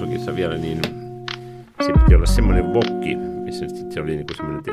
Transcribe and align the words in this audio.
Noisokissa 0.00 0.36
vielä, 0.36 0.56
niin 0.56 0.82
se 1.86 1.92
piti 1.92 2.14
olla 2.14 2.26
semmoinen 2.26 2.74
vokki, 2.74 3.16
missä 3.16 3.66
se 3.90 4.00
oli 4.00 4.16
niin 4.16 4.26
kuin 4.26 4.36
semmoinen, 4.36 4.64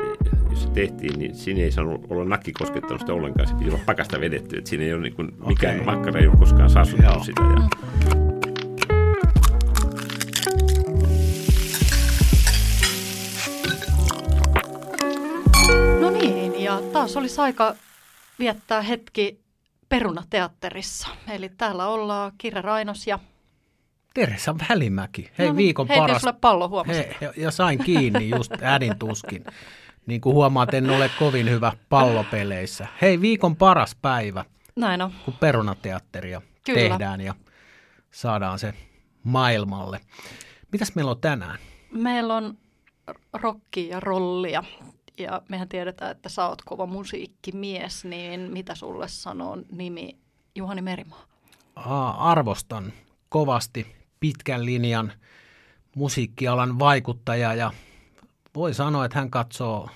jos 0.50 0.62
se 0.62 0.68
tehtiin, 0.70 1.18
niin 1.18 1.34
siinä 1.34 1.60
ei 1.60 1.72
saanut 1.72 2.06
olla 2.10 2.24
nakki 2.24 2.52
koskettanut 2.52 3.00
sitä 3.00 3.12
ollenkaan. 3.12 3.48
Se 3.48 3.54
piti 3.54 3.70
olla 3.70 3.80
pakasta 3.86 4.20
vedetty, 4.20 4.56
että 4.56 4.70
siinä 4.70 4.84
ei 4.84 4.92
ole 4.92 5.02
niin 5.02 5.14
kuin, 5.14 5.32
mikään 5.46 5.80
okay. 5.80 5.94
makkara 5.94 6.20
ei 6.20 6.26
ole 6.26 6.36
koskaan 6.36 6.70
saastuttanut 6.70 7.24
sitä. 7.24 7.42
Ja, 7.42 7.68
No 16.00 16.10
niin, 16.10 16.62
ja 16.62 16.82
taas 16.92 17.16
olisi 17.16 17.40
aika 17.40 17.74
viettää 18.38 18.82
hetki 18.82 19.40
Perunateatterissa. 19.88 21.08
Eli 21.30 21.48
täällä 21.48 21.86
ollaan 21.86 22.32
Kirre 22.38 22.62
Rainos 22.62 23.06
ja 23.06 23.18
Teresa 24.14 24.54
Välimäki. 24.70 25.30
Hei, 25.38 25.48
No, 25.48 25.56
viikon 25.56 25.88
heitin 25.88 26.02
paras. 26.02 26.22
sulle 26.22 26.34
pallo, 26.40 26.68
huomasin. 26.68 27.04
Hei, 27.20 27.30
ja, 27.36 27.50
sain 27.50 27.78
kiinni 27.84 28.28
just 28.28 28.52
ädin 28.62 28.98
tuskin. 28.98 29.44
Niin 30.06 30.20
kuin 30.20 30.34
huomaat, 30.34 30.74
en 30.74 30.90
ole 30.90 31.10
kovin 31.18 31.50
hyvä 31.50 31.72
pallopeleissä. 31.88 32.86
Hei, 33.02 33.20
viikon 33.20 33.56
paras 33.56 33.96
päivä, 34.02 34.44
Näin 34.76 35.02
on. 35.02 35.12
kun 35.24 35.34
perunateatteria 35.34 36.42
Kyllä. 36.66 36.80
tehdään 36.80 37.20
ja 37.20 37.34
saadaan 38.10 38.58
se 38.58 38.74
maailmalle. 39.24 40.00
Mitäs 40.72 40.94
meillä 40.94 41.10
on 41.10 41.20
tänään? 41.20 41.58
Meillä 41.92 42.34
on 42.36 42.58
rockia 43.32 43.90
ja 43.90 44.00
rollia. 44.00 44.62
Ja 45.18 45.42
mehän 45.48 45.68
tiedetään, 45.68 46.10
että 46.10 46.28
sä 46.28 46.46
oot 46.48 46.62
kova 46.62 46.86
musiikkimies, 46.86 48.04
niin 48.04 48.40
mitä 48.52 48.74
sulle 48.74 49.08
sanoo 49.08 49.58
nimi 49.72 50.16
Juhani 50.54 50.82
Merimaa? 50.82 51.24
Aa, 51.76 52.30
arvostan 52.30 52.92
kovasti 53.28 53.96
pitkän 54.24 54.66
linjan 54.66 55.12
musiikkialan 55.96 56.78
vaikuttaja 56.78 57.54
ja 57.54 57.72
voi 58.54 58.74
sanoa, 58.74 59.04
että 59.04 59.18
hän 59.18 59.30
katsoo 59.30 59.88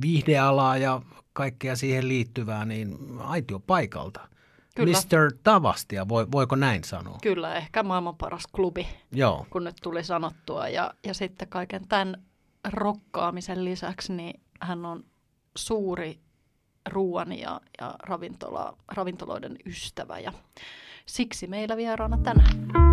viihdealaa 0.00 0.76
ja 0.76 1.02
kaikkea 1.32 1.76
siihen 1.76 2.08
liittyvää, 2.08 2.64
niin 2.64 2.98
aitio 3.18 3.60
paikalta. 3.60 4.28
Kyllä. 4.76 4.98
Mr. 4.98 5.38
Tavastia, 5.42 6.08
voi, 6.08 6.26
voiko 6.32 6.56
näin 6.56 6.84
sanoa? 6.84 7.18
Kyllä, 7.22 7.54
ehkä 7.54 7.82
maailman 7.82 8.16
paras 8.16 8.46
klubi, 8.52 8.86
Joo, 9.12 9.46
kun 9.50 9.64
nyt 9.64 9.76
tuli 9.82 10.04
sanottua. 10.04 10.68
Ja, 10.68 10.94
ja 11.06 11.14
sitten 11.14 11.48
kaiken 11.48 11.88
tämän 11.88 12.22
rokkaamisen 12.68 13.64
lisäksi, 13.64 14.12
niin 14.12 14.40
hän 14.60 14.86
on 14.86 15.04
suuri 15.56 16.20
ruoan 16.88 17.38
ja, 17.38 17.60
ja 17.80 17.94
ravintola, 18.02 18.76
ravintoloiden 18.88 19.56
ystävä. 19.66 20.18
Ja 20.18 20.32
siksi 21.06 21.46
meillä 21.46 21.76
vieraana 21.76 22.18
tänään. 22.18 22.86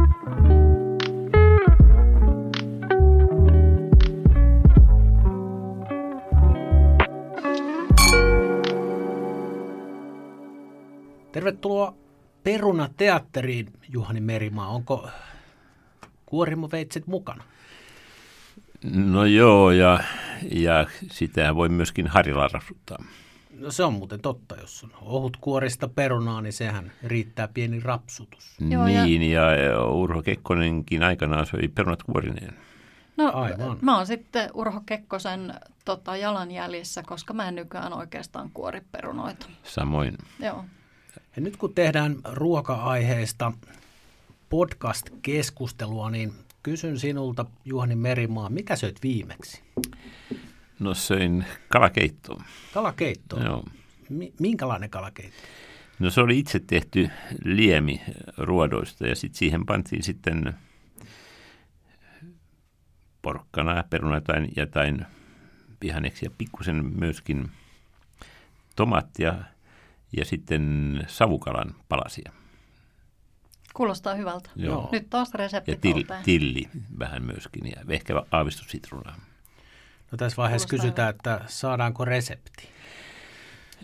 tervetuloa 11.32 11.96
Perunateatteriin, 12.44 13.68
Juhani 13.90 14.22
Merimaa. 14.22 14.68
Onko 14.68 15.10
kuorimoveitset 16.26 17.08
mukana? 17.08 17.44
no 18.94 19.26
joo, 19.26 19.72
ja, 19.72 20.00
ja 20.52 20.88
sitä 21.12 21.56
voi 21.56 21.70
myöskin 21.70 22.08
harjalla 22.08 22.48
rapsuttaa. 22.48 23.04
No 23.60 23.72
se 23.72 23.84
on 23.84 23.94
muuten 23.94 24.20
totta, 24.22 24.56
jos 24.56 24.84
on 24.84 24.92
ohut 25.02 25.38
kuorista 25.42 25.88
perunaa, 25.88 26.42
niin 26.42 26.54
sehän 26.54 26.92
riittää 27.04 27.48
pieni 27.48 27.80
rapsutus. 27.80 28.56
Joo, 28.70 28.88
ja- 28.88 29.04
niin, 29.06 29.32
ja, 29.32 29.56
ja 29.56 29.86
Urho 29.86 30.22
Kekkonenkin 30.24 31.04
aikanaan 31.04 31.46
söi 31.46 31.68
perunat 31.68 32.04
kuorineen. 32.04 32.54
No, 33.18 33.32
Aivan. 33.34 33.78
mä 33.82 33.98
oon 33.98 34.08
sitten 34.08 34.50
Urho 34.54 34.82
Kekkosen 34.86 35.54
tota, 35.86 36.18
jalanjäljissä, 36.18 37.04
koska 37.04 37.34
mä 37.34 37.48
en 37.48 37.56
nykyään 37.56 37.94
oikeastaan 37.94 38.50
kuori 38.54 38.82
perunoita. 38.92 39.46
Samoin. 39.64 40.18
Joo. 40.40 40.66
Ja 41.36 41.42
nyt 41.42 41.58
kun 41.58 41.74
tehdään 41.76 42.16
ruoka-aiheista 42.32 43.52
podcast-keskustelua, 44.50 46.10
niin 46.10 46.34
kysyn 46.64 47.00
sinulta, 47.00 47.46
Juhani 47.66 47.96
Merimaa, 47.96 48.50
mitä 48.50 48.76
söit 48.76 49.00
viimeksi? 49.04 49.62
No 50.80 50.94
söin 50.94 51.46
kalakeittoa. 51.70 52.44
Kalakeittoa. 52.74 53.44
Joo. 53.44 53.64
Mi- 54.10 54.34
minkälainen 54.40 54.90
kalakeitto? 54.90 55.38
No 56.00 56.10
se 56.10 56.22
oli 56.22 56.40
itse 56.40 56.60
tehty 56.60 57.10
liemi 57.44 58.02
ruodoista 58.38 59.08
ja 59.08 59.16
sitten 59.16 59.38
siihen 59.38 59.66
pantiin 59.66 60.04
sitten 60.04 60.54
porkkana, 63.22 63.84
peruna 63.90 64.16
jotain, 64.16 64.52
jotain 64.56 65.06
vihanneksi 65.82 66.26
ja 66.26 66.32
pikkusen 66.38 66.86
myöskin 67.00 67.52
tomaattia 68.76 69.36
ja 70.18 70.26
sitten 70.26 71.00
savukalan 71.08 71.76
palasia. 71.90 72.32
Kuulostaa 73.74 74.16
hyvältä. 74.16 74.50
Joo. 74.56 74.90
Nyt 74.92 75.10
taas 75.10 75.30
Ja 75.34 75.38
reseptit 75.38 75.82
til, 75.82 76.04
tilli 76.24 76.70
vähän 77.00 77.24
myöskin 77.24 77.66
ja 77.66 77.84
ehkä 77.90 78.14
aavistus 78.32 78.72
sitruunaa. 78.72 79.16
No 80.14 80.18
tässä 80.18 80.38
vaiheessa 80.38 80.68
Kuulostaa 80.68 80.86
kysytään, 80.86 81.10
että 81.10 81.42
saadaanko 81.48 82.06
resepti? 82.06 82.68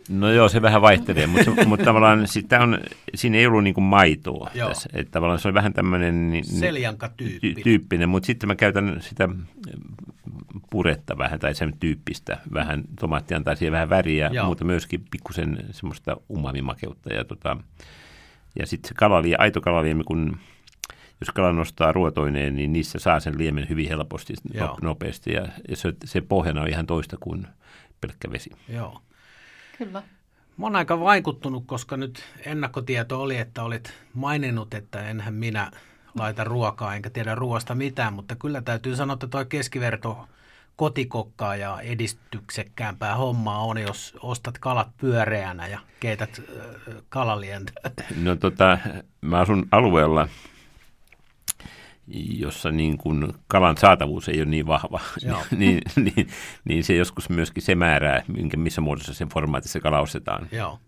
No 0.09 0.31
joo, 0.31 0.50
se 0.50 0.62
vähän 0.62 0.81
vaihtelee, 0.81 1.28
mutta, 1.28 1.66
mutta 1.66 1.85
tavallaan 1.85 2.28
sitä 2.28 2.62
on, 2.62 2.79
siinä 3.16 3.38
ei 3.38 3.47
ollut 3.47 3.63
niin 3.63 3.73
kuin 3.73 3.84
maitoa 3.84 4.50
Joo. 4.53 4.69
tässä. 4.69 4.89
Että 4.94 5.12
tavallaan 5.12 5.39
se 5.39 5.47
on 5.47 5.53
vähän 5.53 5.73
tämmöinen... 5.73 6.31
Niin, 6.31 6.45
Seljanka-tyyppinen. 6.45 7.63
tyyppinen, 7.63 8.09
mutta 8.09 8.28
sitten 8.28 8.47
mä 8.47 8.56
käytän 8.56 8.97
sitä 9.01 9.29
puretta 10.69 11.18
vähän 11.18 11.39
tai 11.39 11.56
sen 11.56 11.73
tyyppistä, 11.79 12.38
vähän 12.53 12.84
tomaatti 13.00 13.34
antaa 13.35 13.56
siihen 13.56 13.72
vähän 13.72 13.89
väriä, 13.89 14.29
Joo. 14.34 14.45
mutta 14.45 14.66
myöskin 14.66 15.06
pikkusen 15.12 15.66
semmoista 15.72 16.18
umamimakeutta. 16.31 17.13
Ja, 17.13 17.23
tota, 17.25 17.57
ja 18.59 18.68
sitten 18.68 18.88
se 18.88 18.94
kalaliemi, 18.95 19.35
aito 19.39 19.62
kalaliemi, 19.62 20.03
kun 20.03 20.38
jos 21.22 21.30
kala 21.30 21.53
nostaa 21.53 21.91
ruotoineen, 21.91 22.56
niin 22.56 22.74
niissä 22.74 23.00
saa 23.00 23.19
sen 23.19 23.38
liemen 23.38 23.69
hyvin 23.69 23.88
helposti, 23.88 24.34
Joo. 24.53 24.68
no, 24.68 24.78
nopeasti 24.81 25.34
ja, 25.34 25.47
ja 25.69 25.75
se, 25.75 25.94
se 26.06 26.22
pohjana 26.22 26.62
on 26.62 26.68
ihan 26.68 26.85
toista 26.85 27.18
kuin 27.19 27.47
pelkkä 28.02 28.31
vesi. 28.31 28.50
Joo. 28.69 29.02
Kyllä. 29.78 30.03
Mä 30.57 30.66
oon 30.66 30.75
aika 30.75 31.00
vaikuttunut, 31.00 31.63
koska 31.68 31.97
nyt 31.97 32.24
ennakkotieto 32.46 33.22
oli, 33.22 33.38
että 33.38 33.63
olit 33.63 33.94
maininnut, 34.13 34.74
että 34.74 35.09
enhän 35.09 35.34
minä 35.34 35.72
laita 36.19 36.44
ruokaa, 36.44 36.96
enkä 36.96 37.09
tiedä 37.09 37.36
ruoasta 37.36 37.75
mitään, 37.75 38.13
mutta 38.13 38.36
kyllä 38.36 38.62
täytyy 38.62 38.96
sanoa, 38.96 39.13
että 39.13 39.28
toi 39.28 39.46
keskiverto 39.46 40.28
kotikokkaa 40.75 41.56
ja 41.56 41.81
edistyksekkäämpää 41.81 43.16
hommaa 43.16 43.63
on, 43.66 43.78
jos 43.78 44.18
ostat 44.22 44.57
kalat 44.57 44.88
pyöreänä 44.97 45.68
ja 45.68 45.80
keität 46.00 46.41
äh, 46.57 46.96
kalalientä. 47.09 47.72
No 48.24 48.36
tota, 48.36 48.78
mä 49.22 49.40
asun 49.40 49.68
alueella, 49.72 50.28
jossa 52.14 52.72
niin 52.72 52.97
kuin 52.97 53.34
kalan 53.47 53.78
saatavuus 53.78 54.30
ei 54.30 54.42
ole 54.42 54.50
niin 54.50 54.68
vahva, 54.68 55.00
niin, 55.58 55.81
niin, 55.96 56.28
niin 56.66 56.84
se 56.84 56.96
joskus 56.96 57.30
myöskin 57.30 57.64
se 57.64 57.75
määrää, 57.75 58.24
minkä, 58.28 58.58
missä 58.58 58.81
muodossa 58.81 59.14
sen 59.14 59.30
formaatissa 59.30 59.80
kala 59.80 60.00
ostetaan. 60.00 60.48
Joo. 60.52 60.80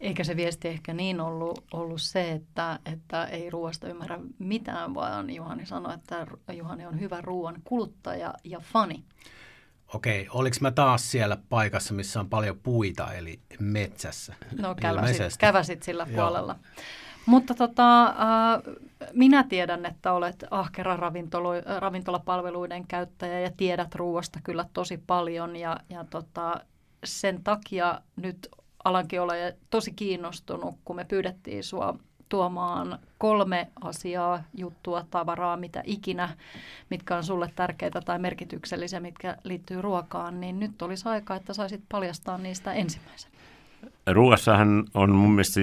Eikä 0.00 0.24
se 0.24 0.36
viesti 0.36 0.68
ehkä 0.68 0.92
niin 0.92 1.20
ollut, 1.20 1.64
ollut 1.72 2.02
se, 2.02 2.32
että, 2.32 2.78
että 2.92 3.24
ei 3.24 3.50
ruoasta 3.50 3.88
ymmärrä 3.88 4.18
mitään, 4.38 4.94
vaan 4.94 5.30
Juhani 5.30 5.66
sanoi, 5.66 5.94
että 5.94 6.26
Juhani 6.52 6.86
on 6.86 7.00
hyvä 7.00 7.20
ruoan 7.20 7.56
kuluttaja 7.64 8.34
ja 8.44 8.60
fani. 8.60 9.04
Okei, 9.94 10.28
oliko 10.30 10.56
mä 10.60 10.70
taas 10.70 11.10
siellä 11.10 11.36
paikassa, 11.48 11.94
missä 11.94 12.20
on 12.20 12.28
paljon 12.28 12.58
puita, 12.58 13.12
eli 13.12 13.40
metsässä? 13.58 14.34
No 14.58 14.74
käväsit, 14.74 15.36
käväsit 15.38 15.82
sillä 15.82 16.06
Joo. 16.10 16.54
Mutta 17.26 17.54
tota, 17.54 18.04
äh, 18.04 18.14
minä 19.12 19.42
tiedän, 19.42 19.86
että 19.86 20.12
olet 20.12 20.44
ahkera 20.50 20.96
ravintolo, 20.96 21.50
ravintolapalveluiden 21.78 22.86
käyttäjä 22.86 23.40
ja 23.40 23.50
tiedät 23.56 23.94
ruoasta 23.94 24.38
kyllä 24.44 24.64
tosi 24.72 25.02
paljon. 25.06 25.56
Ja, 25.56 25.76
ja 25.88 26.04
tota, 26.10 26.60
sen 27.04 27.44
takia 27.44 28.00
nyt 28.16 28.48
alankin 28.84 29.20
olla 29.20 29.32
tosi 29.70 29.92
kiinnostunut, 29.92 30.74
kun 30.84 30.96
me 30.96 31.04
pyydettiin 31.04 31.64
sua 31.64 31.98
tuomaan 32.28 32.98
kolme 33.18 33.68
asiaa, 33.80 34.42
juttua, 34.54 35.04
tavaraa, 35.10 35.56
mitä 35.56 35.82
ikinä, 35.84 36.36
mitkä 36.90 37.16
on 37.16 37.24
sulle 37.24 37.52
tärkeitä 37.56 38.00
tai 38.00 38.18
merkityksellisiä, 38.18 39.00
mitkä 39.00 39.36
liittyy 39.44 39.82
ruokaan, 39.82 40.40
niin 40.40 40.60
nyt 40.60 40.82
olisi 40.82 41.08
aika, 41.08 41.34
että 41.34 41.54
saisit 41.54 41.82
paljastaa 41.88 42.38
niistä 42.38 42.72
ensimmäisen. 42.72 43.31
Ruoassahan 44.06 44.84
on 44.94 45.10
mun 45.14 45.30
mielestä 45.30 45.60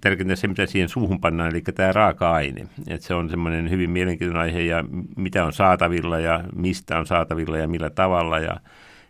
tärkeintä 0.00 0.36
se, 0.36 0.48
mitä 0.48 0.66
siihen 0.66 0.88
suuhun 0.88 1.20
pannaan, 1.20 1.50
eli 1.50 1.60
tämä 1.60 1.92
raaka-aine. 1.92 2.68
Et 2.88 3.02
se 3.02 3.14
on 3.14 3.30
semmoinen 3.30 3.70
hyvin 3.70 3.90
mielenkiintoinen 3.90 4.42
aihe, 4.42 4.60
ja 4.60 4.84
mitä 5.16 5.44
on 5.44 5.52
saatavilla, 5.52 6.18
ja 6.18 6.44
mistä 6.56 6.98
on 6.98 7.06
saatavilla, 7.06 7.58
ja 7.58 7.68
millä 7.68 7.90
tavalla. 7.90 8.38
Ja 8.38 8.56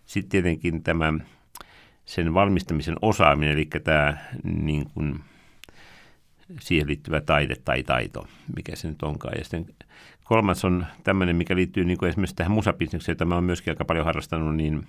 sitten 0.06 0.30
tietenkin 0.30 0.82
tämä 0.82 1.14
sen 2.04 2.34
valmistamisen 2.34 2.96
osaaminen, 3.02 3.52
eli 3.52 3.68
tämä 3.84 4.16
niin 4.42 4.86
kuin, 4.94 5.20
siihen 6.60 6.88
liittyvä 6.88 7.20
taide 7.20 7.56
tai 7.64 7.82
taito, 7.82 8.26
mikä 8.56 8.76
se 8.76 8.88
nyt 8.88 9.02
onkaan. 9.02 9.34
Ja 9.38 9.44
sitten 9.44 9.66
kolmas 10.24 10.64
on 10.64 10.86
tämmöinen, 11.04 11.36
mikä 11.36 11.56
liittyy 11.56 11.84
niin 11.84 11.98
kuin 11.98 12.08
esimerkiksi 12.08 12.36
tähän 12.36 12.52
musabisnekseen, 12.52 13.14
jota 13.14 13.24
mä 13.24 13.34
oon 13.34 13.44
myöskin 13.44 13.70
aika 13.70 13.84
paljon 13.84 14.06
harrastanut, 14.06 14.56
niin 14.56 14.86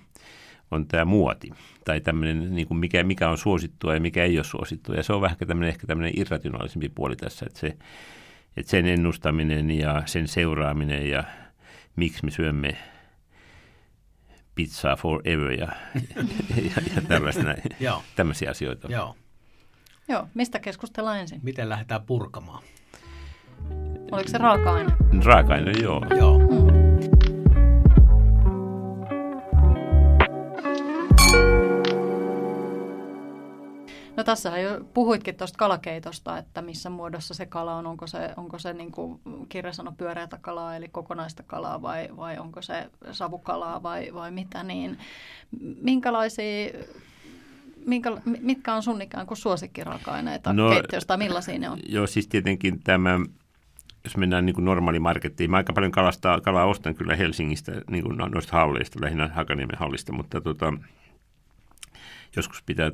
on 0.70 0.86
tämä 0.86 1.04
muoti. 1.04 1.50
Tai 1.84 2.00
tämmöinen, 2.00 2.54
niin 2.54 2.68
kuin 2.68 2.78
mikä, 2.78 3.02
mikä 3.04 3.30
on 3.30 3.38
suosittua 3.38 3.94
ja 3.94 4.00
mikä 4.00 4.24
ei 4.24 4.38
ole 4.38 4.44
suosittua. 4.44 4.94
Ja 4.94 5.02
se 5.02 5.12
on 5.12 5.20
vähän 5.20 5.36
tämmöinen, 5.46 5.68
ehkä 5.68 5.86
tämmöinen 5.86 6.12
irrationaalisempi 6.16 6.88
puoli 6.88 7.16
tässä, 7.16 7.46
että, 7.46 7.58
se, 7.58 7.76
että 8.56 8.70
sen 8.70 8.86
ennustaminen 8.86 9.70
ja 9.70 10.02
sen 10.06 10.28
seuraaminen 10.28 11.10
ja 11.10 11.24
miksi 11.96 12.24
me 12.24 12.30
syömme 12.30 12.76
pizzaa 14.54 14.96
forever 14.96 15.50
ja, 15.50 15.68
ja, 16.76 16.82
ja 16.94 17.02
tällaista 17.08 17.42
näin, 17.42 17.62
tämmöisiä 18.16 18.50
asioita. 18.50 18.88
Joo. 18.88 19.16
Joo, 20.08 20.28
mistä 20.34 20.58
keskustellaan 20.58 21.18
ensin? 21.18 21.40
Miten 21.42 21.68
lähdetään 21.68 22.02
purkamaan? 22.02 22.62
Oliko 24.12 24.28
se 24.28 24.38
raaka-aine? 24.38 24.92
Raaka-aine, 25.24 25.72
joo. 25.82 26.06
Joo. 26.18 26.38
Mm. 26.38 26.65
No 34.16 34.24
tässä 34.24 34.58
jo 34.58 34.84
puhuitkin 34.94 35.34
tuosta 35.34 35.58
kalakeitosta, 35.58 36.38
että 36.38 36.62
missä 36.62 36.90
muodossa 36.90 37.34
se 37.34 37.46
kala 37.46 37.74
on. 37.74 37.86
Onko 37.86 38.06
se, 38.06 38.34
onko 38.36 38.58
se 38.58 38.72
niin 38.72 38.92
kuin 38.92 39.20
kirja 39.48 39.72
sanoi 39.72 39.94
pyöreätä 39.98 40.38
kalaa, 40.40 40.76
eli 40.76 40.88
kokonaista 40.88 41.42
kalaa, 41.42 41.82
vai, 41.82 42.08
vai 42.16 42.38
onko 42.38 42.62
se 42.62 42.90
savukalaa 43.12 43.82
vai, 43.82 44.14
vai 44.14 44.30
mitä. 44.30 44.62
Niin 44.62 44.98
minkälaisia 45.82 46.70
minkä, 47.86 48.12
mitkä 48.40 48.74
on 48.74 48.82
sun 48.82 49.02
ikään 49.02 49.26
kuin 49.26 49.38
suosikkiraaka-aineita 49.38 50.52
no, 50.52 50.70
keittiöstä, 50.70 51.16
millaisia 51.16 51.58
ne 51.58 51.70
on? 51.70 51.78
Joo, 51.88 52.06
siis 52.06 52.28
tietenkin 52.28 52.82
tämä, 52.82 53.20
jos 54.04 54.16
mennään 54.16 54.46
niin 54.46 54.54
kuin 54.54 54.64
normaalimarkettiin, 54.64 55.50
mä 55.50 55.56
aika 55.56 55.72
paljon 55.72 55.92
kalasta, 55.92 56.40
kalaa 56.40 56.66
ostan 56.66 56.94
kyllä 56.94 57.16
Helsingistä, 57.16 57.72
niin 57.90 58.04
kuin 58.04 58.16
noista 58.16 58.56
halleista, 58.56 58.98
lähinnä 59.02 59.28
Hakaniemen 59.28 59.78
hallista, 59.78 60.12
mutta 60.12 60.40
tota, 60.40 60.72
joskus 62.36 62.62
pitää 62.62 62.90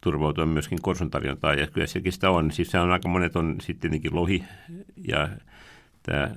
turvautua 0.00 0.46
myöskin 0.46 0.82
korsun 0.82 1.10
tarjontaan, 1.10 1.58
ja 1.58 1.66
kyllä 1.66 1.86
sekin 1.86 2.12
sitä 2.12 2.30
on. 2.30 2.50
Siis 2.50 2.70
se 2.70 2.78
on 2.78 2.90
aika 2.90 3.08
monet 3.08 3.36
on 3.36 3.56
sitten 3.60 3.80
tietenkin 3.80 4.14
lohi, 4.14 4.44
ja, 5.08 5.28
tämä, 6.02 6.34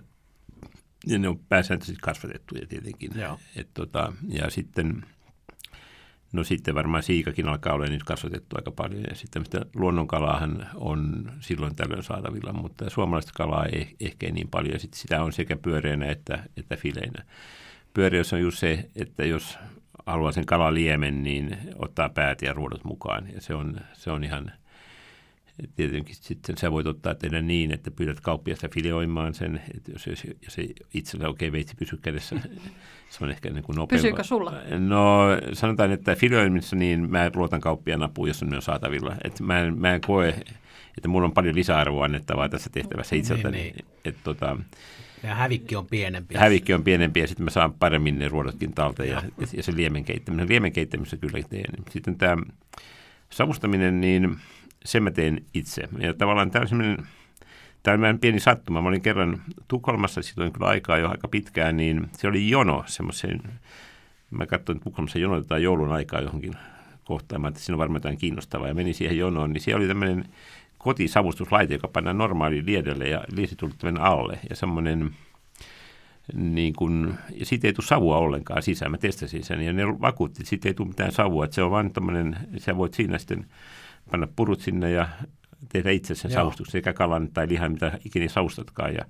ja 1.07 1.19
ne 1.19 1.27
on 1.27 1.39
pääsääntöisesti 1.49 2.01
kasvatettuja 2.01 2.67
tietenkin. 2.67 3.11
Et 3.55 3.67
tota, 3.73 4.13
ja 4.27 4.49
sitten 4.49 5.03
No 6.33 6.43
sitten 6.43 6.75
varmaan 6.75 7.03
siikakin 7.03 7.49
alkaa 7.49 7.73
olla 7.73 7.85
nyt 7.85 8.03
kasvatettu 8.03 8.55
aika 8.55 8.71
paljon 8.71 9.03
ja 9.09 9.15
sitten 9.15 9.43
luonnonkalaahan 9.75 10.69
on 10.75 11.31
silloin 11.39 11.75
tällöin 11.75 12.03
saatavilla, 12.03 12.53
mutta 12.53 12.89
suomalaista 12.89 13.31
kalaa 13.35 13.65
ei 13.65 13.95
ehkä 13.99 14.31
niin 14.31 14.47
paljon 14.47 14.73
ja 14.73 14.79
sitten 14.79 14.99
sitä 14.99 15.23
on 15.23 15.33
sekä 15.33 15.57
pyöreänä 15.57 16.05
että, 16.05 16.43
että 16.57 16.75
fileinä. 16.75 17.25
Pyöreys 17.93 18.33
on 18.33 18.41
just 18.41 18.57
se, 18.59 18.89
että 18.95 19.25
jos 19.25 19.57
haluaa 20.05 20.31
sen 20.31 20.45
kalaliemen, 20.45 21.23
niin 21.23 21.57
ottaa 21.79 22.09
päät 22.09 22.41
ja 22.41 22.53
ruodot 22.53 22.83
mukaan 22.83 23.27
ja 23.33 23.41
se 23.41 23.55
on, 23.55 23.79
se 23.93 24.11
on 24.11 24.23
ihan– 24.23 24.51
tietenkin 25.75 26.15
sitten 26.15 26.57
sä 26.57 26.71
voit 26.71 26.87
ottaa 26.87 27.15
tehdä 27.15 27.41
niin, 27.41 27.71
että 27.71 27.91
pyydät 27.91 28.19
kauppiasta 28.19 28.69
filioimaan 28.73 29.33
sen, 29.33 29.61
että 29.75 29.91
jos, 29.91 30.07
jos, 30.07 30.23
jos 30.41 30.59
ei 30.59 30.75
itsellä 30.93 31.27
oikein 31.27 31.51
veitsi 31.51 31.75
pysy 31.75 31.97
kädessä, 31.97 32.35
se 33.09 33.23
on 33.23 33.29
ehkä 33.29 33.49
niin 33.49 33.63
kuin 33.63 33.75
nopeampi. 33.75 34.01
Pysyykö 34.01 34.23
sulla? 34.23 34.53
No 34.79 35.25
sanotaan, 35.53 35.91
että 35.91 36.15
filioimissa 36.15 36.75
niin 36.75 37.11
mä 37.11 37.31
luotan 37.35 37.61
kauppiaan 37.61 38.03
apuun, 38.03 38.27
jos 38.27 38.43
on 38.43 38.61
saatavilla. 38.61 39.15
Että 39.23 39.43
mä, 39.43 39.59
en, 39.59 39.79
mä 39.79 39.93
en 39.93 40.01
koe, 40.01 40.29
että 40.97 41.07
mulla 41.07 41.25
on 41.25 41.33
paljon 41.33 41.55
lisäarvoa 41.55 42.05
annettavaa 42.05 42.49
tässä 42.49 42.69
tehtävässä 42.69 43.15
itseltäni. 43.15 43.57
Niin, 43.57 43.75
niin. 43.75 43.85
Että, 44.05 44.21
tota, 44.23 44.57
ja 45.23 45.35
hävikki 45.35 45.75
on 45.75 45.87
pienempi. 45.87 46.35
Hävikki 46.35 46.73
on 46.73 46.83
pienempi 46.83 47.19
ja 47.19 47.27
sitten 47.27 47.43
mä 47.43 47.49
saan 47.49 47.73
paremmin 47.73 48.19
ne 48.19 48.27
ruodotkin 48.27 48.73
talteen 48.73 49.09
ja, 49.09 49.21
ja, 49.39 49.47
ja 49.57 49.63
se 49.63 49.75
liemen 49.75 50.05
keittäminen. 50.05 50.49
Liemen 50.49 50.71
keittämistä 50.71 51.17
kyllä 51.17 51.39
teen. 51.49 51.83
Sitten 51.89 52.17
tämä 52.17 52.37
savustaminen, 53.29 54.01
niin 54.01 54.37
sen 54.85 55.03
mä 55.03 55.11
teen 55.11 55.43
itse. 55.53 55.83
Ja 55.99 56.13
tavallaan 56.13 56.51
tämä 56.51 56.61
on 56.61 56.67
semmoinen, 56.67 56.97
tämä 57.83 58.09
on 58.09 58.19
pieni 58.19 58.39
sattuma. 58.39 58.81
Mä 58.81 58.89
olin 58.89 59.01
kerran 59.01 59.41
Tukholmassa, 59.67 60.21
siitä 60.21 60.43
on 60.43 60.53
kyllä 60.53 60.67
aikaa 60.67 60.97
jo 60.97 61.09
aika 61.09 61.27
pitkään, 61.27 61.77
niin 61.77 62.09
se 62.17 62.27
oli 62.27 62.49
jono 62.49 62.83
semmoiseen, 62.87 63.41
mä 64.31 64.45
katsoin, 64.45 64.75
että 64.75 64.83
Tukholmassa 64.83 65.19
jonotetaan 65.19 65.63
joulun 65.63 65.91
aikaa 65.91 66.21
johonkin 66.21 66.53
kohtaan. 67.03 67.41
Mä 67.41 67.47
että 67.47 67.59
siinä 67.59 67.75
on 67.75 67.79
varmaan 67.79 67.99
jotain 67.99 68.17
kiinnostavaa 68.17 68.67
ja 68.67 68.73
menin 68.73 68.93
siihen 68.93 69.17
jonoon, 69.17 69.53
niin 69.53 69.61
siellä 69.61 69.79
oli 69.79 69.87
tämmöinen 69.87 70.25
kotisavustuslaite, 70.83 71.73
joka 71.73 71.87
pannaan 71.87 72.17
normaali 72.17 72.65
liedelle 72.65 73.07
ja 73.07 73.23
liesitulittimen 73.35 74.01
alle 74.01 74.39
ja 74.49 74.55
semmoinen 74.55 75.15
niin 76.33 76.73
kun, 76.73 77.15
ja 77.35 77.45
siitä 77.45 77.67
ei 77.67 77.73
tule 77.73 77.85
savua 77.85 78.17
ollenkaan 78.17 78.63
sisään. 78.63 78.91
Mä 78.91 78.97
testasin 78.97 79.43
sen 79.43 79.61
ja 79.61 79.73
ne 79.73 79.87
vakuutti, 79.87 80.41
että 80.41 80.49
siitä 80.49 80.69
ei 80.69 80.73
tule 80.73 80.87
mitään 80.87 81.11
savua. 81.11 81.45
Että 81.45 81.55
se 81.55 81.63
on 81.63 81.71
vain 81.71 81.93
tämmöinen, 81.93 82.37
sä 82.57 82.77
voit 82.77 82.93
siinä 82.93 83.17
sitten 83.17 83.45
panna 84.11 84.27
purut 84.35 84.61
sinne 84.61 84.91
ja 84.91 85.07
tehdä 85.71 85.91
itse 85.91 86.15
sen 86.15 86.31
savustuksen, 86.31 86.71
sekä 86.71 86.93
kalan 86.93 87.29
tai 87.33 87.47
lihan, 87.49 87.71
mitä 87.71 87.99
ikinä 88.05 88.27
saustatkaan. 88.27 88.93
Ja 88.93 89.05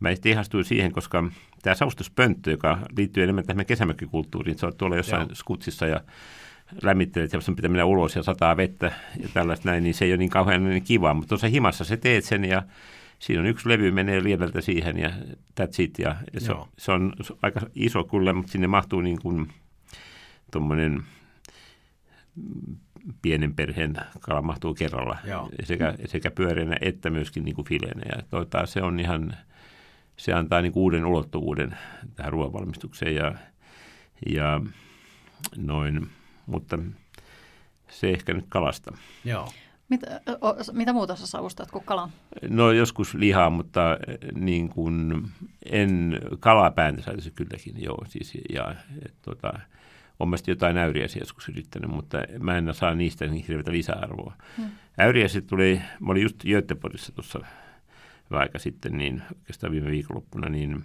mä 0.00 0.14
sitten 0.14 0.32
ihastuin 0.32 0.64
siihen, 0.64 0.92
koska 0.92 1.30
tämä 1.62 1.74
savustuspönttö, 1.74 2.50
joka 2.50 2.78
liittyy 2.96 3.22
enemmän 3.22 3.46
tähän 3.46 3.66
kesämökkikulttuuriin, 3.66 4.58
se 4.58 4.66
on 4.66 4.76
tuolla 4.76 4.96
jossain 4.96 5.28
Joo. 5.28 5.34
skutsissa 5.34 5.86
ja 5.86 6.00
lämmittelet 6.82 7.32
ja 7.32 7.40
pitää 7.56 7.70
mennä 7.70 7.84
ulos 7.84 8.16
ja 8.16 8.22
sataa 8.22 8.56
vettä 8.56 8.92
ja 9.22 9.28
tällaista 9.34 9.68
näin, 9.68 9.82
niin 9.82 9.94
se 9.94 10.04
ei 10.04 10.10
ole 10.10 10.16
niin 10.16 10.30
kauhean 10.30 10.64
niin 10.64 10.82
kiva, 10.82 11.14
mutta 11.14 11.28
tuossa 11.28 11.48
himassa 11.48 11.84
se 11.84 11.96
teet 11.96 12.24
sen 12.24 12.44
ja 12.44 12.62
siinä 13.18 13.40
on 13.40 13.46
yksi 13.46 13.68
levy, 13.68 13.90
menee 13.90 14.22
liedeltä 14.22 14.60
siihen 14.60 14.98
ja 14.98 15.08
that's 15.60 15.76
it. 15.78 15.98
Ja, 15.98 16.16
ja 16.32 16.40
se, 16.40 16.52
on, 16.52 16.66
se, 16.78 16.92
on 16.92 17.12
aika 17.42 17.60
iso 17.74 18.04
kyllä, 18.04 18.32
mutta 18.32 18.52
sinne 18.52 18.66
mahtuu 18.66 19.00
niin 19.00 19.20
kuin 19.22 19.48
tuommoinen 20.52 21.02
pienen 23.22 23.54
perheen 23.54 23.94
kala 24.20 24.42
mahtuu 24.42 24.74
kerralla, 24.74 25.18
Joo. 25.24 25.50
sekä, 25.64 25.94
sekä 26.04 26.30
pyöreänä 26.30 26.76
että 26.80 27.10
myöskin 27.10 27.44
niin 27.44 27.54
kuin 27.54 27.68
fileenä. 27.68 28.02
Ja 28.16 28.22
tuota, 28.30 28.66
se 28.66 28.82
on 28.82 29.00
ihan, 29.00 29.36
se 30.16 30.32
antaa 30.32 30.62
niin 30.62 30.72
kuin 30.72 30.82
uuden 30.82 31.06
ulottuvuuden 31.06 31.76
tähän 32.14 32.32
ruoanvalmistukseen 32.32 33.14
ja, 33.14 33.34
ja 34.26 34.60
noin, 35.56 36.08
mutta 36.46 36.78
se 37.88 38.10
ehkä 38.10 38.34
nyt 38.34 38.46
kalasta. 38.48 38.96
Joo. 39.24 39.52
Mitä, 39.88 40.20
o, 40.40 40.54
mitä 40.72 40.92
muuta 40.92 41.16
sä 41.16 41.26
savustat 41.26 41.70
kuin 41.70 41.84
kalan? 41.84 42.10
No 42.48 42.72
joskus 42.72 43.14
lihaa, 43.14 43.50
mutta 43.50 43.98
niin 44.34 44.68
kuin 44.68 45.24
en 45.70 46.20
kalaa 46.40 46.70
pääntä 46.70 47.02
kylläkin, 47.34 47.82
joo. 47.82 48.04
Siis, 48.08 48.32
ja, 48.50 48.74
et, 49.04 49.14
tota, 49.22 49.52
on 50.20 50.28
mielestäni 50.28 50.52
jotain 50.52 50.78
äyriäisiä 50.78 51.22
joskus 51.22 51.48
yrittänyt, 51.48 51.90
mutta 51.90 52.18
mä 52.38 52.58
en 52.58 52.74
saa 52.74 52.94
niistä 52.94 53.26
niin 53.26 53.44
hirveätä 53.48 53.72
lisäarvoa. 53.72 54.34
Hmm. 54.56 54.70
Äyriäiset 54.98 55.46
tuli, 55.46 55.80
mä 56.00 56.12
olin 56.12 56.22
just 56.22 56.44
Göteborgissa 56.44 57.12
tuossa 57.12 57.40
aika 58.30 58.58
sitten, 58.58 58.98
niin 58.98 59.22
oikeastaan 59.38 59.72
viime 59.72 59.90
viikonloppuna, 59.90 60.48
niin, 60.48 60.84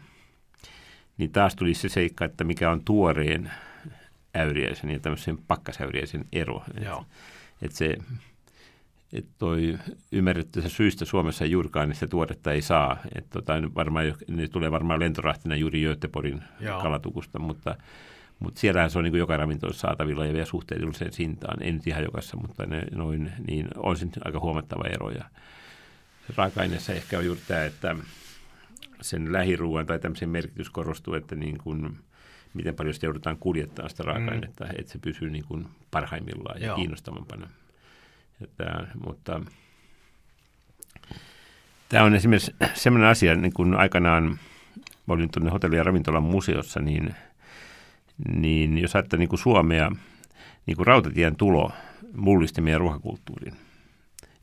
niin 1.18 1.32
taas 1.32 1.56
tuli 1.56 1.74
se 1.74 1.90
seikka, 1.90 2.26
että 2.26 2.44
mikä 2.44 2.72
on 2.72 2.84
tuoreen 2.86 3.52
äyriäisen 4.36 4.92
ja 4.92 5.00
tämmöisen 5.00 5.38
pakkasäyriäisen 5.38 6.26
ero. 6.32 6.64
Että 6.76 7.04
et 7.62 7.72
se, 7.72 7.98
että 9.14 9.32
toi 9.38 9.80
ymmärretty 10.12 10.70
syystä 10.70 11.06
Suomessa 11.06 11.46
juurikaan 11.46 11.90
niin 11.90 11.96
sitä 11.96 12.08
tuoretta 12.08 12.52
ei 12.52 12.62
saa. 12.62 12.98
Että 13.16 13.30
tota, 13.30 13.54
varmaan, 13.76 14.14
ne 14.28 14.48
tulee 14.48 14.72
varmaan 14.72 15.00
lentorahtina 15.00 15.56
juuri 15.56 15.82
Göteborgin 15.82 16.44
kalatukusta, 16.82 17.40
mutta 17.40 17.76
mutta 18.40 18.60
siellähän 18.60 18.90
se 18.92 18.98
on 18.98 19.04
niin 19.04 19.16
joka 19.16 19.38
ravintolassa 19.38 19.82
saatavilla 19.82 20.26
ja 20.26 20.34
vielä 20.34 20.46
suhteelliseen 20.46 21.14
sintaan. 21.14 21.64
En 21.64 21.76
nyt 21.76 21.88
ihan 21.88 22.04
jokaisessa, 22.04 22.38
mutta 22.38 22.66
ne, 22.66 22.84
noin, 22.92 23.32
niin 23.48 23.68
on 23.76 23.98
se 23.98 24.08
aika 24.26 24.40
huomattava 24.40 24.84
ero. 24.84 25.10
Ja 25.10 25.26
raaka-aineessa 26.36 26.94
ehkä 26.94 27.18
on 27.18 27.26
juuri 27.26 27.42
tämä, 27.48 27.66
että 27.66 27.96
sen 29.02 29.34
lähiruuan 29.34 29.86
tai 29.86 30.00
tämmöisen 30.00 30.30
merkitys 30.30 30.70
korostuu, 30.70 31.14
että 31.14 31.36
niin 31.36 31.58
kuin, 31.58 31.98
miten 32.54 32.76
paljon 32.76 32.94
sitä 32.94 33.06
joudutaan 33.06 33.38
kuljettaa 33.38 33.90
sitä 33.90 34.04
raaka-ainetta, 34.04 34.66
mm. 34.66 34.72
että 34.78 34.92
se 34.92 35.00
pysyy 35.00 35.30
niin 35.30 35.46
kuin 35.48 35.66
parhaimmillaan 35.92 36.62
ja 36.62 36.68
Joo. 36.68 36.76
kiinnostavampana. 36.76 37.50
Että, 38.44 38.88
mutta 39.06 39.42
tämä 41.90 42.04
on 42.04 42.16
esimerkiksi 42.16 42.56
sellainen 42.74 43.10
asia, 43.10 43.36
niin 43.36 43.54
kuin 43.54 43.76
aikanaan 43.76 44.40
olin 45.08 45.30
tuonne 45.32 45.52
hotelli- 45.52 45.76
ja 45.76 45.84
ravintolan 45.84 46.24
museossa, 46.24 46.80
niin– 46.80 47.16
niin 48.30 48.78
jos 48.78 48.96
ajattelee 48.96 49.20
niin 49.20 49.30
kuin 49.30 49.40
Suomea, 49.40 49.92
niin 50.66 50.78
kuin 50.78 50.88
rautatien 50.88 51.36
tulo 51.36 51.72
mullisti 52.14 52.62
meidän 52.62 52.82
ruokakulttuurin, 52.82 53.54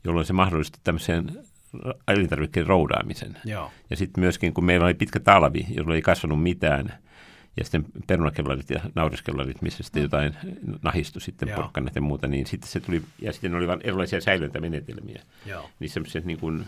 jolloin 0.03 0.25
se 0.25 0.33
mahdollisti 0.33 0.79
tämmöisen 0.83 1.31
elintarvikkeen 2.07 2.67
roudaamisen. 2.67 3.37
Joo. 3.45 3.71
Ja 3.89 3.95
sitten 3.95 4.21
myöskin, 4.21 4.53
kun 4.53 4.65
meillä 4.65 4.85
oli 4.85 4.93
pitkä 4.93 5.19
talvi, 5.19 5.65
jolloin 5.69 5.95
ei 5.95 6.01
kasvanut 6.01 6.43
mitään, 6.43 6.93
ja 7.59 7.63
sitten 7.65 7.85
perunakellarit 8.07 8.69
ja 8.69 8.79
nauriskellarit, 8.95 9.61
missä 9.61 9.83
sitten 9.83 10.03
jotain 10.03 10.35
nahistui 10.81 11.21
sitten 11.21 11.49
Joo. 11.49 11.55
porkkanat 11.55 11.95
ja 11.95 12.01
muuta, 12.01 12.27
niin 12.27 12.45
sitten 12.45 12.69
se 12.69 12.79
tuli, 12.79 13.01
ja 13.21 13.33
sitten 13.33 13.55
oli 13.55 13.67
vain 13.67 13.81
erilaisia 13.83 14.21
säilöntämenetelmiä. 14.21 15.21
Joo. 15.45 15.69
Niin 15.79 15.89
semmoiset 15.89 16.25
niin 16.25 16.39
kuin, 16.39 16.65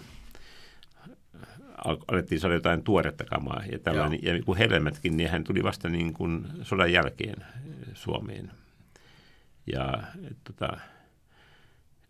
al- 1.86 1.98
alettiin 2.08 2.42
saada 2.42 2.56
jotain 2.56 2.84
tuoretta 2.84 3.24
kamaa 3.24 3.64
ja 3.72 3.80
tällainen. 3.80 4.20
Ja 4.24 4.34
niin 4.34 4.46
kuin 4.46 4.58
hedelmätkin, 4.58 5.18
niin 5.18 5.30
hän 5.30 5.44
tuli 5.44 5.64
vasta 5.64 5.90
niin 5.90 6.14
kuin 6.14 6.48
sodan 6.62 6.92
jälkeen 6.92 7.46
Suomeen. 7.94 8.52
Ja 9.72 10.04
et, 10.32 10.38
tota, 10.44 10.78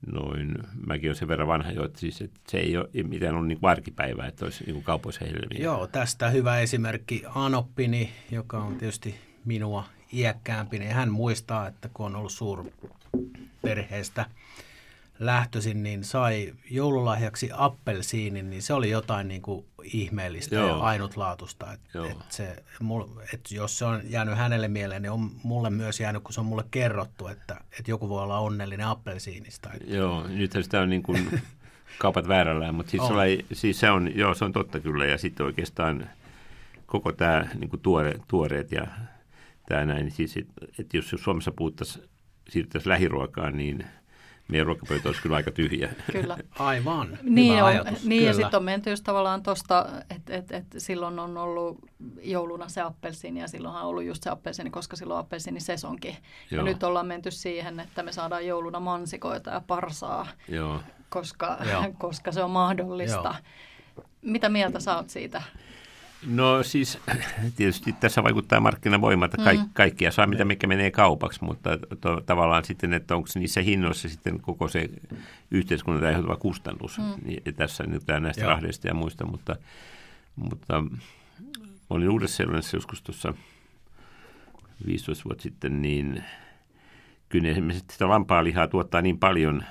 noin, 0.08 0.58
mäkin 0.88 1.10
olen 1.10 1.16
sen 1.16 1.28
verran 1.28 1.48
vanha 1.48 1.72
jo, 1.72 1.86
että, 1.86 2.00
siis, 2.00 2.22
että 2.22 2.40
se 2.48 2.58
ei 2.58 2.78
ole 2.78 2.90
mitään 3.04 3.34
ollut 3.34 3.48
niin 3.48 3.60
kuin 3.60 3.70
arkipäivää, 3.70 4.28
että 4.28 4.46
olisi 4.46 4.64
niin 4.64 4.84
kaupoissa 4.84 5.26
hedelmiä. 5.26 5.64
Joo, 5.64 5.88
tästä 5.88 6.30
hyvä 6.30 6.60
esimerkki 6.60 7.24
Anoppini, 7.36 8.12
joka 8.32 8.58
on 8.58 8.76
tietysti 8.76 9.16
minua 9.46 9.84
iäkkäämpi, 10.14 10.80
niin 10.80 10.92
hän 10.92 11.12
muistaa, 11.12 11.68
että 11.68 11.90
kun 11.94 12.06
on 12.06 12.16
ollut 12.16 12.32
suurperheestä 12.32 14.26
lähtöisin, 15.22 15.84
niin 15.84 16.04
sai 16.04 16.54
joululahjaksi 16.70 17.50
appelsiinin, 17.54 18.50
niin 18.50 18.62
se 18.62 18.74
oli 18.74 18.90
jotain 18.90 19.28
niin 19.28 19.42
kuin 19.42 19.66
ihmeellistä 19.84 20.56
Joo. 20.56 20.68
ja 20.68 20.76
ainutlaatuista. 20.76 21.74
Et, 21.74 21.80
Joo. 21.94 22.06
et 22.06 22.18
se, 22.30 22.64
mul, 22.80 23.04
et 23.34 23.52
jos 23.52 23.78
se 23.78 23.86
on 23.86 24.02
jäänyt 24.04 24.38
hänelle 24.38 24.68
mieleen, 24.68 25.02
niin 25.02 25.12
on 25.12 25.32
mulle 25.44 25.70
myös 25.70 26.00
jäänyt, 26.00 26.24
kun 26.24 26.34
se 26.34 26.40
on 26.40 26.46
mulle 26.46 26.66
kerrottu, 26.72 27.28
että, 27.28 27.62
että 27.80 27.92
joku 27.92 28.10
voi 28.10 28.24
olla 28.24 28.40
onnellinen 28.40 28.88
appelsiinista. 28.88 29.70
Et, 29.74 29.88
Joo, 29.88 30.28
nythän 30.28 30.64
sitä 30.64 30.82
on 30.82 30.90
niin 30.90 31.04
kuin 31.04 31.42
kaupat 32.00 32.28
väärällään, 32.28 32.76
mutta 32.76 32.90
siis, 32.90 33.04
On. 33.04 33.18
on. 33.18 33.28
siis 33.54 33.80
se, 33.80 33.92
on, 33.92 34.16
joo, 34.16 34.34
se 34.34 34.46
on 34.46 34.54
totta 34.54 34.80
kyllä. 34.80 35.06
Ja 35.06 35.18
sitten 35.18 35.46
oikeastaan 35.46 36.10
koko 36.86 37.12
tämä 37.12 37.48
niin 37.60 37.70
kuin 37.70 37.80
tuore, 37.80 38.16
tuoreet 38.28 38.72
ja 38.72 38.88
tämä 39.68 39.86
näin, 39.86 40.06
niin 40.06 40.12
siis, 40.12 40.38
että 40.38 40.66
et 40.80 40.94
jos 40.94 41.16
Suomessa 41.18 41.52
puhuttaisiin, 41.52 42.10
siirryttäisiin 42.50 42.90
lähiruokaan, 42.90 43.58
niin 43.58 43.86
meidän 44.52 44.66
ruokapöytä 44.68 45.10
olisi 45.10 45.22
kyllä 45.22 45.36
aika 45.36 45.52
tyhjä. 45.52 45.94
Kyllä. 46.12 46.38
aivan, 46.60 47.18
Niin, 47.24 47.54
hyvä 47.54 47.64
on, 47.66 47.70
ajatus. 47.70 48.06
niin 48.06 48.26
ja 48.26 48.32
kyllä. 48.32 48.44
sitten 48.44 48.58
on 48.58 48.64
menty 48.64 48.90
just 48.90 49.04
tavallaan 49.04 49.44
tuosta, 49.44 49.86
että 50.10 50.36
et, 50.36 50.52
et 50.52 50.66
silloin 50.78 51.20
on 51.20 51.38
ollut 51.38 51.80
jouluna 52.22 52.70
se 52.70 52.82
appelsiini 52.82 53.40
ja 53.40 53.48
silloinhan 53.48 53.84
on 53.84 53.90
ollut 53.90 54.04
just 54.04 54.24
se 54.24 54.30
appelsiini, 54.30 54.70
koska 54.70 54.96
silloin 54.96 55.16
on 55.18 55.24
appelsiini 55.24 55.60
sesonki. 55.60 56.08
Ja 56.08 56.58
Joo. 56.58 56.66
nyt 56.66 56.84
ollaan 56.84 57.08
menty 57.08 57.32
siihen, 57.32 57.80
että 57.80 58.04
me 58.04 58.12
saadaan 58.12 58.48
jouluna 58.48 58.80
mansikoita 58.80 59.52
ja 59.52 59.62
parsaa, 59.68 60.28
Joo. 60.48 60.80
koska, 61.10 61.58
Joo. 61.72 61.86
koska 62.08 62.32
se 62.32 62.44
on 62.44 62.52
mahdollista. 62.52 63.36
Mitä 64.22 64.50
mieltä 64.50 64.80
sä 64.80 64.96
oot 64.96 65.10
siitä? 65.10 65.42
No 66.28 66.64
siis 66.64 67.00
tietysti 67.58 67.94
tässä 67.94 68.24
vaikuttaa 68.24 68.60
markkinavoima, 68.60 69.26
että 69.26 69.38
kaikki, 69.38 69.66
kaikkia 69.74 70.12
saa 70.12 70.28
mitä 70.28 70.46
mikä 70.46 70.68
menee 70.68 70.92
kaupaksi, 70.92 71.44
mutta 71.44 71.70
to, 72.02 72.22
tavallaan 72.22 72.66
sitten, 72.66 72.94
että 72.94 73.16
onko 73.16 73.30
niissä 73.36 73.62
hinnoissa 73.62 74.10
sitten 74.10 74.40
koko 74.40 74.68
se 74.68 74.90
yhteiskunnan 75.52 76.06
aiheutuva 76.06 76.36
kustannus. 76.36 76.98
Mm. 76.98 77.04
Niin, 77.26 77.56
tässä 77.56 77.84
nyt 77.84 78.04
näistä 78.20 78.42
Joo. 78.42 78.50
rahdeista 78.50 78.88
ja 78.88 78.94
muista, 78.94 79.26
mutta, 79.26 79.56
mutta 80.36 80.84
olin 81.90 82.10
uudessa 82.10 82.44
joskus 82.74 83.02
tuossa 83.02 83.34
15 84.86 85.26
vuotta 85.26 85.44
sitten, 85.44 85.82
niin 85.82 86.24
kyllä 87.30 87.50
esimerkiksi 87.50 87.86
sitä 87.92 88.10
lampaalihaa 88.10 88.68
tuottaa 88.68 89.02
niin 89.02 89.20
paljon, 89.20 89.64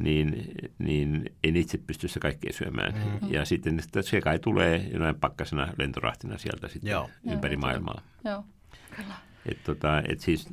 niin, 0.00 0.52
niin 0.78 1.32
en 1.44 1.56
itse 1.56 1.78
pysty 1.78 2.08
sitä 2.08 2.20
kaikkea 2.20 2.52
syömään. 2.52 2.94
Mm-hmm. 2.94 3.32
Ja 3.32 3.44
sitten 3.44 3.82
sitä 3.82 4.02
se 4.02 4.20
kai 4.20 4.38
tulee 4.38 4.88
jonain 4.92 5.14
pakkasena 5.14 5.72
lentorahtina 5.78 6.38
sieltä 6.38 6.68
sitten 6.68 6.90
Joo. 6.90 7.10
ympäri 7.30 7.54
Joo, 7.54 7.60
maailmaa. 7.60 8.02
Joo, 8.24 8.44
kyllä. 8.96 9.14
Et 9.46 9.64
tota, 9.64 10.02
et 10.08 10.20
siis, 10.20 10.48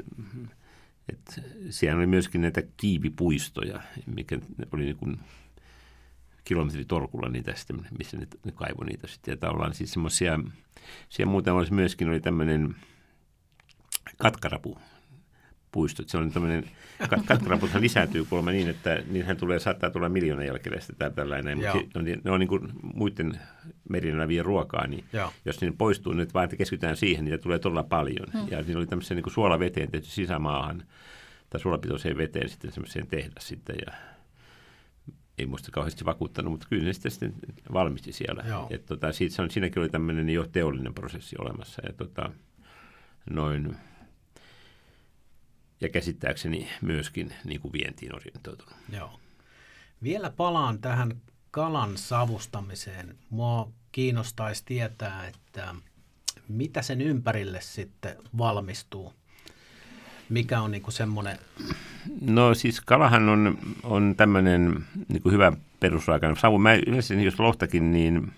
et 1.09 1.41
siellä 1.69 1.97
oli 1.97 2.07
myöskin 2.07 2.41
näitä 2.41 2.61
kiivipuistoja, 2.77 3.81
mikä 4.15 4.39
oli 4.71 4.83
niin 4.83 4.97
kuin 4.97 5.19
kilometritolkulla 6.43 7.29
niitä 7.29 7.55
sitten, 7.55 7.87
missä 7.97 8.17
ne, 8.17 8.27
ne 8.45 8.51
kaivoi 8.51 8.85
niitä 8.85 9.07
sitten. 9.07 9.31
Ja 9.31 9.37
tavallaan 9.37 9.73
siis 9.73 9.91
semmoisia, 9.91 10.39
siellä 11.09 11.31
muuten 11.31 11.53
olisi 11.53 11.73
myöskin 11.73 12.09
oli 12.09 12.19
tämmöinen 12.19 12.75
katkarapu 14.17 14.77
puistot. 15.71 16.09
Se 16.09 16.17
on 16.17 16.31
tämmöinen, 16.31 16.63
kat- 17.03 17.25
katkaraputhan 17.27 17.81
lisääntyy 17.81 18.25
kuulemma 18.25 18.51
niin, 18.51 18.69
että 18.69 19.03
niinhän 19.07 19.37
tulee, 19.37 19.59
saattaa 19.59 19.89
tulla 19.89 20.09
miljoona 20.09 20.43
jälkeläistä 20.43 20.93
tai 20.93 21.11
tällainen, 21.11 21.57
mutta 21.57 21.77
ne 22.01 22.11
on, 22.13 22.21
ne 22.23 22.31
on 22.31 22.39
niin 22.39 22.47
kuin 22.47 22.69
muiden 22.93 23.39
merillä 23.89 24.27
vie 24.27 24.43
ruokaa, 24.43 24.87
niin 24.87 25.03
Joo. 25.13 25.33
jos 25.45 25.61
ne 25.61 25.73
poistuu 25.77 26.13
nyt 26.13 26.33
vaan, 26.33 26.43
että 26.43 26.55
keskitytään 26.55 26.97
siihen, 26.97 27.25
niitä 27.25 27.37
tulee 27.37 27.59
todella 27.59 27.83
paljon. 27.83 28.27
Hmm. 28.33 28.47
Ja 28.51 28.63
siinä 28.63 28.79
oli 28.79 28.87
tämmöisen 28.87 29.15
niin 29.15 29.23
kuin 29.23 29.33
suolaveteen 29.33 29.91
tehty 29.91 30.07
sisämaahan, 30.07 30.83
tai 31.49 31.61
suolapitoiseen 31.61 32.17
veteen 32.17 32.49
sitten 32.49 32.71
semmoiseen 32.71 33.07
tehdas 33.07 33.47
sitten, 33.47 33.75
ja 33.85 33.93
ei 35.37 35.45
muista 35.45 35.71
kauheasti 35.71 36.05
vakuuttanut, 36.05 36.51
mutta 36.51 36.67
kyllä 36.69 36.83
ne 36.83 36.93
sitten, 36.93 37.11
sitten 37.11 37.33
valmisti 37.73 38.11
siellä. 38.11 38.43
Joo. 38.47 38.67
Et 38.69 38.85
tota, 38.85 39.11
siitä, 39.11 39.35
siinäkin 39.49 39.81
oli 39.81 39.89
tämmöinen 39.89 40.29
jo 40.29 40.47
teollinen 40.51 40.93
prosessi 40.93 41.35
olemassa. 41.39 41.81
Ja 41.85 41.93
tota, 41.93 42.31
noin, 43.29 43.75
ja 45.81 45.89
käsittääkseni 45.89 46.67
myöskin 46.81 47.33
niin 47.45 47.61
kuin 47.61 47.73
vientiin 47.73 48.15
orientoitunut. 48.15 48.75
Joo. 48.93 49.19
Vielä 50.03 50.29
palaan 50.29 50.79
tähän 50.79 51.21
kalan 51.51 51.97
savustamiseen. 51.97 53.15
Mua 53.29 53.71
kiinnostaisi 53.91 54.63
tietää, 54.65 55.27
että 55.27 55.75
mitä 56.47 56.81
sen 56.81 57.01
ympärille 57.01 57.61
sitten 57.61 58.15
valmistuu. 58.37 59.13
Mikä 60.29 60.61
on 60.61 60.71
niinku 60.71 60.91
semmoinen, 60.91 61.37
No 62.21 62.53
siis 62.53 62.81
kalahan 62.81 63.29
on, 63.29 63.57
on 63.83 64.13
tämmöinen 64.17 64.85
niin 65.07 65.21
kuin 65.21 65.33
hyvä 65.33 65.53
perusraaka. 65.79 66.35
Savu, 66.35 66.59
mä 66.59 66.73
yleensä, 66.87 67.13
jos 67.13 67.39
lohtakin, 67.39 67.91
niin, 67.91 68.33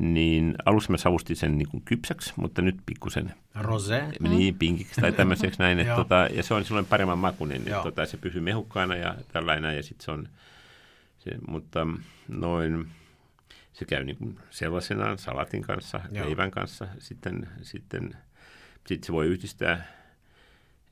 niin 0.00 0.54
alussa 0.64 0.90
mä 0.92 0.96
savustin 0.96 1.36
sen 1.36 1.58
niin 1.58 1.68
kuin 1.68 1.82
kypsäksi, 1.84 2.32
mutta 2.36 2.62
nyt 2.62 2.76
pikkusen 2.86 3.34
rosé. 3.54 4.28
niin 4.28 4.58
pinkiksi 4.58 5.00
tai 5.00 5.12
tämmöiseksi 5.12 5.58
näin. 5.58 5.78
Että 5.78 5.96
tota, 6.02 6.28
ja 6.32 6.42
se 6.42 6.54
on 6.54 6.64
silloin 6.64 6.86
paremman 6.86 7.18
makuinen, 7.18 7.62
Joo. 7.66 7.78
että 7.78 7.90
tota, 7.90 8.06
se 8.06 8.16
pysyy 8.16 8.40
mehukkaana 8.40 8.96
ja 8.96 9.14
tällainen. 9.32 9.76
Ja 9.76 9.82
sit 9.82 10.00
se 10.00 10.10
on, 10.10 10.28
se, 11.18 11.30
mutta 11.48 11.86
noin, 12.28 12.88
se 13.72 13.84
käy 13.84 14.04
niin 14.04 14.16
kuin 14.16 14.38
sellaisenaan 14.50 15.18
salatin 15.18 15.62
kanssa, 15.62 16.00
Joo. 16.12 16.26
leivän 16.26 16.50
kanssa. 16.50 16.86
Sitten, 16.98 17.48
sitten 17.62 18.16
sit 18.86 19.04
se 19.04 19.12
voi 19.12 19.26
yhdistää, 19.26 19.84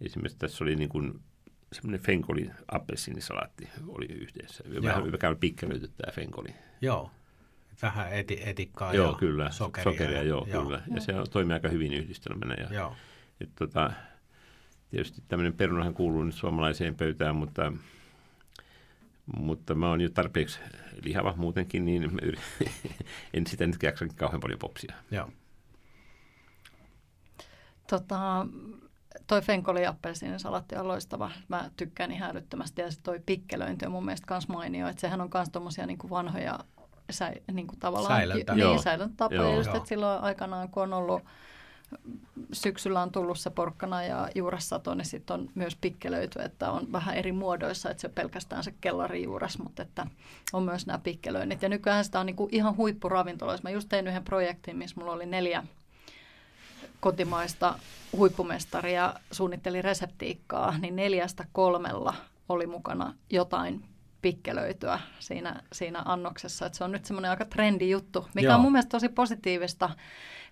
esimerkiksi 0.00 0.38
tässä 0.38 0.64
oli 0.64 0.76
niin 0.76 0.88
kuin 0.88 1.20
semmoinen 1.72 2.00
fenkoli 2.00 2.50
appelsiinisalaatti 2.68 3.68
oli 3.88 4.06
yhdessä. 4.06 4.64
Vähän 4.82 5.12
vähän 5.12 5.36
pikkelöity 5.36 5.88
tämä 5.88 6.12
fenkoli. 6.12 6.54
Joo. 6.80 7.10
Vähän 7.82 8.12
eti, 8.12 8.40
etikkaa 8.44 8.94
joo, 8.94 9.10
ja 9.10 9.18
kyllä. 9.18 9.50
sokeria. 9.50 9.92
sokeria 9.92 10.22
joo, 10.22 10.46
joo, 10.46 10.64
kyllä. 10.64 10.82
Ja 10.94 11.00
se 11.00 11.12
toimii 11.30 11.54
aika 11.54 11.68
hyvin 11.68 11.92
yhdistelmänä. 11.92 12.54
Ja, 12.54 12.74
Joo. 12.74 12.96
et 13.40 13.50
tota, 13.54 13.90
tietysti 14.90 15.22
tämmöinen 15.28 15.52
perunahan 15.52 15.94
kuuluu 15.94 16.24
nyt 16.24 16.34
suomalaiseen 16.34 16.94
pöytään, 16.94 17.36
mutta, 17.36 17.72
mutta 19.36 19.74
mä 19.74 19.88
oon 19.88 20.00
jo 20.00 20.10
tarpeeksi 20.10 20.60
lihava 21.02 21.34
muutenkin, 21.36 21.84
niin 21.84 22.10
yrit- 22.22 22.70
en 23.34 23.46
sitä 23.46 23.66
nyt 23.66 23.82
jaksa 23.82 24.06
kauhean 24.16 24.40
paljon 24.40 24.58
popsia. 24.58 24.94
Joo. 25.10 25.30
Tota, 27.90 28.46
toi 29.26 29.42
fenkoli 29.42 29.86
appelsiinisalatti 29.86 30.76
on 30.76 30.88
loistava. 30.88 31.30
Mä 31.48 31.70
tykkään 31.76 32.12
ihan 32.12 32.30
älyttömästi 32.30 32.82
ja 32.82 32.90
se 32.90 33.00
toi 33.02 33.20
pikkelöinti 33.26 33.86
on 33.86 33.92
mun 33.92 34.04
mielestä 34.04 34.26
kans 34.26 34.48
mainio. 34.48 34.88
Että 34.88 35.00
sehän 35.00 35.20
on 35.20 35.30
kans 35.30 35.48
tommosia 35.50 35.86
niinku 35.86 36.10
vanhoja 36.10 36.58
sä, 37.10 37.32
niinku 37.52 37.74
tavallaan 37.80 38.16
Säilöntä. 38.16 38.54
Niin, 38.54 38.62
Joo. 38.62 38.82
säilöntätapoja. 38.82 39.42
Joo. 39.42 39.56
Just, 39.56 39.74
että 39.74 39.88
silloin 39.88 40.22
aikanaan, 40.22 40.68
kun 40.68 40.82
on 40.82 40.92
ollut 40.92 41.22
syksyllä 42.52 43.02
on 43.02 43.12
tullut 43.12 43.38
se 43.38 43.50
porkkana 43.50 44.02
ja 44.02 44.28
juuressato, 44.34 44.94
niin 44.94 45.04
sitten 45.04 45.34
on 45.34 45.50
myös 45.54 45.76
pikkelöity, 45.76 46.42
että 46.42 46.70
on 46.70 46.92
vähän 46.92 47.14
eri 47.14 47.32
muodoissa, 47.32 47.90
että 47.90 48.00
se 48.00 48.06
on 48.06 48.12
pelkästään 48.12 48.64
se 48.64 48.74
kellari 48.80 49.22
juures, 49.22 49.58
mutta 49.58 49.82
että 49.82 50.06
on 50.52 50.62
myös 50.62 50.86
nämä 50.86 50.98
pikkelöinnit. 50.98 51.62
Ja 51.62 51.68
nykyään 51.68 52.04
sitä 52.04 52.20
on 52.20 52.26
niinku 52.26 52.48
ihan 52.52 52.76
huippuravintoloissa. 52.76 53.62
Mä 53.62 53.70
just 53.70 53.88
tein 53.88 54.06
yhden 54.06 54.24
projektin, 54.24 54.76
missä 54.76 55.00
mulla 55.00 55.12
oli 55.12 55.26
neljä 55.26 55.64
kotimaista 57.00 57.78
huippumestaria 58.16 59.14
suunnitteli 59.32 59.82
reseptiikkaa, 59.82 60.78
niin 60.78 60.96
neljästä 60.96 61.44
kolmella 61.52 62.14
oli 62.48 62.66
mukana 62.66 63.14
jotain 63.30 63.84
pikkelöityä 64.22 65.00
siinä, 65.18 65.62
siinä 65.72 66.02
annoksessa. 66.04 66.66
Et 66.66 66.74
se 66.74 66.84
on 66.84 66.92
nyt 66.92 67.04
semmoinen 67.04 67.30
aika 67.30 67.44
trendi 67.44 67.90
juttu, 67.90 68.26
mikä 68.34 68.46
Joo. 68.46 68.54
on 68.54 68.60
mun 68.60 68.72
mielestä 68.72 68.90
tosi 68.90 69.08
positiivista, 69.08 69.90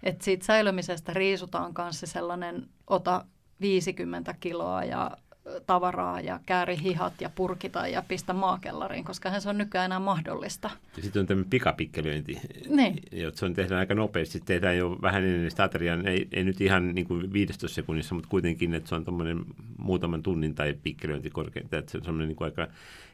että 0.03 0.25
siitä 0.25 0.47
säilymisestä 0.47 1.13
riisutaan 1.13 1.75
kanssa 1.75 2.07
sellainen 2.07 2.69
ota 2.87 3.25
50 3.61 4.35
kiloa 4.41 4.85
ja 4.85 5.11
tavaraa 5.67 6.21
ja 6.21 6.41
kääri 6.47 6.79
hihat 6.83 7.21
ja 7.21 7.31
purkita 7.35 7.89
ja 7.89 8.03
pistä 8.09 8.33
maakellariin, 8.33 9.05
koska 9.05 9.41
se 9.41 9.49
on 9.49 9.59
nykyään 9.59 9.85
enää 9.85 9.99
mahdollista. 9.99 10.71
Ja 10.97 11.03
sitten 11.03 11.21
on 11.21 11.27
tämmöinen 11.27 11.51
pikapikkelöinti, 11.51 12.41
niin. 12.69 13.03
se 13.35 13.45
on 13.45 13.55
tehdään 13.55 13.79
aika 13.79 13.95
nopeasti. 13.95 14.41
Tehdään 14.41 14.77
jo 14.77 14.99
vähän 15.03 15.25
ennen 15.25 15.51
sitä 15.51 15.65
ateriaa, 15.65 15.99
ei, 16.05 16.29
ei 16.33 16.45
nyt 16.45 16.61
ihan 16.61 16.95
niin 16.95 17.07
kuin 17.07 17.33
15 17.33 17.75
sekunnissa, 17.75 18.15
mutta 18.15 18.31
kuitenkin, 18.31 18.75
että 18.75 18.89
se 18.89 18.95
on 18.95 19.05
tuommoinen 19.05 19.45
muutaman 19.79 20.23
tunnin 20.23 20.55
tai 20.55 20.77
pikkelöinti 20.83 21.31
korkeinta. 21.31 21.79
Että 21.79 21.93
se 21.93 21.99
on 21.99 22.05
semmoinen 22.05 22.29
niin 22.29 22.37
kuin 22.37 22.47
aika 22.47 22.69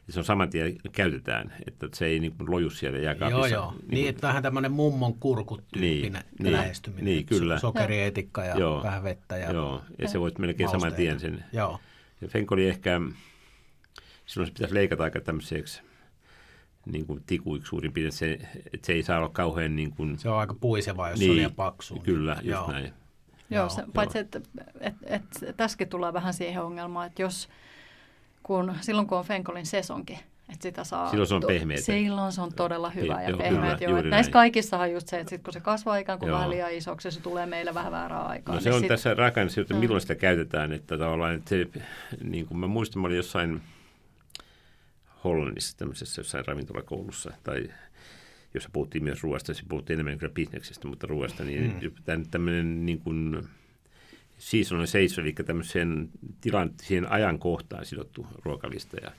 se 0.09 0.19
on 0.19 0.25
saman 0.25 0.49
tien 0.49 0.75
käytetään, 0.91 1.53
että 1.67 1.87
se 1.93 2.05
ei 2.05 2.19
niin 2.19 2.33
kuin 2.37 2.51
loju 2.51 2.69
siellä 2.69 2.99
jääkaapissa. 2.99 3.47
Joo, 3.47 3.63
joo. 3.63 3.71
Niin, 3.71 3.89
niin 3.89 4.09
että 4.09 4.27
vähän 4.27 4.43
tämmöinen 4.43 4.71
mummon 4.71 5.13
kurkut-tyyppinen 5.13 6.23
niin, 6.39 6.53
lähestyminen. 6.53 7.05
Niin, 7.05 7.25
kyllä. 7.25 7.59
Sokerietikka 7.59 8.45
ja 8.45 8.57
joo, 8.57 8.83
vähän 8.83 9.03
vettä. 9.03 9.37
Ja 9.37 9.51
joo, 9.51 9.81
ja 9.99 10.07
se 10.07 10.19
voit 10.19 10.39
melkein 10.39 10.69
saman 10.69 10.93
tien 10.93 11.19
sen. 11.19 11.43
Joo. 11.53 11.79
Ja 12.23 12.29
Fenkoli 12.29 12.67
ehkä, 12.67 13.01
silloin 14.25 14.47
se 14.47 14.53
pitäisi 14.53 14.73
leikata 14.73 15.03
aika 15.03 15.21
tämmöiseksi 15.21 15.81
niin 16.85 17.05
kuin 17.05 17.23
tikuiksi 17.25 17.69
suurin 17.69 17.93
piirtein, 17.93 18.17
se, 18.17 18.39
että 18.73 18.85
se 18.85 18.93
ei 18.93 19.03
saa 19.03 19.17
olla 19.17 19.29
kauhean 19.29 19.75
niin 19.75 19.91
kuin... 19.91 20.19
Se 20.19 20.29
on 20.29 20.37
aika 20.37 20.53
puiseva, 20.53 21.09
jos 21.09 21.19
niin, 21.19 21.31
on 21.31 21.37
liian 21.37 21.53
paksu. 21.53 21.99
Kyllä, 21.99 22.33
just 22.33 22.45
joo. 22.45 22.71
näin. 22.71 22.93
Joo, 23.49 23.69
se, 23.69 23.83
paitsi 23.93 24.17
että 24.17 24.41
et, 24.81 24.95
et, 25.05 25.23
et, 25.43 25.57
tässäkin 25.57 25.89
tulee 25.89 26.13
vähän 26.13 26.33
siihen 26.33 26.63
ongelmaan, 26.63 27.07
että 27.07 27.21
jos 27.21 27.49
kun, 28.43 28.75
silloin 28.81 29.07
kun 29.07 29.17
on 29.17 29.25
Fenkolin 29.25 29.65
sesonki, 29.65 30.19
että 30.53 30.63
sitä 30.63 30.83
saa... 30.83 31.09
Silloin 31.09 31.27
se 31.27 31.35
on 31.35 31.43
pehmeä. 31.47 31.77
Silloin 31.77 32.31
se 32.31 32.41
on 32.41 32.53
todella 32.53 32.89
hyvä 32.89 33.21
ja 33.21 33.37
pehmeä. 33.37 33.77
Näissä 34.09 34.31
kaikissa 34.31 34.79
on 34.79 34.91
just 34.91 35.07
se, 35.07 35.19
että 35.19 35.29
sit 35.29 35.43
kun 35.43 35.53
se 35.53 35.59
kasvaa 35.59 35.97
ikään 35.97 36.19
kuin 36.19 36.27
joo. 36.27 36.37
vähän 36.37 36.49
liian 36.49 36.71
isoksi, 36.71 37.11
se 37.11 37.21
tulee 37.21 37.45
meille 37.45 37.73
vähän 37.73 37.91
väärää 37.91 38.21
aikaa. 38.21 38.55
No 38.55 38.61
se 38.61 38.69
niin 38.69 38.75
on 38.75 38.81
sit... 38.81 38.87
tässä 38.87 39.13
raaka 39.13 39.41
että 39.41 39.73
milloin 39.73 40.01
sitä 40.01 40.15
käytetään. 40.15 40.71
Että 40.71 40.97
tavallaan, 40.97 41.35
että 41.35 41.49
se, 41.49 41.67
niin 42.23 42.45
kuin 42.45 42.57
mä 42.57 42.67
muistan, 42.67 43.01
mä 43.01 43.07
olin 43.07 43.17
jossain 43.17 43.61
Hollannissa 45.23 45.77
tämmöisessä 45.77 46.19
jossain 46.19 46.45
ravintolakoulussa 46.45 47.31
tai 47.43 47.69
jossa 48.53 48.69
puhuttiin 48.73 49.03
myös 49.03 49.23
ruoasta, 49.23 49.53
se 49.53 49.63
puhuttiin 49.69 49.95
enemmän 49.95 50.17
kyllä 50.17 50.33
bisneksestä, 50.33 50.87
mutta 50.87 51.07
ruoasta, 51.07 51.43
niin 51.43 51.79
mm. 51.81 52.25
tämmöinen 52.31 52.85
niin 52.85 52.99
kuin, 52.99 53.47
seasonal 54.37 54.85
sales, 54.85 55.17
eli 55.17 55.33
tämmöiseen 55.33 56.09
tilan, 56.41 56.71
siihen 56.81 57.11
ajankohtaan 57.11 57.85
sidottu 57.85 58.27
ruokalista. 58.45 58.97
Ja 59.01 59.11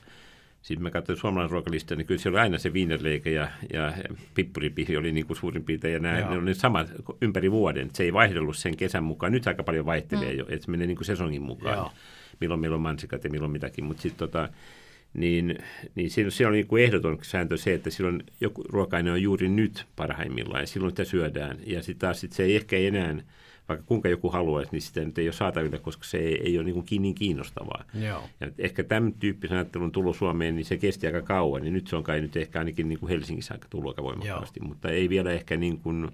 sitten 0.65 0.83
mä 0.83 0.91
katsoin 0.91 1.17
suomalainen 1.17 1.51
ruokalista, 1.51 1.95
niin 1.95 2.07
kyllä 2.07 2.21
siellä 2.21 2.35
oli 2.35 2.43
aina 2.43 2.57
se 2.57 2.73
viinerleike 2.73 3.31
ja, 3.31 3.47
ja 3.73 3.93
pippuripihi 4.33 4.97
oli 4.97 5.11
niin 5.11 5.25
kuin 5.25 5.37
suurin 5.37 5.63
piirtein, 5.63 5.93
ja 5.93 5.99
nämä, 5.99 6.19
ne 6.19 6.37
oli 6.37 6.55
samat 6.55 6.91
ympäri 7.21 7.51
vuoden. 7.51 7.89
Se 7.93 8.03
ei 8.03 8.13
vaihdellut 8.13 8.57
sen 8.57 8.77
kesän 8.77 9.03
mukaan. 9.03 9.31
Nyt 9.31 9.47
aika 9.47 9.63
paljon 9.63 9.85
vaihtelee 9.85 10.31
mm. 10.31 10.37
jo, 10.37 10.45
että 10.49 10.65
se 10.65 10.71
menee 10.71 10.87
niin 10.87 10.97
kuin 10.97 11.05
sesongin 11.05 11.41
mukaan. 11.41 11.77
Joo. 11.77 11.91
Milloin 12.41 12.59
meillä 12.59 12.75
on 12.75 12.81
mansikat 12.81 13.23
ja 13.23 13.29
milloin 13.29 13.51
mitäkin, 13.51 13.83
mutta 13.83 14.01
sitten 14.01 14.17
tota, 14.17 14.49
niin, 15.13 15.57
niin 15.95 16.09
siinä, 16.09 16.29
siinä 16.29 16.47
on 16.47 16.53
niin 16.53 16.67
kuin 16.67 16.83
ehdoton 16.83 17.17
sääntö 17.21 17.57
se, 17.57 17.73
että 17.73 17.89
silloin 17.89 18.23
joku 18.41 18.63
ruoka 18.63 18.97
on 18.97 19.21
juuri 19.21 19.49
nyt 19.49 19.85
parhaimmillaan 19.95 20.63
ja 20.63 20.67
silloin 20.67 20.91
sitä 20.91 21.03
syödään. 21.03 21.57
Ja 21.65 21.83
sitten 21.83 22.07
taas 22.07 22.21
sit 22.21 22.33
se 22.33 22.43
ei 22.43 22.55
ehkä 22.55 22.77
enää 22.77 23.15
vaikka 23.69 23.85
kuinka 23.85 24.09
joku 24.09 24.29
haluaisi, 24.29 24.71
niin 24.71 24.81
sitä 24.81 25.01
nyt 25.01 25.17
ei 25.17 25.27
ole 25.27 25.33
saatavilla, 25.33 25.77
koska 25.77 26.03
se 26.03 26.17
ei, 26.17 26.41
ei 26.43 26.57
ole 26.57 26.65
niin, 26.65 26.73
kuin 26.73 27.01
niin 27.01 27.15
kiinnostavaa. 27.15 27.83
Joo. 27.93 28.23
Ja 28.39 28.47
ehkä 28.57 28.83
tämän 28.83 29.13
tyyppisen 29.13 29.57
ajattelun 29.57 29.91
tulo 29.91 30.13
Suomeen, 30.13 30.55
niin 30.55 30.65
se 30.65 30.77
kesti 30.77 31.07
aika 31.07 31.21
kauan, 31.21 31.61
niin 31.61 31.73
nyt 31.73 31.87
se 31.87 31.95
on 31.95 32.03
kai 32.03 32.21
nyt 32.21 32.35
ehkä 32.35 32.59
ainakin 32.59 32.89
niin 32.89 32.99
kuin 32.99 33.09
Helsingissä 33.09 33.53
aika 33.53 33.67
tullut 33.69 33.91
aika 33.91 34.03
voimakkaasti, 34.03 34.59
Joo. 34.59 34.67
mutta 34.67 34.89
ei 34.89 35.09
vielä 35.09 35.31
ehkä 35.31 35.57
niin 35.57 35.77
kuin, 35.77 36.09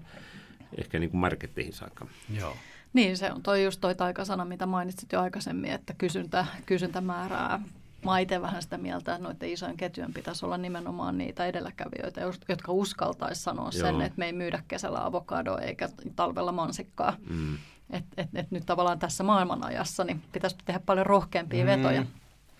ehkä 0.78 0.98
niin 0.98 1.10
kuin 1.10 1.20
marketteihin 1.20 1.72
saakka. 1.72 2.06
Joo. 2.38 2.56
Niin, 2.92 3.16
se 3.16 3.32
on 3.32 3.42
toi 3.42 3.64
just 3.64 3.80
toi 3.80 3.94
taikasana, 3.94 4.44
mitä 4.44 4.66
mainitsit 4.66 5.12
jo 5.12 5.20
aikaisemmin, 5.20 5.70
että 5.70 5.94
kysyntä, 5.98 6.46
kysyntä 6.66 7.00
määrää 7.00 7.60
Mä 8.04 8.18
itse 8.18 8.42
vähän 8.42 8.62
sitä 8.62 8.78
mieltä, 8.78 9.14
että 9.14 9.28
noiden 9.28 9.50
isojen 9.50 9.76
ketjujen 9.76 10.14
pitäisi 10.14 10.46
olla 10.46 10.58
nimenomaan 10.58 11.18
niitä 11.18 11.46
edelläkävijöitä, 11.46 12.20
jotka 12.48 12.72
uskaltaisi 12.72 13.42
sanoa 13.42 13.70
Joo. 13.74 13.86
sen, 13.86 14.00
että 14.00 14.18
me 14.18 14.26
ei 14.26 14.32
myydä 14.32 14.62
kesällä 14.68 15.04
avokadoa 15.04 15.58
eikä 15.58 15.88
talvella 16.16 16.52
mansikkaa. 16.52 17.16
Mm. 17.30 17.58
Et, 17.90 18.04
et, 18.16 18.28
et 18.34 18.50
nyt 18.50 18.66
tavallaan 18.66 18.98
tässä 18.98 19.24
maailmanajassa 19.24 20.04
niin 20.04 20.22
pitäisi 20.32 20.56
tehdä 20.64 20.80
paljon 20.86 21.06
rohkeampia 21.06 21.64
mm. 21.64 21.70
vetoja. 21.70 22.04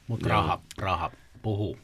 Mutta 0.08 0.28
raha, 0.28 0.60
raha 0.78 1.10
puhuu. 1.42 1.78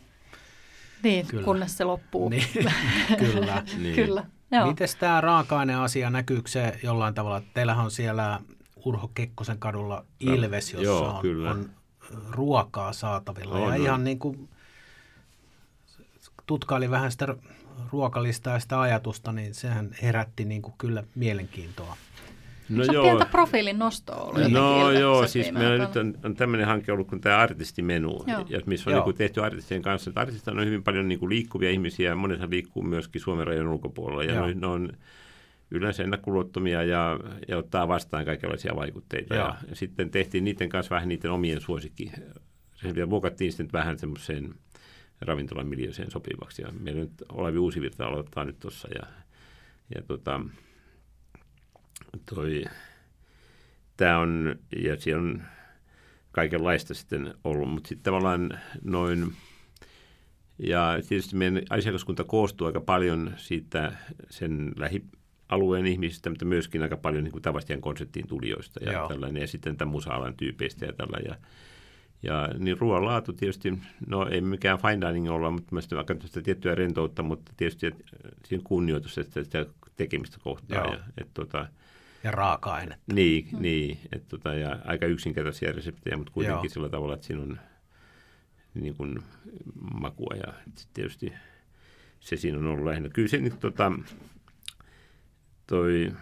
Niin, 1.03 1.27
kyllä. 1.27 1.45
kunnes 1.45 1.77
se 1.77 1.85
loppuu. 1.85 2.29
Niin, 2.29 2.47
kyllä. 3.19 3.63
niin. 3.79 3.95
kyllä. 3.95 4.27
Miten 4.67 4.89
tämä 5.01 5.21
raaka-aine-asia, 5.21 6.11
näkyykö 6.11 6.49
se 6.49 6.79
jollain 6.83 7.15
tavalla? 7.15 7.43
Teillähän 7.55 7.85
on 7.85 7.91
siellä 7.91 8.41
Urho 8.85 9.11
Kekkosen 9.15 9.59
kadulla 9.59 10.05
Ilves, 10.21 10.73
jossa 10.73 10.85
Joo, 10.85 11.09
on, 11.09 11.23
kyllä. 11.23 11.51
on 11.51 11.71
ruokaa 12.31 12.93
saatavilla. 12.93 13.55
On, 13.55 13.63
ja 13.63 13.69
on. 13.69 13.77
ihan 13.77 14.05
niin 14.05 14.19
kuin 14.19 14.49
tutkaili 16.47 16.91
vähän 16.91 17.13
sitä 17.13 17.37
ruokalista 17.93 18.51
ja 18.51 18.59
sitä 18.59 18.81
ajatusta, 18.81 19.33
niin 19.33 19.55
sehän 19.55 19.91
herätti 20.03 20.45
niin 20.45 20.63
kuin 20.63 20.75
kyllä 20.79 21.05
mielenkiintoa. 21.15 21.97
No 22.69 22.85
Se 22.85 22.91
on 22.91 22.95
joo. 22.95 23.05
pientä 23.05 23.25
profiilin 23.25 23.79
nostoa 23.79 24.17
ollut. 24.17 24.53
No 24.53 24.91
joo, 24.91 25.27
siis 25.27 25.53
meillä 25.53 25.87
nyt 25.87 25.97
on, 25.97 26.15
on 26.25 26.35
tämmöinen 26.35 26.67
hanke 26.67 26.93
ollut 26.93 27.09
kuin 27.09 27.21
tämä 27.21 27.39
artistimenu, 27.39 28.25
ja 28.49 28.61
missä 28.67 28.91
on 28.91 28.95
niin 28.95 29.05
kuin 29.05 29.17
tehty 29.17 29.43
artistien 29.43 29.83
kanssa. 29.83 30.11
Artistit 30.15 30.49
on 30.49 30.67
hyvin 30.67 30.83
paljon 30.83 31.09
niin 31.09 31.19
kuin 31.19 31.31
liikkuvia 31.31 31.71
ihmisiä, 31.71 32.09
ja 32.09 32.17
monethan 32.17 32.51
liikkuu 32.51 32.83
myöskin 32.83 33.21
Suomen 33.21 33.47
rajan 33.47 33.69
ulkopuolella, 33.69 34.25
ja 34.25 34.47
ne, 34.47 34.55
ne 34.55 34.67
on 34.67 34.93
yleensä 35.71 36.03
ennakkoluottomia 36.03 36.83
ja, 36.83 37.19
ja 37.49 37.59
ottaa 37.59 37.89
vastaan 37.89 38.25
kaikenlaisia 38.25 38.77
vaikutteita. 38.77 39.35
Ja, 39.35 39.57
ja 39.69 39.77
sitten 39.77 40.11
tehtiin 40.11 40.45
niiden 40.45 40.69
kanssa 40.69 40.95
vähän 40.95 41.09
niiden 41.09 41.31
omien 41.31 41.61
suosikki. 41.61 42.13
Se 42.75 42.95
vielä 42.95 43.09
muokattiin 43.09 43.53
sitten 43.53 43.73
vähän 43.73 43.99
semmoiseen 43.99 44.55
ravintolan 45.21 45.67
miljöiseen 45.67 46.11
sopivaksi. 46.11 46.63
Ja 46.63 46.69
meillä 46.81 47.01
nyt 47.01 47.13
Olavi 47.33 47.59
Uusivirta 47.59 48.07
aloittaa 48.07 48.45
nyt 48.45 48.61
tuossa. 48.61 48.89
Ja, 48.95 49.07
ja 49.95 50.03
tota, 50.03 50.41
toi, 52.35 52.65
tämä 53.97 54.19
on, 54.19 54.57
ja 54.77 55.01
siellä 55.01 55.23
on 55.23 55.43
kaikenlaista 56.33 56.95
sitten 56.95 57.35
ollut, 57.45 57.71
mutta 57.71 57.89
sitten 57.89 58.05
tavallaan 58.05 58.59
noin, 58.85 59.33
ja 60.59 60.99
tietysti 61.09 61.37
meidän 61.37 61.63
asiakaskunta 61.71 62.25
koostuu 62.25 62.67
aika 62.67 62.81
paljon 62.81 63.35
siitä 63.37 63.93
sen 64.31 64.73
lähi, 64.77 65.05
alueen 65.49 65.87
ihmisistä, 65.87 66.31
mutta 66.31 66.45
myöskin 66.45 66.83
aika 66.83 66.97
paljon 66.97 67.25
niin 67.25 67.33
kuin 67.33 67.81
konseptiin 67.81 68.29
tulijoista 68.29 68.85
ja 68.85 68.93
Joo. 68.93 69.09
tällainen, 69.09 69.41
ja 69.41 69.47
sitten 69.47 69.77
tämän 69.77 69.93
musa-alan 69.93 70.37
tyypeistä 70.37 70.87
ja 70.87 70.93
tällä. 70.93 71.19
Ja, 71.25 71.37
ja 72.23 72.49
niin 72.59 72.79
ruoan 72.79 73.05
laatu 73.05 73.33
tietysti, 73.33 73.79
no 74.07 74.29
ei 74.29 74.41
mikään 74.41 74.79
fine 74.79 75.07
dining 75.07 75.31
olla, 75.31 75.51
mutta 75.51 75.73
myös 75.73 75.89
vaikka 75.91 76.15
tiettyä 76.45 76.75
rentoutta, 76.75 77.23
mutta 77.23 77.53
tietysti 77.57 77.87
että 77.87 78.05
siinä 78.45 78.65
kunnioitus 78.67 79.19
että 79.19 79.45
sitä 79.45 79.67
tekemistä 79.97 80.39
kohtaa. 80.43 80.87
Ja, 80.87 80.99
et, 81.19 81.29
tota, 81.35 81.67
ja 82.25 82.31
raaka-aine. 82.31 82.99
Niin, 83.13 83.49
mm. 83.53 83.63
niin 83.63 83.99
et, 84.13 84.29
tota, 84.29 84.55
ja 84.55 84.79
aika 84.85 85.07
yksinkertaisia 85.07 85.73
reseptejä, 85.73 86.17
mutta 86.17 86.33
kuitenkin 86.33 86.65
Joo. 86.65 86.73
sillä 86.73 86.89
tavalla, 86.89 87.15
että 87.15 87.27
siinä 87.27 87.43
on 87.43 87.59
niin 88.75 88.95
kuin, 88.95 89.23
makua 90.01 90.35
ja 90.47 90.53
tietysti 90.95 91.33
se 92.21 92.37
siinä 92.37 92.59
on 92.59 92.67
ollut 92.67 92.85
lähinnä. 92.85 93.09
Kyllä 93.09 93.29
se 93.29 93.39
nyt 93.39 93.61
tota, 93.61 93.93
toi, 95.69 96.13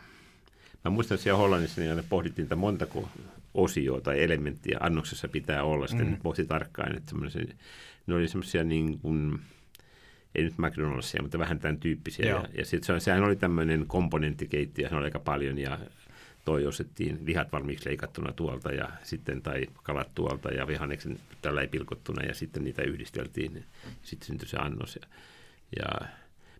mä 0.84 0.90
muistan 0.90 1.18
siellä 1.18 1.38
Hollannissa, 1.38 1.80
niin 1.80 2.04
pohdittiin, 2.08 2.44
että 2.44 2.56
montako 2.56 3.08
osioa 3.54 4.00
tai 4.00 4.22
elementtiä 4.22 4.78
annoksessa 4.80 5.28
pitää 5.28 5.62
olla. 5.62 5.86
Sitten 5.86 6.08
mm. 6.08 6.16
pohti 6.22 6.44
tarkkaan, 6.44 6.96
että 6.96 7.14
ne 8.06 8.14
oli 8.14 8.28
semmoisia 8.28 8.64
niin 8.64 8.98
kuin, 8.98 9.40
ei 10.34 10.44
nyt 10.44 10.54
McDonald'sia, 10.54 11.22
mutta 11.22 11.38
vähän 11.38 11.58
tämän 11.58 11.78
tyyppisiä. 11.78 12.26
Joo. 12.26 12.40
Ja, 12.40 12.48
ja 12.58 12.64
sitten 12.64 13.00
se, 13.00 13.04
sehän 13.04 13.24
oli 13.24 13.36
tämmöinen 13.36 13.84
komponenttikeittiö, 13.86 14.88
se 14.88 14.94
oli 14.94 15.04
aika 15.04 15.18
paljon 15.18 15.58
ja 15.58 15.78
toi 16.44 16.66
osettiin 16.66 17.18
lihat 17.24 17.52
valmiiksi 17.52 17.88
leikattuna 17.88 18.32
tuolta 18.32 18.72
ja 18.72 18.88
sitten 19.02 19.42
tai 19.42 19.66
kalat 19.82 20.14
tuolta 20.14 20.48
ja 20.48 20.66
vihanneksen 20.66 21.18
tällä 21.42 21.60
ei 21.60 21.68
pilkottuna 21.68 22.22
ja 22.22 22.34
sitten 22.34 22.64
niitä 22.64 22.82
yhdisteltiin. 22.82 23.64
Sitten 24.02 24.26
syntyi 24.26 24.48
se 24.48 24.56
annos. 24.56 24.96
Ja, 24.96 25.06
ja 25.78 26.08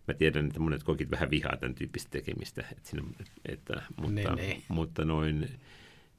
mä 0.07 0.13
tiedän, 0.13 0.47
että 0.47 0.59
monet 0.59 0.83
kokit 0.83 1.11
vähän 1.11 1.31
vihaa 1.31 1.57
tämän 1.57 1.75
tyyppistä 1.75 2.09
tekemistä, 2.11 2.63
että 2.71 2.89
siinä, 2.89 3.07
että, 3.45 3.81
mutta, 3.95 4.11
ne, 4.11 4.23
niin, 4.23 4.35
ne. 4.35 4.41
Niin. 4.41 4.63
mutta 4.67 5.05
noin, 5.05 5.49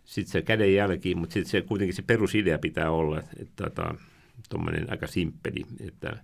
sitten 0.05 0.33
se 0.33 0.43
kädenjälki, 0.43 1.15
mutta 1.15 1.33
sitten 1.33 1.51
se, 1.51 1.63
kuitenkin 1.63 1.95
se 1.95 2.03
perusidea 2.03 2.59
pitää 2.59 2.91
olla, 2.91 3.19
että 3.19 3.65
tota, 3.65 3.95
tuommoinen 4.49 4.91
aika 4.91 5.07
simppeli, 5.07 5.67
että 5.81 6.17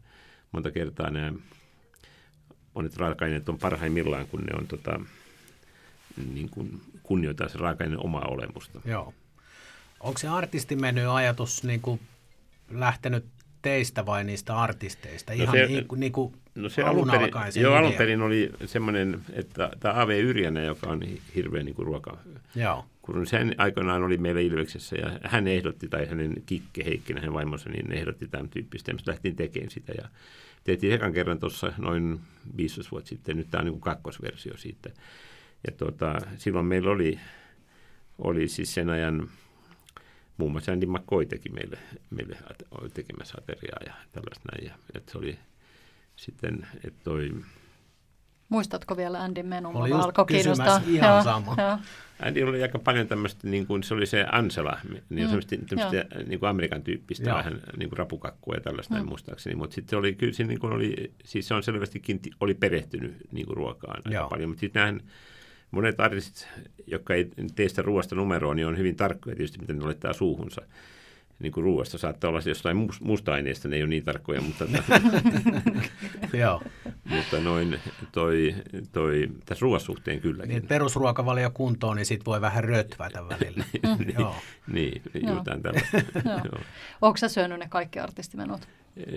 monta 0.53 0.71
kertaa 0.71 1.11
nämä 1.11 1.33
monet 2.75 2.97
raaka-aineet 2.97 3.49
on 3.49 3.59
parhaimmillaan, 3.59 4.27
kun 4.27 4.41
ne 4.41 4.53
on 4.59 4.67
tota, 4.67 5.01
niin 6.33 6.51
kuin 6.51 6.81
kunnioittaa 7.03 7.49
se 7.49 7.59
raaka-aineen 7.59 8.05
omaa 8.05 8.25
olemusta. 8.29 8.81
Joo. 8.85 9.15
Onko 10.01 10.19
se 10.19 10.29
artistimeny 10.29 11.17
ajatus 11.17 11.65
niin 11.65 11.81
kuin 11.81 12.01
lähtenyt 12.71 13.25
teistä 13.63 14.07
vai 14.07 14.25
niistä 14.25 14.59
artisteista? 14.59 15.33
No 15.33 15.43
Ihan 15.43 15.59
no 15.59 15.67
se, 15.67 15.67
niin, 15.67 15.89
kuin, 15.89 16.01
niin 16.01 16.13
kuin 16.13 16.35
No 16.55 16.69
se 16.69 16.83
alun 16.83 17.11
perin, 17.11 17.31
joo, 17.63 17.75
alun 17.75 17.93
perin 17.93 18.23
oli 18.23 18.51
semmoinen, 18.67 19.21
että 19.33 19.71
tämä 19.81 20.01
A.V. 20.01 20.11
Yrjänä, 20.11 20.63
joka 20.63 20.87
on 20.87 21.03
hirveä 21.35 21.63
niin 21.63 21.75
kuin 21.75 21.87
ruoka, 21.87 22.19
Joo. 22.55 22.85
kun 23.03 23.27
sen 23.27 23.55
aikoinaan 23.59 24.03
oli 24.03 24.19
meillä 24.19 24.41
Ilveksessä 24.41 24.97
ja 24.97 25.19
hän 25.23 25.49
ehdotti, 25.49 25.89
tai 25.89 26.07
hänen 26.07 26.35
Kikke 26.47 26.85
Heikkinen, 26.85 27.23
hänen 27.23 27.35
vaimonsa, 27.35 27.71
niin 27.71 27.93
ehdotti 27.93 28.29
tämän 28.29 28.49
tyyppistä. 28.49 28.91
Ja 28.91 28.95
me 28.95 29.01
lähtiin 29.07 29.37
tekemään 29.37 29.71
sitä 29.71 29.93
ja 29.99 30.09
tehtiin 30.65 30.93
ekan 30.93 31.13
kerran 31.13 31.39
tuossa 31.39 31.73
noin 31.79 32.21
15 32.57 32.91
vuotta 32.91 33.09
sitten. 33.09 33.37
Nyt 33.37 33.51
tämä 33.51 33.61
on 33.61 33.65
niin 33.65 33.73
kuin 33.73 33.95
kakkosversio 33.95 34.57
siitä. 34.57 34.91
Ja 35.67 35.73
tuota, 35.73 36.19
silloin 36.37 36.67
meillä 36.67 36.91
oli, 36.91 37.21
oli 38.19 38.49
siis 38.49 38.75
sen 38.75 38.91
ajan, 38.91 39.29
muun 40.37 40.53
muassa 40.53 40.73
Andy 40.73 40.87
McCoy 40.87 41.27
teki 41.27 41.49
meille, 41.49 41.79
meille 42.11 42.37
tekemässä 42.95 43.35
ateriaa 43.39 43.79
ja 43.87 43.95
tällaista 44.13 44.49
näin. 44.53 44.67
Ja, 44.67 44.75
että 44.95 45.13
se 45.13 45.19
oli 45.19 45.39
sitten, 46.17 46.67
että 46.85 47.01
toi, 47.05 47.31
Muistatko 48.49 48.97
vielä 48.97 49.23
Andy 49.23 49.43
Menun? 49.43 49.77
Oli 49.77 49.91
just 49.91 50.05
alkoi 50.05 50.25
kiinnostaa. 50.27 50.81
ihan 50.87 51.11
Joo, 51.15 51.23
sama. 51.25 51.55
joo. 51.59 51.79
Andy 52.23 52.43
oli 52.43 52.63
aika 52.63 52.79
paljon 52.79 53.09
tämmöistä, 53.09 53.49
niin 53.49 53.67
kuin 53.67 53.83
se 53.83 53.95
oli 53.95 54.07
se 54.07 54.27
Ansela, 54.33 54.79
niin 54.89 55.03
Mm, 55.09 55.17
mm, 55.17 55.67
tämmöistä 55.67 56.07
niin 56.27 56.41
kuin 56.41 56.51
Amerikan 56.51 56.83
tyyppistä, 56.83 57.29
Joo. 57.31 57.39
vähän 57.39 57.61
niin 57.77 57.89
kuin 57.89 57.99
rapukakkua 57.99 58.55
ja 58.55 58.61
tällaista 58.61 58.95
Mm. 58.95 58.97
näin 58.97 59.09
muistaakseni. 59.09 59.57
Mutta 59.57 59.75
sitten 59.75 59.91
se 59.91 59.97
oli 59.97 60.15
kyllä, 60.15 60.33
se, 60.33 60.45
niin 60.45 60.61
kuin 60.61 60.73
oli, 60.73 61.13
siis 61.25 61.49
se 61.49 61.55
on 61.55 61.63
selvästikin, 61.63 62.21
ti- 62.21 62.31
oli 62.41 62.55
perehtynyt 62.55 63.17
niin 63.33 63.47
kuin 63.47 63.57
ruokaan 63.57 63.97
aika 63.97 64.11
Joo. 64.11 64.29
paljon. 64.29 64.49
Mutta 64.51 64.61
sitten 64.61 65.01
monet 65.71 66.01
artistit, 66.01 66.49
jotka 66.87 67.15
ei 67.15 67.31
tee 67.55 67.69
sitä 67.69 67.83
ruoasta 67.83 68.15
numeroa, 68.15 68.55
niin 68.55 68.67
on 68.67 68.79
hyvin 68.79 68.97
tarkkoja 68.97 69.37
tietysti, 69.37 69.59
miten 69.59 69.79
ne 69.79 69.85
laittaa 69.85 70.13
suuhunsa. 70.13 70.63
Niin 71.39 71.53
kuin 71.53 71.65
ruoasta 71.65 71.99
saattaa 71.99 72.29
olla 72.29 72.41
jostain 72.45 72.77
mus- 72.77 73.01
musta-aineesta, 73.05 73.69
ne 73.69 73.77
ei 73.77 73.83
ole 73.83 73.89
niin 73.91 74.05
tarkkoja, 74.05 74.41
mutta, 74.41 74.65
Joo. 76.39 76.63
mutta 77.05 77.41
noin 77.41 77.81
toi, 78.13 78.55
toi, 78.93 79.29
tässä 79.47 79.63
ruoassa 79.63 79.87
suhteen 79.87 80.21
kylläkin. 80.21 80.49
Niin, 80.49 80.59
että 80.59 80.69
perusruokavalio 80.69 81.51
kuntoon, 81.51 81.97
niin 81.97 82.07
sit 82.07 82.27
voi 82.27 82.41
vähän 82.41 82.65
rötvätä 82.65 83.23
välillä. 83.29 83.65
Joo. 84.19 84.37
Niin, 84.73 85.03
Joo. 85.15 85.35
jotain 85.35 85.63
tällaista. 85.63 85.99
Onko 87.03 87.17
sä 87.17 87.29
syönyt 87.29 87.59
ne 87.59 87.67
kaikki 87.69 87.99
artistimenut? 87.99 88.69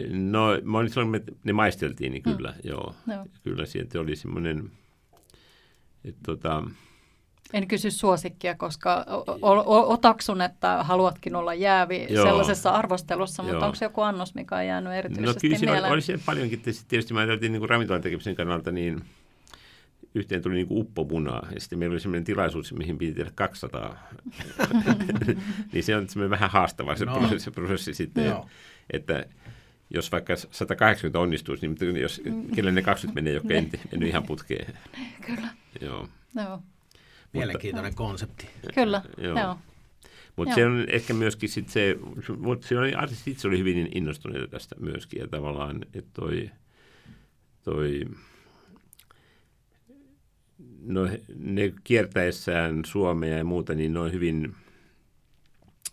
No, 0.10 0.48
mä 0.64 0.78
olin 0.78 0.90
silloin, 0.90 1.16
että 1.16 1.32
ne 1.44 1.54
maisteltiin, 1.54 2.12
niin 2.12 2.24
kyllä, 2.24 2.50
mm. 2.50 2.70
joo. 2.70 2.96
Joo. 3.08 3.26
Kyllä 3.44 3.66
sieltä 3.66 4.00
oli 4.00 4.16
semmoinen, 4.16 4.72
että 6.06 6.22
tota, 6.26 6.64
En 7.54 7.68
kysy 7.68 7.92
suosikkia, 7.92 8.56
koska 8.56 9.06
o- 9.08 9.24
o- 9.42 9.94
otaksun, 9.94 10.42
että 10.42 10.84
haluatkin 10.84 11.36
olla 11.36 11.54
jäävi 11.54 12.08
Joo. 12.10 12.26
sellaisessa 12.26 12.70
arvostelussa, 12.70 13.44
mutta 13.44 13.56
Joo. 13.58 13.66
onko 13.66 13.76
se 13.76 13.86
joku 13.86 14.02
annos, 14.02 14.36
mikä 14.36 14.56
on 14.56 14.66
jäänyt 14.66 14.90
no 14.92 14.98
erityisesti 14.98 15.48
kyllä 15.48 15.58
siellä 15.58 15.72
oli, 15.72 15.76
mieleen? 15.78 15.94
oli 15.94 16.02
siellä 16.02 16.24
paljonkin, 16.26 16.60
tietysti, 16.62 16.86
tietysti 16.88 17.14
mä 17.14 17.20
ajattelin 17.20 17.52
niin 17.52 17.60
kuin 17.62 17.70
ravintolan 17.70 18.02
tekemisen 18.02 18.36
kannalta, 18.36 18.72
niin 18.72 19.02
yhteen 20.16 20.42
tuli 20.42 20.56
niin 20.56 20.68
kuin 20.68 20.82
uppomunaa, 20.82 21.48
ja 21.54 21.60
sitten 21.62 21.80
meillä 21.80 21.94
oli 21.94 22.00
semmoinen 22.00 22.24
tilaisuus, 22.24 22.74
mihin 22.74 22.98
piti 22.98 23.14
tehdä 23.14 23.32
200. 23.36 23.98
niin 25.74 25.84
se 25.84 25.96
on 25.96 26.10
semmoinen 26.10 26.30
vähän 26.30 26.50
haastava 26.50 26.96
se 26.96 27.06
No. 27.06 27.14
no. 27.14 27.20
prosessi, 27.20 27.52
prosessi 27.52 27.94
sitten, 27.94 28.26
Joo. 28.26 28.48
että 28.94 29.26
jos 29.90 30.12
vaikka 30.12 30.36
180 30.52 31.20
onnistuisi, 31.20 31.68
niin 31.68 31.98
jos, 32.02 32.22
kelle 32.56 32.72
ne 32.72 32.82
20 32.82 33.16
menee, 33.22 33.34
jotka 33.34 33.54
ei 33.54 33.70
mennyt 33.92 34.10
ihan 34.10 34.24
putkeen. 34.24 34.74
Kyllä, 35.26 35.48
Joo. 35.82 36.08
joo. 36.36 36.62
Mielenkiintoinen 37.34 37.96
konsepti. 37.96 38.50
Kyllä, 38.74 39.02
Joo. 39.18 39.40
joo. 39.40 39.58
Mutta 40.38 40.56
se 40.56 40.66
on 40.66 40.86
ehkä 40.88 41.14
myöskin 41.14 41.50
sit 41.50 41.70
se, 41.70 41.98
mutta 42.38 42.68
se 42.68 42.80
oli, 42.80 42.94
artistit 42.94 43.34
itse 43.34 43.48
oli 43.48 43.60
hyvin 43.60 43.90
innostuneita 43.96 44.48
tästä 44.48 44.76
myöskin, 44.80 45.20
ja 45.20 45.28
tavallaan, 45.28 45.86
että 45.94 46.10
toi, 46.14 46.50
toi, 47.64 48.02
no 50.86 51.10
ne 51.36 51.74
kiertäessään 51.84 52.86
Suomea 52.86 53.38
ja 53.38 53.44
muuta, 53.44 53.74
niin 53.74 53.94
ne 53.94 54.00
on 54.00 54.12
hyvin, 54.12 54.56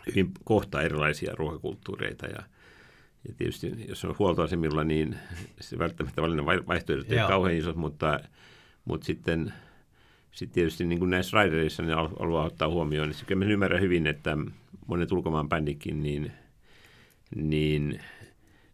hyvin 0.07 0.31
kohtaa 0.44 0.83
erilaisia 0.83 1.35
ruokakulttuureita, 1.35 2.27
ja, 2.27 2.42
ja 3.29 3.35
tietysti 3.37 3.85
jos 3.88 4.05
on 4.05 4.16
huoltoasemilla, 4.18 4.85
niin 4.85 5.16
se 5.61 5.79
välttämättä 5.79 6.23
valinnan 6.23 6.47
vai- 6.47 6.66
vaihtoehdot 6.66 7.12
ei 7.12 7.18
kauhean 7.18 7.57
isot, 7.57 7.77
mutta, 7.77 8.20
mutta 8.85 9.07
sitten 9.07 9.53
sitten 10.35 10.55
tietysti 10.55 10.85
niin 10.85 10.99
kuin 10.99 11.11
näissä 11.11 11.35
raidereissa 11.35 11.83
ne 11.83 11.92
al- 11.92 12.16
haluaa 12.18 12.44
ottaa 12.44 12.68
huomioon, 12.68 13.09
niin 13.09 13.27
kyllä 13.27 13.44
mä 13.44 13.51
ymmärrän 13.53 13.81
hyvin, 13.81 14.07
että 14.07 14.37
monet 14.87 15.12
ulkomaan 15.12 15.49
bändikin, 15.49 16.03
niin, 16.03 16.33
niin 17.37 18.01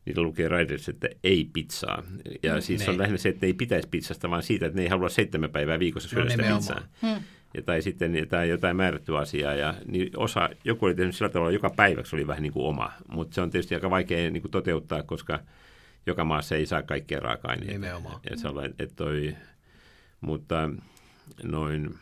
niillä 0.05 0.23
lukee 0.23 0.49
raiderissa, 0.49 0.91
että 0.91 1.09
ei 1.25 1.51
pizzaa. 1.53 2.03
Ja 2.43 2.55
mm, 2.55 2.61
siis 2.61 2.85
se 2.85 2.91
on 2.91 2.95
niin. 2.95 2.99
lähinnä 3.01 3.19
se, 3.19 3.29
että 3.29 3.47
ne 3.47 3.47
ei 3.47 3.53
pitäisi 3.53 3.89
pizzasta, 3.89 4.31
vaan 4.31 4.43
siitä, 4.43 4.67
että 4.67 4.77
ne 4.77 4.83
ei 4.83 4.89
halua 4.89 5.09
seitsemän 5.09 5.51
päivää 5.51 5.79
viikossa 5.79 6.09
syödä 6.09 6.25
No 6.25 6.31
sitä 6.31 6.55
pizzaa. 6.55 6.83
Hmm. 7.03 7.23
Ja 7.55 7.63
tai 7.63 7.83
sitten 7.83 8.17
jotain, 8.17 8.51
jotain 8.51 8.77
määrättyä 8.77 9.19
asiaa. 9.19 9.55
Ja 9.55 9.75
niin 9.87 10.11
osa, 10.17 10.49
joku 10.65 10.87
oli 10.87 10.95
tehnyt 10.95 11.15
sillä 11.15 11.29
tavalla, 11.29 11.53
joka 11.53 11.71
päiväksi 11.71 12.17
oli 12.17 12.27
vähän 12.27 12.43
niin 12.43 12.53
kuin 12.53 12.67
oma. 12.67 12.93
Mutta 13.09 13.35
se 13.35 13.41
on 13.41 13.51
tietysti 13.51 13.75
aika 13.75 13.91
vaikea 13.91 14.31
niin 14.31 14.43
kuin 14.43 14.53
toteuttaa, 14.53 15.03
koska 15.03 15.41
joka 16.07 16.25
maassa 16.25 16.57
ei 16.57 16.67
saa 16.67 16.83
kaikkea 16.83 17.21
raaka-aineita. 17.21 17.73
Nimenomaan. 17.73 18.21
Ja 18.31 18.37
se 18.37 18.49
on, 18.49 18.65
että 18.65 18.95
toi, 18.97 19.37
mutta 20.21 20.71
noin, 21.43 21.95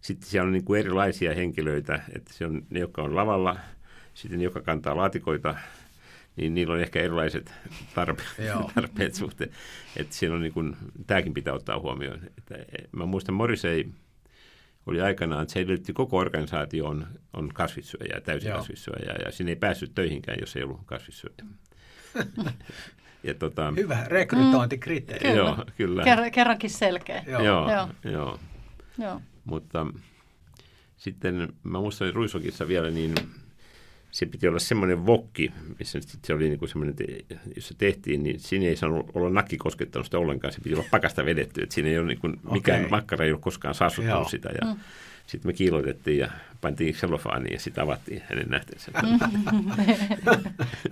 sitten 0.00 0.28
siellä 0.28 0.46
on 0.46 0.52
niin 0.52 0.64
kuin 0.64 0.80
erilaisia 0.80 1.34
henkilöitä, 1.34 2.00
että 2.14 2.32
se 2.32 2.46
on 2.46 2.62
ne, 2.70 2.80
jotka 2.80 3.02
on 3.02 3.16
lavalla, 3.16 3.56
sitten 4.14 4.38
ne, 4.38 4.44
jotka 4.44 4.60
kantaa 4.60 4.96
laatikoita, 4.96 5.54
niin 6.36 6.54
niillä 6.54 6.74
on 6.74 6.80
ehkä 6.80 7.00
erilaiset 7.00 7.52
tarpeet, 7.94 8.36
tarpeet 8.74 9.14
suhteen. 9.14 9.50
Että 9.96 10.14
siinä 10.16 10.34
on 10.34 10.40
niin 10.40 10.52
kuin, 10.52 10.76
tämäkin 11.06 11.34
pitää 11.34 11.54
ottaa 11.54 11.78
huomioon. 11.78 12.20
Että 12.38 12.54
mä 12.92 13.06
muistan 13.06 13.34
Morrissey 13.34 13.90
oli 14.86 15.00
aikanaan, 15.00 15.42
että 15.42 15.52
se 15.52 15.60
edellytti 15.60 15.92
koko 15.92 16.16
organisaatio 16.16 16.86
on, 16.86 17.06
on 17.32 17.48
kasvissyöjä, 17.54 18.20
täysin 18.20 18.52
kasvissyöjä, 18.52 19.14
ja 19.24 19.32
sinne 19.32 19.52
ei 19.52 19.56
päässyt 19.56 19.94
töihinkään, 19.94 20.38
jos 20.40 20.56
ei 20.56 20.62
ollut 20.62 20.80
kasvissyöjä. 20.86 21.34
ja 23.24 23.34
tota, 23.34 23.72
Hyvä 23.76 24.04
rekrytointikriteeri. 24.06 25.28
Kyllä. 25.28 25.36
Joo, 25.36 25.64
kyllä. 25.76 26.02
Ker- 26.02 26.30
kerrankin 26.30 26.70
selkeä. 26.70 27.24
Joo. 27.26 27.42
Joo, 27.42 27.70
Joo. 27.70 27.88
joo. 28.04 28.38
Joo. 29.00 29.20
Mutta 29.44 29.86
sitten 30.96 31.48
mä 31.62 31.80
muistan 31.80 32.08
että 32.08 32.16
Ruisokissa 32.16 32.68
vielä, 32.68 32.90
niin 32.90 33.14
se 34.10 34.26
piti 34.26 34.48
olla 34.48 34.58
semmoinen 34.58 35.06
vokki, 35.06 35.52
missä 35.78 35.98
se 36.24 36.34
oli 36.34 36.48
niin 36.48 36.58
kuin 36.58 36.68
semmoinen, 36.68 36.96
jossa 37.56 37.74
tehtiin, 37.78 38.22
niin 38.22 38.40
siinä 38.40 38.66
ei 38.66 38.76
saanut 38.76 39.10
olla 39.14 39.30
nakki 39.30 39.56
koskettanut 39.56 40.06
sitä 40.06 40.18
ollenkaan, 40.18 40.52
se 40.52 40.60
piti 40.60 40.74
olla 40.74 40.88
pakasta 40.90 41.24
vedetty, 41.24 41.62
että 41.62 41.74
siinä 41.74 41.88
ei 41.88 41.98
ole 41.98 42.06
niin 42.06 42.20
kuin, 42.20 42.40
mikään 42.52 42.80
Okei. 42.80 42.90
makkara 42.90 43.24
ei 43.24 43.32
ole 43.32 43.40
koskaan 43.40 43.74
saastuttanut 43.74 44.22
Joo. 44.22 44.28
sitä. 44.28 44.48
Ja 44.60 44.76
sitten 45.30 45.48
me 45.48 45.52
kiilotettiin 45.52 46.18
ja 46.18 46.30
pantiin 46.60 46.94
sellofaaniin 46.94 47.52
ja 47.52 47.60
sitten 47.60 47.84
avattiin 47.84 48.22
hänen 48.28 48.48
nähtäensä. 48.48 48.92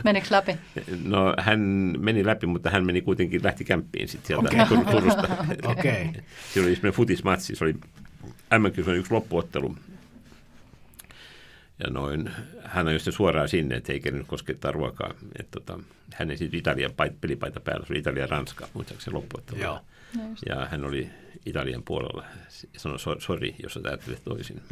Menikö 0.04 0.26
läpi? 0.30 0.56
No 1.04 1.34
hän 1.38 1.60
meni 1.98 2.26
läpi, 2.26 2.46
mutta 2.46 2.70
hän 2.70 2.86
meni 2.86 3.00
kuitenkin, 3.00 3.44
lähti 3.44 3.64
kämppiin 3.64 4.08
sitten 4.08 4.26
sieltä 4.26 4.62
okay. 4.62 4.84
Turusta. 4.90 5.28
Okei. 5.62 6.04
Siinä 6.52 6.66
oli 6.66 6.74
semmoinen 6.74 6.92
futismatsi, 6.92 7.56
se 7.56 7.64
oli 7.64 7.74
mm 8.50 8.96
yksi 8.96 9.14
loppuottelu. 9.14 9.76
Ja 11.84 11.90
noin, 11.90 12.30
hän 12.64 12.88
ajoi 12.88 12.98
sitten 13.00 13.12
suoraan 13.12 13.48
sinne, 13.48 13.76
että 13.76 13.92
ei 13.92 14.00
kerännyt 14.00 14.26
koskettaa 14.28 14.72
ruokaa. 14.72 15.10
Että 15.38 15.60
tota, 15.60 15.78
hän 16.14 16.30
ei 16.30 16.36
sitten 16.36 16.58
Italian 16.60 16.92
pait, 16.96 17.20
pelipaita 17.20 17.60
päällä, 17.60 17.86
se 17.86 17.92
oli 17.92 17.98
Italian 18.00 18.28
Ranska, 18.28 18.68
muistaakseni 18.74 19.14
loppuottelu. 19.14 19.60
Joo. 19.60 19.80
Ja 20.48 20.66
hän 20.70 20.84
oli 20.84 21.10
Italian 21.46 21.82
puolella 21.82 22.24
ja 22.74 22.80
sanoi, 22.80 22.98
"So- 22.98 23.20
sori, 23.20 23.54
jos 23.62 23.74
sä 23.74 23.80
ajattelet 23.84 24.24
toisin. 24.24 24.62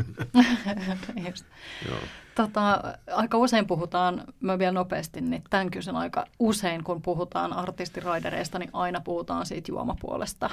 Just. 1.29 1.45
Joo. 1.89 1.99
Tota, 2.35 2.83
aika 3.13 3.39
usein 3.39 3.67
puhutaan, 3.67 4.23
mä 4.41 4.59
vielä 4.59 4.73
nopeasti, 4.73 5.21
niin 5.21 5.43
tämän 5.51 5.71
kysyn 5.71 5.97
aika 5.97 6.27
usein, 6.39 6.85
kun 6.85 7.03
puhutaan 7.03 7.53
artistiraidereista, 7.53 8.59
niin 8.59 8.71
aina 8.73 9.01
puhutaan 9.01 9.47
siitä 9.47 9.73
juomapuolesta. 9.73 10.51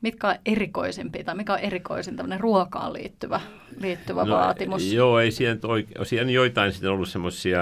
Mitkä 0.00 0.28
on 0.28 0.34
erikoisimpia 0.46 1.24
tai 1.24 1.34
mikä 1.34 1.52
on 1.52 1.58
erikoisin 1.58 2.16
tämmöinen 2.16 2.40
ruokaan 2.40 2.92
liittyvä, 2.92 3.40
liittyvä 3.80 4.24
no, 4.24 4.34
vaatimus? 4.34 4.92
Joo, 4.92 5.20
ei 5.20 5.30
nyt 5.40 5.64
oike- 5.64 6.22
on 6.22 6.30
joitain 6.30 6.72
sitten 6.72 6.90
ollut 6.90 7.08
semmoisia, 7.08 7.60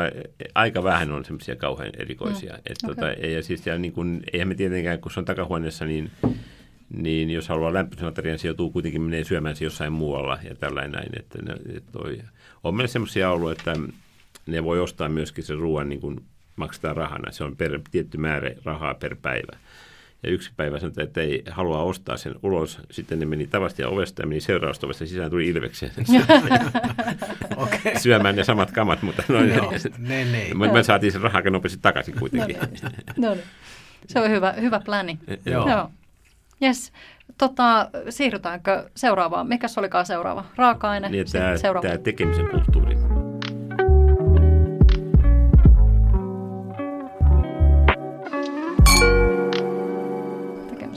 aika 0.54 0.82
vähän 0.84 1.12
on 1.12 1.24
semmoisia 1.24 1.56
kauhean 1.56 1.90
erikoisia. 1.98 2.52
Mm, 2.52 2.58
että 2.66 2.86
okei. 2.86 2.94
tota, 2.94 3.26
ja 3.26 3.42
siis 3.42 3.64
siellä 3.64 3.78
niin 3.78 3.92
kuin, 3.92 4.22
eihän 4.32 4.48
me 4.48 4.54
tietenkään, 4.54 5.00
kun 5.00 5.10
se 5.10 5.20
on 5.20 5.26
takahuoneessa, 5.26 5.84
niin, 5.84 6.10
niin 6.96 7.30
jos 7.30 7.48
haluaa 7.48 7.72
lämpöisen 7.72 8.08
aterian, 8.08 8.38
se 8.38 8.48
joutuu 8.48 8.70
kuitenkin 8.70 9.02
menee 9.02 9.24
syömään 9.24 9.56
se 9.56 9.64
jossain 9.64 9.92
muualla 9.92 10.38
ja 10.48 10.54
tällainen 10.54 10.92
näin. 10.92 11.18
Että 11.18 11.38
ne, 11.42 11.76
että 11.76 11.92
toi, 11.92 12.18
on 12.64 12.74
meillä 12.74 12.92
semmoisia 12.92 13.30
ollut, 13.30 13.50
että 13.50 13.76
ne 14.46 14.64
voi 14.64 14.80
ostaa 14.80 15.08
myöskin 15.08 15.44
sen 15.44 15.58
ruoan 15.58 15.88
niin 15.88 16.00
kuin 16.00 16.20
maksetaan 16.56 16.96
rahana. 16.96 17.32
Se 17.32 17.44
on 17.44 17.56
per, 17.56 17.80
tietty 17.90 18.18
määrä 18.18 18.50
rahaa 18.64 18.94
per 18.94 19.16
päivä. 19.22 19.58
Ja 20.24 20.30
yksi 20.30 20.52
päivä 20.56 20.78
sanoi, 20.78 20.92
että 20.98 21.20
ei 21.20 21.42
halua 21.50 21.82
ostaa 21.82 22.16
sen 22.16 22.34
ulos. 22.42 22.80
Sitten 22.90 23.18
ne 23.18 23.26
meni 23.26 23.46
tavasti 23.46 23.82
ja 23.82 23.88
ovesta 23.88 24.22
ja 24.22 24.26
meni 24.28 24.40
seuraavasta 24.40 24.86
ovesta 24.86 25.06
sisään 25.06 25.30
tuli 25.30 25.48
ilvekseen 25.48 25.92
Okei. 27.56 27.98
syömään 28.00 28.36
ne 28.36 28.44
samat 28.44 28.70
kamat, 28.70 29.02
mutta 29.02 29.22
noin. 29.28 29.54
Joo, 29.54 29.72
ne, 29.98 30.24
ne. 30.24 30.54
Mutta 30.54 30.72
me 30.72 30.82
saatiin 30.82 31.12
sen 31.12 31.20
rahaa 31.20 31.42
nopeasti 31.50 31.78
takaisin 31.82 32.14
kuitenkin. 32.18 32.56
No 33.16 33.34
niin. 33.34 33.44
Se 34.06 34.20
on 34.20 34.30
hyvä, 34.30 34.52
hyvä 34.52 34.80
pläni. 34.84 35.18
Joo. 35.46 35.70
Joo. 35.70 35.90
Yes. 36.62 36.92
Tota, 37.38 37.90
siirrytäänkö 38.08 38.90
seuraavaan? 38.96 39.46
Mikäs 39.48 39.78
olikaan 39.78 40.06
seuraava? 40.06 40.44
Raaka-aine? 40.56 41.08
Niin, 41.08 41.26
tämä, 41.32 41.56
seuraava. 41.56 41.88
tämä 41.88 41.98
tekemisen 41.98 42.48
kulttuuri. 42.50 43.13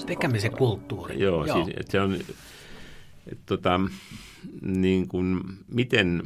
Tekemisen 0.08 0.52
kulttuuri. 0.52 1.20
Joo, 1.20 1.46
Joo. 1.46 1.56
siis 1.56 1.78
että 1.78 1.92
se 1.92 2.02
on, 2.02 2.14
että, 2.14 3.44
tota, 3.46 3.82
niin 4.62 5.08
kuin, 5.08 5.42
miten 5.68 6.24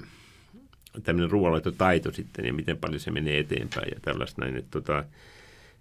tämmöinen 1.04 1.32
ruoanlaitotaito 1.32 2.12
sitten 2.12 2.46
ja 2.46 2.54
miten 2.54 2.78
paljon 2.78 3.00
se 3.00 3.12
menee 3.12 3.40
eteenpäin 3.40 3.92
ja 3.94 4.00
tällaista 4.02 4.42
näin. 4.42 4.58
Että, 4.58 4.72
tota, 4.72 5.04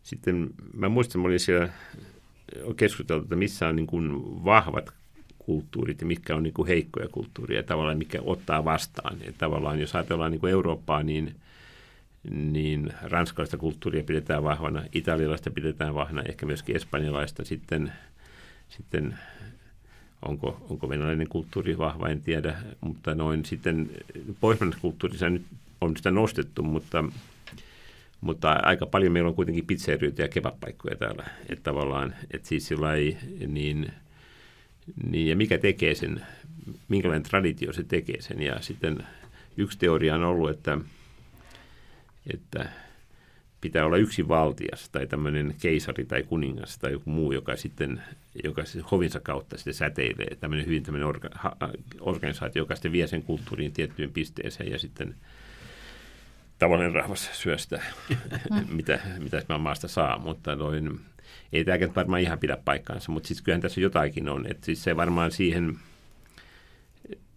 sitten 0.03 0.51
mä 0.75 0.89
muistan, 0.89 1.11
että 1.11 1.19
mä 1.19 1.27
olin 1.27 1.41
siellä 1.41 1.69
keskusteltu, 2.77 3.23
että 3.23 3.37
missä 3.37 3.69
on 3.69 3.77
niin 3.77 3.87
kuin 3.87 4.13
vahvat 4.45 4.91
kulttuurit 5.39 6.01
ja 6.01 6.07
mitkä 6.07 6.37
on 6.37 6.43
niin 6.43 6.55
kuin 6.55 6.69
heikkoja 6.69 7.09
kulttuuria 7.09 7.59
ja 7.59 7.63
tavallaan 7.63 7.99
mikä 7.99 8.19
ottaa 8.23 8.65
vastaan. 8.65 9.17
Ja 9.25 9.33
tavallaan 9.39 9.81
jos 9.81 9.95
ajatellaan 9.95 10.31
niin 10.31 10.41
kuin 10.41 10.53
Eurooppaa, 10.53 11.03
niin, 11.03 11.35
niin 12.31 12.93
ranskalaista 13.03 13.57
kulttuuria 13.57 14.05
pidetään 14.05 14.45
vahvana, 14.45 14.83
italialaista 14.93 15.51
pidetään 15.51 15.95
vahvana, 15.95 16.23
ehkä 16.23 16.47
myöskin 16.47 16.77
espanjalaista. 16.77 17.45
Sitten, 17.45 17.93
sitten 18.69 19.19
onko, 20.23 20.67
onko 20.71 20.89
venäläinen 20.89 21.29
kulttuuri 21.29 21.79
vahva, 21.79 22.09
en 22.09 22.23
tiedä, 22.23 22.57
mutta 22.81 23.15
noin 23.15 23.45
sitten 23.45 23.91
pohjoismaisessa 24.41 24.81
kulttuurissa 24.81 25.31
nyt 25.31 25.47
on 25.81 25.97
sitä 25.97 26.11
nostettu, 26.11 26.63
mutta 26.63 27.05
mutta 28.21 28.51
aika 28.63 28.87
paljon 28.87 29.13
meillä 29.13 29.29
on 29.29 29.35
kuitenkin 29.35 29.67
pizzerioita 29.67 30.23
ja 30.23 30.29
kebabpaikkoja 30.29 30.97
täällä. 30.97 31.25
Että 31.49 31.63
tavallaan, 31.63 32.15
että 32.31 32.49
siis 32.49 32.67
sillä 32.69 32.95
ei, 32.95 33.17
niin, 33.47 33.93
niin, 35.11 35.29
ja 35.29 35.37
mikä 35.37 35.59
tekee 35.59 35.95
sen, 35.95 36.27
minkälainen 36.89 37.23
traditio 37.23 37.73
se 37.73 37.85
tekee 37.85 38.21
sen. 38.21 38.43
Ja 38.43 38.61
sitten 38.61 39.07
yksi 39.57 39.79
teoria 39.79 40.15
on 40.15 40.25
ollut, 40.25 40.51
että, 40.51 40.79
että 42.35 42.69
pitää 43.61 43.85
olla 43.85 43.97
yksi 43.97 44.29
valtias 44.29 44.89
tai 44.89 45.07
tämmöinen 45.07 45.55
keisari 45.63 46.05
tai 46.05 46.23
kuningas 46.23 46.79
tai 46.79 46.93
joku 46.93 47.11
muu, 47.11 47.33
joka 47.33 47.57
sitten 47.57 48.03
joka 48.45 48.63
hovinsa 48.91 49.21
kautta 49.21 49.57
sitten 49.57 49.75
säteilee. 49.75 50.37
Tämmöinen 50.41 50.67
hyvin 50.67 50.83
tämmöinen 50.83 51.09
orga, 51.09 51.29
ha, 51.35 51.57
organisaatio, 52.01 52.63
joka 52.63 52.75
sitten 52.75 52.93
vie 52.93 53.07
sen 53.07 53.23
kulttuuriin 53.23 53.73
tiettyyn 53.73 54.13
pisteeseen 54.13 54.71
ja 54.71 54.79
sitten 54.79 55.15
tavallinen 56.59 56.95
rahvas 56.95 57.31
syö 57.33 57.59
sitä, 57.59 57.83
mitä, 58.69 59.01
mitä 59.19 59.43
mä 59.49 59.59
maasta 59.59 59.89
saa, 59.89 60.19
mutta 60.19 60.57
noin, 60.57 61.01
ei 61.53 61.65
tämäkään 61.65 61.95
varmaan 61.95 62.21
ihan 62.21 62.39
pidä 62.39 62.59
paikkaansa, 62.65 63.13
mutta 63.13 63.27
siis 63.27 63.43
kyllähän 63.43 63.63
tässä 63.63 63.81
jotakin 63.81 64.29
on, 64.29 64.47
että 64.47 64.67
siis 64.67 64.85
se 64.85 64.97
varmaan 64.97 65.31
siihen, 65.31 65.79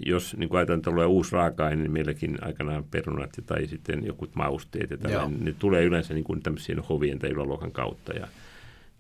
jos 0.05 0.38
niin 0.38 0.49
kuin 0.49 0.57
ajatellaan, 0.57 0.79
että 0.79 0.91
tulee 0.91 1.05
uusi 1.05 1.31
raaka-aine, 1.31 1.81
niin 1.81 1.91
meilläkin 1.91 2.38
aikanaan 2.41 2.83
perunat 2.83 3.29
tai 3.45 3.67
sitten 3.67 4.05
joku 4.05 4.27
mausteet 4.36 4.89
ja 4.89 4.97
tällainen, 4.97 5.45
ne 5.45 5.55
tulee 5.59 5.83
yleensä 5.83 6.13
niin 6.13 6.23
kuin 6.23 6.43
tämmöisien 6.43 6.79
hovien 6.79 7.19
tai 7.19 7.29
yläluokan 7.29 7.71
kautta 7.71 8.13
ja 8.13 8.27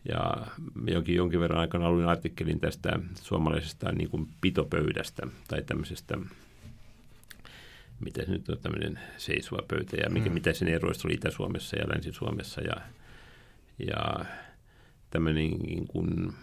ja 0.09 0.47
jonkin, 0.87 1.15
jonkin 1.15 1.39
verran 1.39 1.59
aikana 1.59 1.91
luin 1.91 2.05
artikkelin 2.05 2.59
tästä 2.59 2.99
suomalaisesta 3.21 3.91
niin 3.91 4.09
kuin 4.09 4.27
pitopöydästä 4.41 5.27
tai 5.47 5.61
tämmöisestä 5.61 6.17
mitä 7.99 8.25
se 8.25 8.31
nyt 8.31 8.49
on 8.49 8.57
tämmöinen 8.57 8.99
seisova 9.17 9.61
pöytä 9.67 9.97
ja 9.97 10.09
mikä, 10.09 10.29
mm. 10.29 10.33
mitä 10.33 10.53
sen 10.53 10.67
eroista 10.67 11.07
oli 11.07 11.13
Itä-Suomessa 11.13 11.75
ja 11.75 11.89
Länsi-Suomessa 11.89 12.61
ja, 12.61 12.75
ja 13.87 14.25
tämmöinen 15.09 15.49
niin 15.51 15.87
kuin 15.87 16.33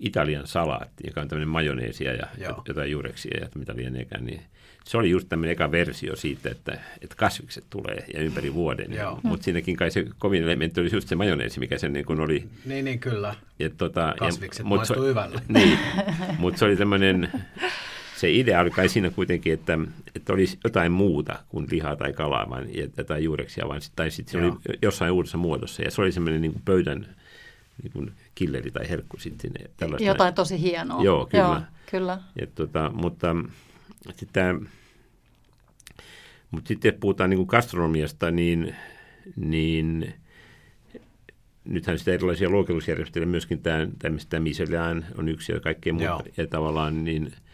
Italian 0.00 0.46
salaatti, 0.46 1.04
joka 1.06 1.20
on 1.20 1.28
tämmöinen 1.28 1.48
majoneesia 1.48 2.14
ja 2.14 2.26
Joo. 2.38 2.62
jotain 2.68 2.90
juureksia 2.90 3.40
ja 3.40 3.48
mitä 3.54 3.76
lieneekään, 3.76 4.24
niin 4.24 4.42
se 4.84 4.98
oli 4.98 5.10
just 5.10 5.28
tämmöinen 5.28 5.52
eka 5.52 5.70
versio 5.70 6.16
siitä, 6.16 6.50
että, 6.50 6.72
että 7.00 7.16
kasvikset 7.16 7.64
tulee 7.70 8.04
ja 8.14 8.20
ympäri 8.20 8.54
vuoden. 8.54 8.90
Mutta 9.22 9.44
siinäkin 9.44 9.76
kai 9.76 9.90
se 9.90 10.06
kovin 10.18 10.42
elementti 10.42 10.80
oli 10.80 10.90
just 10.92 11.08
se 11.08 11.14
majoneesi, 11.14 11.60
mikä 11.60 11.78
sen 11.78 11.92
niin 11.92 12.04
kuin 12.04 12.20
oli. 12.20 12.44
Niin, 12.64 12.84
niin 12.84 12.98
kyllä. 12.98 13.34
Ja, 13.58 13.70
tota, 13.70 14.14
kasvikset 14.18 14.64
ja, 14.64 14.68
maistuu 14.68 15.02
hyvälle. 15.02 15.40
Niin, 15.48 15.78
mutta 16.38 16.58
se 16.58 16.64
oli 16.64 16.76
tämmöinen 16.76 17.32
se 18.16 18.30
idea 18.30 18.60
oli 18.60 18.70
kai 18.70 18.88
siinä 18.88 19.10
kuitenkin, 19.10 19.52
että, 19.52 19.78
että 20.14 20.32
olisi 20.32 20.58
jotain 20.64 20.92
muuta 20.92 21.38
kuin 21.48 21.66
lihaa 21.70 21.96
tai 21.96 22.12
kalaa 22.12 22.50
vai, 22.50 22.66
tai 23.06 23.24
juureksia, 23.24 23.68
vaan, 23.68 23.80
tai 23.96 24.10
sitten 24.10 24.32
se 24.32 24.38
Joo. 24.38 24.58
oli 24.68 24.78
jossain 24.82 25.12
uudessa 25.12 25.38
muodossa. 25.38 25.82
Ja 25.82 25.90
se 25.90 26.02
oli 26.02 26.12
semmoinen 26.12 26.42
niin 26.42 26.62
pöydän 26.64 27.06
niin 27.82 27.92
kuin 27.92 28.12
killeri 28.34 28.70
tai 28.70 28.88
herkku 28.88 29.16
sitten 29.18 29.50
sinne. 29.80 30.04
Jotain 30.04 30.34
tosi 30.34 30.60
hienoa. 30.60 31.02
Joo, 31.02 31.26
kyllä. 31.26 31.44
Joo, 31.44 31.60
kyllä. 31.90 32.22
Ja, 32.40 32.46
tota, 32.46 32.90
mutta 32.94 33.36
sitten 34.12 34.68
mutta 36.50 36.68
sitten 36.68 36.88
jos 36.88 36.98
puhutaan 37.00 37.30
niin 37.30 37.38
kuin 37.38 37.48
gastronomiasta, 37.48 38.30
niin, 38.30 38.76
niin 39.36 40.14
nythän 41.64 41.98
sitä 41.98 42.12
erilaisia 42.12 42.50
luokitellusjärjestelmiä 42.50 43.30
myöskin 43.30 43.62
tämä, 43.62 43.88
tämä 44.28 44.40
Michelin 44.40 45.04
on 45.18 45.28
yksi 45.28 45.52
ja 45.52 45.60
kaikkea 45.60 45.92
muuta. 45.92 46.24
Ja 46.36 46.46
tavallaan 46.46 47.04
niin– 47.04 47.32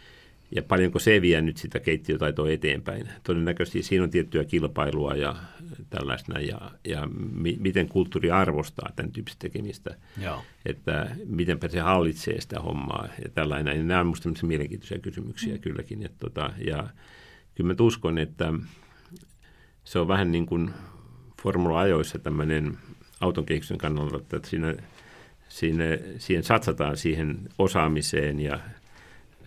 ja 0.54 0.62
paljonko 0.62 0.98
se 0.98 1.22
vie 1.22 1.42
nyt 1.42 1.56
sitä 1.56 1.80
keittiötaitoa 1.80 2.50
eteenpäin. 2.50 3.08
Todennäköisesti 3.22 3.82
siinä 3.82 4.04
on 4.04 4.10
tiettyä 4.10 4.44
kilpailua 4.44 5.14
ja 5.14 5.36
tällaista, 5.90 6.40
ja, 6.40 6.70
ja 6.84 7.08
mi, 7.32 7.56
miten 7.60 7.88
kulttuuri 7.88 8.30
arvostaa 8.30 8.90
tämän 8.96 9.12
tyyppistä 9.12 9.38
tekemistä, 9.38 9.96
Joo. 10.22 10.42
että 10.66 11.16
mitenpä 11.26 11.68
se 11.68 11.80
hallitsee 11.80 12.40
sitä 12.40 12.60
hommaa 12.60 13.08
ja 13.24 13.30
tällainen. 13.30 13.76
Ja 13.76 13.84
nämä 13.84 14.00
on 14.00 14.06
minusta 14.06 14.46
mielenkiintoisia 14.46 14.98
kysymyksiä 14.98 15.54
mm. 15.54 15.60
kylläkin. 15.60 16.02
Että 16.02 16.18
tota, 16.18 16.50
ja 16.66 16.88
kyllä 17.54 17.74
mä 17.74 17.84
uskon, 17.84 18.18
että 18.18 18.52
se 19.84 19.98
on 19.98 20.08
vähän 20.08 20.32
niin 20.32 20.46
kuin 20.46 20.70
formula-ajoissa 21.42 22.18
tämmöinen 22.18 22.78
auton 23.20 23.46
kehityksen 23.46 23.78
kannalta, 23.78 24.16
että 24.16 24.48
siinä, 24.48 24.74
siinä, 25.48 25.84
siihen 26.18 26.44
satsataan 26.44 26.96
siihen 26.96 27.38
osaamiseen 27.58 28.40
ja 28.40 28.60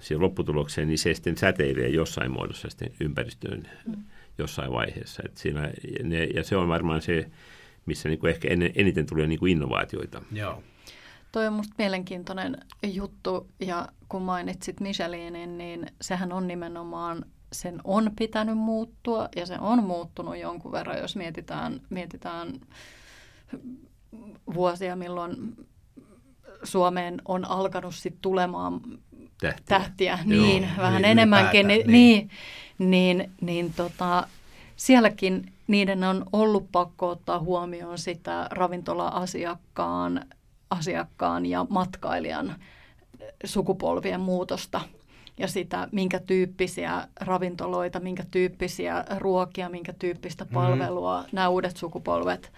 siihen 0.08 0.22
lopputulokseen, 0.22 0.88
niin 0.88 0.98
se 0.98 1.13
sitten 1.13 1.38
säteilee 1.38 1.89
jossain 1.89 2.32
muodossa 2.32 2.70
sitten 2.70 2.91
ympäristöön 3.00 3.67
mm. 3.88 4.04
jossain 4.38 4.72
vaiheessa. 4.72 5.24
Et 5.26 5.38
siinä, 5.38 5.72
ne, 6.04 6.24
ja 6.24 6.43
se 6.43 6.58
on 6.58 6.67
varmaan 6.67 7.02
se, 7.02 7.32
missä 7.86 8.10
niin 8.10 8.20
kuin 8.20 8.30
ehkä 8.30 8.48
en, 8.48 8.72
eniten 8.76 9.06
tulee 9.06 9.28
niin 9.28 9.39
kuin 9.39 9.52
innovaatioita. 9.52 10.22
Joo. 10.32 10.63
Toi 11.32 11.48
on 11.48 11.54
musta 11.54 11.76
mielenkiintoinen 11.78 12.58
juttu, 12.84 13.48
ja 13.60 13.88
kun 14.10 14.22
mainitsit 14.22 14.80
Michelinin, 14.80 15.58
niin 15.58 15.86
sehän 16.02 16.34
on 16.34 16.48
nimenomaan, 16.48 17.26
sen 17.52 17.82
on 17.84 18.12
pitänyt 18.20 18.58
muuttua, 18.58 19.30
ja 19.36 19.46
se 19.46 19.56
on 19.60 19.84
muuttunut 19.84 20.38
jonkun 20.38 20.72
verran, 20.72 20.98
jos 20.98 21.15
mietitään, 21.15 21.82
mietitään 21.89 22.54
vuosia, 24.54 24.96
milloin 24.96 25.56
Suomeen 26.63 27.22
on 27.26 27.46
alkanut 27.46 27.96
sit 27.96 28.17
tulemaan 28.22 28.82
tähtiä, 29.41 29.63
tähtiä 29.65 30.19
niin, 30.26 30.63
Joo, 30.63 30.71
vähän 30.78 31.02
niin, 31.02 31.12
enemmänkin, 31.12 31.67
niin, 31.67 31.91
niin, 31.91 32.30
niin, 32.78 33.32
niin 33.41 33.73
tota, 33.73 34.28
sielläkin 34.76 35.54
niiden 35.67 36.04
on 36.04 36.26
ollut 36.34 36.71
pakko 36.71 37.10
ottaa 37.10 37.39
huomioon 37.39 37.97
sitä 37.97 38.47
ravintola-asiakkaan 38.52 40.26
asiakkaan 40.69 41.45
ja 41.45 41.65
matkailijan 41.69 42.56
sukupolvien 43.45 44.19
muutosta 44.19 44.82
ja 45.38 45.47
sitä, 45.47 45.88
minkä 45.91 46.19
tyyppisiä 46.19 47.08
ravintoloita, 47.19 48.00
minkä 48.00 48.23
tyyppisiä 48.32 49.06
ruokia, 49.17 49.69
minkä 49.69 49.93
tyyppistä 49.93 50.43
mhm. 50.43 50.54
palvelua 50.54 51.21
mm. 51.21 51.28
nämä 51.32 51.50
uudet 51.50 51.78
sukupolvet 51.78 52.52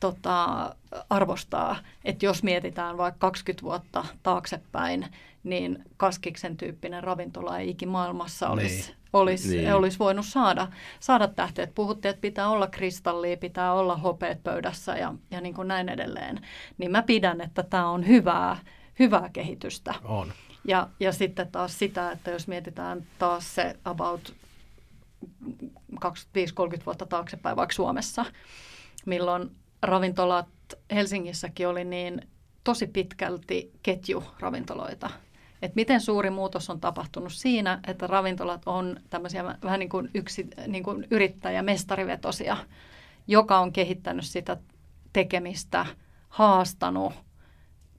tota, 0.00 0.74
arvostaa. 1.10 1.76
Että 2.04 2.26
jos 2.26 2.42
mietitään 2.42 2.98
vaikka 2.98 3.18
20 3.18 3.62
vuotta 3.62 4.04
taaksepäin, 4.22 5.06
niin 5.44 5.84
kaskiksen 5.96 6.56
tyyppinen 6.56 7.04
ravintola 7.04 7.58
ei 7.58 7.70
ikimaailmassa 7.70 8.48
olisi, 8.48 8.86
niin. 8.86 8.96
olisi, 9.12 9.56
niin. 9.56 9.74
olisi 9.74 9.98
voinut 9.98 10.26
saada, 10.26 10.68
saada 11.00 11.28
tähteet. 11.28 11.74
Puhuttiin, 11.74 12.10
että 12.10 12.20
pitää 12.20 12.48
olla 12.48 12.66
kristallia, 12.66 13.36
pitää 13.36 13.72
olla 13.72 13.96
hopeet 13.96 14.42
pöydässä 14.42 14.96
ja, 14.96 15.14
ja 15.30 15.40
niin 15.40 15.54
kuin 15.54 15.68
näin 15.68 15.88
edelleen. 15.88 16.40
Niin 16.78 16.90
mä 16.90 17.02
pidän, 17.02 17.40
että 17.40 17.62
tämä 17.62 17.90
on 17.90 18.06
hyvää, 18.06 18.56
hyvää 18.98 19.30
kehitystä. 19.32 19.94
On. 20.04 20.32
Ja, 20.64 20.88
ja 21.00 21.12
sitten 21.12 21.52
taas 21.52 21.78
sitä, 21.78 22.10
että 22.10 22.30
jos 22.30 22.48
mietitään 22.48 23.06
taas 23.18 23.54
se 23.54 23.76
about 23.84 24.34
25-30 25.94 26.08
vuotta 26.86 27.06
taaksepäin 27.06 27.56
vaikka 27.56 27.74
Suomessa, 27.74 28.24
milloin 29.06 29.50
ravintolat 29.82 30.48
Helsingissäkin 30.90 31.68
oli 31.68 31.84
niin 31.84 32.28
tosi 32.64 32.86
pitkälti 32.86 33.72
ketjuravintoloita. 33.82 35.10
Et 35.62 35.74
miten 35.74 36.00
suuri 36.00 36.30
muutos 36.30 36.70
on 36.70 36.80
tapahtunut 36.80 37.32
siinä, 37.32 37.80
että 37.86 38.06
ravintolat 38.06 38.62
on 38.66 39.00
tämmöisiä 39.10 39.44
vähän 39.44 39.80
niin 39.80 39.88
kuin, 39.88 40.10
yksi, 40.14 40.48
niin 40.66 40.84
kuin 40.84 41.06
yrittäjä, 41.10 41.62
mestarivetosia, 41.62 42.56
joka 43.26 43.58
on 43.58 43.72
kehittänyt 43.72 44.24
sitä 44.24 44.56
tekemistä 45.12 45.86
haastanut 46.28 47.12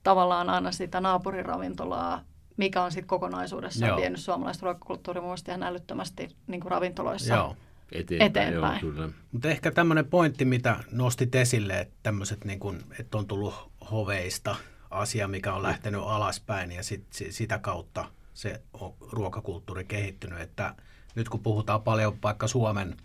tavallaan 0.04 0.50
aina 0.50 0.72
sitä 0.72 1.02
naapuriravintolaa, 1.02 2.22
mikä 2.58 2.84
on 2.84 2.92
sitten 2.92 3.08
kokonaisuudessaan 3.08 3.90
Joo. 3.90 3.98
vienyt 3.98 4.20
suomalaista 4.20 4.66
ruokakulttuuria 4.66 5.22
muista 5.22 5.52
ihan 5.52 5.64
älyttömästi 5.64 6.30
niin 6.48 6.62
kuin 6.62 6.72
ravintoloissa 6.72 7.34
Joo. 7.34 7.56
Eteenpäin. 7.92 8.32
eteenpäin. 8.32 8.98
Joo, 8.98 9.10
Mutta 9.32 9.50
ehkä 9.50 9.72
tämmöinen 9.72 10.06
pointti, 10.06 10.46
mitä 10.46 10.84
nostit 10.92 11.36
esille, 11.36 11.80
että 11.80 11.96
tämmöiset, 12.04 12.46
niin 12.46 12.60
kuin, 12.60 12.84
että 13.00 13.18
on 13.18 13.28
tullut 13.28 13.72
hoveista 13.92 14.56
asia, 14.90 15.28
mikä 15.28 15.54
on 15.54 15.64
lähtenyt 15.64 16.02
alaspäin 16.04 16.72
ja 16.72 16.84
sit, 16.84 17.06
sitä 17.12 17.60
kautta 17.60 18.06
se 18.34 18.62
on 18.74 18.94
ruokakulttuuri 19.12 19.86
kehittynyt, 19.86 20.42
että 20.42 20.76
nyt 21.16 21.30
kun 21.30 21.40
puhutaan 21.40 21.82
paljon 21.82 22.18
vaikka 22.24 22.48
Suomen 22.48 22.98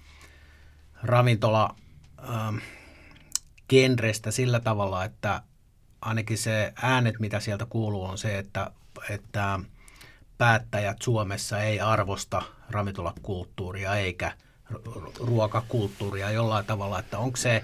ravintola 1.03 1.75
ähm, 2.31 2.57
genrestä 3.69 4.31
sillä 4.31 4.61
tavalla, 4.61 5.05
että 5.05 5.43
ainakin 6.01 6.39
se 6.39 6.73
äänet, 6.83 7.21
mitä 7.21 7.41
sieltä 7.41 7.67
kuuluu, 7.67 8.05
on 8.05 8.19
se, 8.19 8.39
että, 8.39 8.71
että 9.11 9.61
päättäjät 10.39 11.03
Suomessa 11.03 11.61
ei 11.61 11.81
arvosta 11.81 12.43
ravintolakulttuuria 12.71 13.95
eikä 13.95 14.33
ruokakulttuuria 15.21 16.31
jollain 16.31 16.65
tavalla, 16.65 16.99
että 16.99 17.19
onko 17.19 17.37
se 17.37 17.63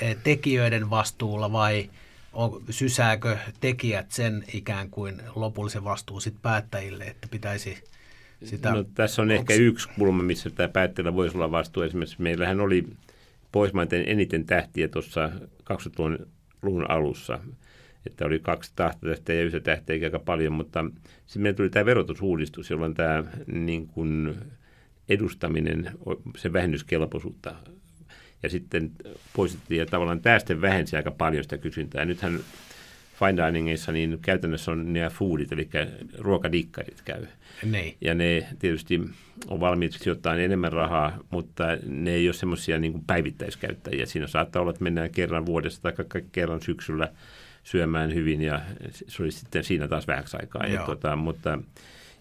e, 0.00 0.14
tekijöiden 0.14 0.90
vastuulla 0.90 1.52
vai 1.52 1.90
on, 2.32 2.62
sysääkö 2.70 3.38
tekijät 3.60 4.12
sen 4.12 4.44
ikään 4.52 4.90
kuin 4.90 5.22
lopullisen 5.34 5.84
vastuun 5.84 6.22
sit 6.22 6.34
päättäjille, 6.42 7.04
että 7.04 7.28
pitäisi 7.30 7.84
sitä... 8.44 8.72
No, 8.72 8.84
tässä 8.94 9.22
on 9.22 9.30
onks... 9.30 9.40
ehkä 9.40 9.54
yksi 9.54 9.88
kulma, 9.98 10.22
missä 10.22 10.50
tämä 10.50 10.68
päättäjällä 10.68 11.14
voisi 11.14 11.36
olla 11.36 11.50
vastuu. 11.50 11.82
Esimerkiksi 11.82 12.22
meillähän 12.22 12.60
oli 12.60 12.86
Pohjoismaiden 13.52 14.04
eniten 14.06 14.46
tähtiä 14.46 14.88
tuossa 14.88 15.30
2000-luvun 15.72 16.90
alussa 16.90 17.38
että 18.06 18.24
oli 18.24 18.38
kaksi 18.38 18.72
tahtotähteä 18.76 19.36
ja 19.36 19.42
yhtä 19.42 19.60
tähteä 19.60 20.04
aika 20.04 20.18
paljon, 20.18 20.52
mutta 20.52 20.84
sitten 21.26 21.42
meillä 21.42 21.56
tuli 21.56 21.70
tämä 21.70 21.84
verotusuudistus, 21.84 22.70
jolloin 22.70 22.94
tämä 22.94 23.24
niin 23.46 23.86
kuin 23.86 24.34
edustaminen, 25.08 25.90
se 26.36 26.52
vähennyskelpoisuutta 26.52 27.54
ja 28.42 28.48
sitten 28.48 28.90
poistettiin 29.32 29.78
ja 29.78 29.86
tavallaan 29.86 30.20
sitten 30.38 30.60
vähensi 30.60 30.96
aika 30.96 31.10
paljon 31.10 31.42
sitä 31.42 31.58
kysyntää. 31.58 32.04
Nythän 32.04 32.40
fine 33.18 33.46
diningissa 33.46 33.92
niin 33.92 34.18
käytännössä 34.22 34.70
on 34.70 34.92
nämä 34.92 35.10
foodit, 35.10 35.52
eli 35.52 35.68
ruokadikkarit 36.18 37.02
käy. 37.04 37.26
Niin. 37.64 37.96
Ja 38.00 38.14
ne 38.14 38.46
tietysti 38.58 39.00
on 39.48 39.60
valmiit 39.60 39.92
sijoittamaan 39.92 40.40
enemmän 40.40 40.72
rahaa, 40.72 41.18
mutta 41.30 41.64
ne 41.86 42.10
ei 42.10 42.28
ole 42.28 42.34
semmoisia 42.34 42.78
niin 42.78 43.04
päivittäiskäyttäjiä. 43.06 44.06
Siinä 44.06 44.26
saattaa 44.26 44.62
olla, 44.62 44.70
että 44.70 44.84
mennään 44.84 45.10
kerran 45.10 45.46
vuodessa 45.46 45.82
tai 45.82 45.92
kerran 46.32 46.62
syksyllä 46.62 47.12
syömään 47.62 48.14
hyvin 48.14 48.42
ja 48.42 48.60
se 49.08 49.22
oli 49.22 49.30
sitten 49.30 49.64
siinä 49.64 49.88
taas 49.88 50.06
vähäksi 50.06 50.36
aikaa. 50.40 50.66
Ja 50.66 50.82
tuota, 50.82 51.16
mutta 51.16 51.58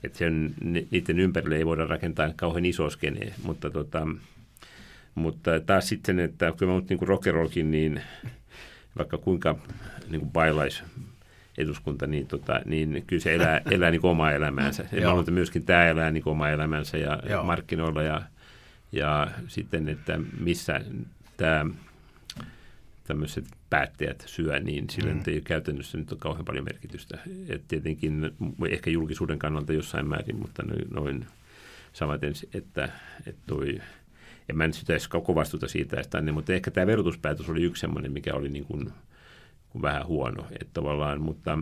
että 0.04 0.18
sen, 0.18 0.54
niiden 0.92 1.20
ympärille 1.20 1.56
ei 1.56 1.66
voida 1.66 1.86
rakentaa 1.86 2.34
kauhean 2.36 2.66
iso 2.66 2.90
skene, 2.90 3.34
mutta, 3.44 3.70
tota, 3.70 4.08
mutta 5.16 5.60
taas 5.60 5.90
sitten, 5.90 6.20
että 6.20 6.54
kyllä 6.58 6.74
mä 6.74 6.82
niin 6.90 7.08
rockerolkin, 7.08 7.72
niin 7.72 8.02
vaikka 8.98 9.18
kuinka 9.18 9.56
niin 10.10 10.20
kuin 10.20 10.32
bailais 10.32 10.84
eduskunta, 11.58 12.08
niin, 12.08 12.28
tota, 12.28 12.62
niin 12.66 13.04
kyllä 13.08 13.22
se 13.22 13.36
elää, 13.36 13.62
elää 13.72 13.92
niin 13.92 14.06
omaa 14.06 14.32
elämäänsä. 14.32 14.86
Ja 14.92 15.14
mä 15.14 15.20
että 15.20 15.32
myöskin 15.32 15.66
tämä 15.66 15.88
elää 15.88 16.12
niin 16.12 16.24
omaa 16.26 16.50
elämäänsä 16.50 16.98
ja 16.98 17.20
Joo. 17.30 17.44
markkinoilla 17.44 18.04
ja, 18.04 18.22
ja 18.92 19.28
sitten, 19.48 19.90
että 19.90 20.20
missä 20.40 20.82
tämä 21.38 21.66
tämmöiset 23.04 23.46
päättäjät 23.72 24.24
syö, 24.26 24.60
niin 24.60 24.90
sillä 24.90 25.14
mm. 25.14 25.24
ei 25.28 25.42
käytännössä 25.42 25.98
nyt 25.98 26.12
ole 26.12 26.20
kauhean 26.20 26.46
paljon 26.46 26.66
merkitystä. 26.66 27.18
Et 27.50 27.68
tietenkin 27.68 28.32
ehkä 28.70 28.90
julkisuuden 28.90 29.40
kannalta 29.40 29.74
jossain 29.74 30.08
määrin, 30.08 30.36
mutta 30.36 30.64
noin 30.94 31.26
samaten, 31.94 32.34
että, 32.54 32.90
että 33.28 33.42
toi, 33.48 33.82
en 34.50 34.58
mä 34.58 34.68
nyt 34.68 34.76
sitä 34.76 34.94
edes 34.94 35.08
koko 35.08 35.36
vastuuta 35.36 35.68
siitä, 35.68 36.00
että 36.00 36.22
mutta 36.32 36.54
ehkä 36.54 36.72
tämä 36.72 36.88
verotuspäätös 36.88 37.50
oli 37.50 37.64
yksi 37.64 37.82
semmoinen, 37.82 38.12
mikä 38.12 38.34
oli 38.34 38.50
niin 38.50 38.66
kuin, 38.66 38.94
kuin 39.70 39.82
vähän 39.82 40.06
huono. 40.06 40.48
Että 40.52 40.74
tavallaan, 40.74 41.22
mutta 41.22 41.58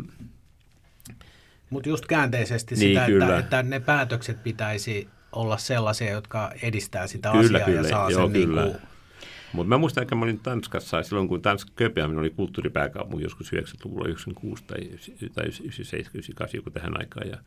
mutta 1.70 1.90
just 1.90 2.06
käänteisesti 2.06 2.76
niin, 2.76 2.90
sitä, 2.90 3.06
kyllä. 3.06 3.26
että, 3.26 3.40
että 3.40 3.64
ne 3.64 3.80
päätökset 3.80 4.44
pitäisi 4.44 5.08
olla 5.32 5.58
sellaisia, 5.58 6.12
jotka 6.12 6.52
edistää 6.62 7.08
sitä 7.08 7.32
kyllä, 7.32 7.58
asiaa 7.58 7.66
kyllä. 7.66 7.82
ja 7.82 7.90
saa 7.90 8.12
Joo, 8.12 8.22
sen 8.22 8.34
kyllä. 8.34 8.62
Niin 8.64 8.74
kuin 8.74 8.89
mutta 9.54 9.70
mä 9.70 9.78
muistan, 9.78 10.02
että 10.02 10.16
mä 10.16 10.24
olin 10.24 10.40
Tanskassa 10.40 11.04
silloin, 11.04 11.28
kun 11.28 11.42
Tanska 11.42 11.72
Kööpenhamina 11.76 12.22
oli 12.22 12.30
kulttuuripääkaupunki 12.30 13.24
joskus 13.24 13.54
90-luvulla, 13.54 14.08
96 14.08 14.64
tai, 14.64 14.78
tai 15.34 15.46
97, 15.46 16.10
98, 16.14 16.58
joku 16.58 16.70
tähän 16.70 17.00
aikaan. 17.00 17.30
Ja, 17.30 17.38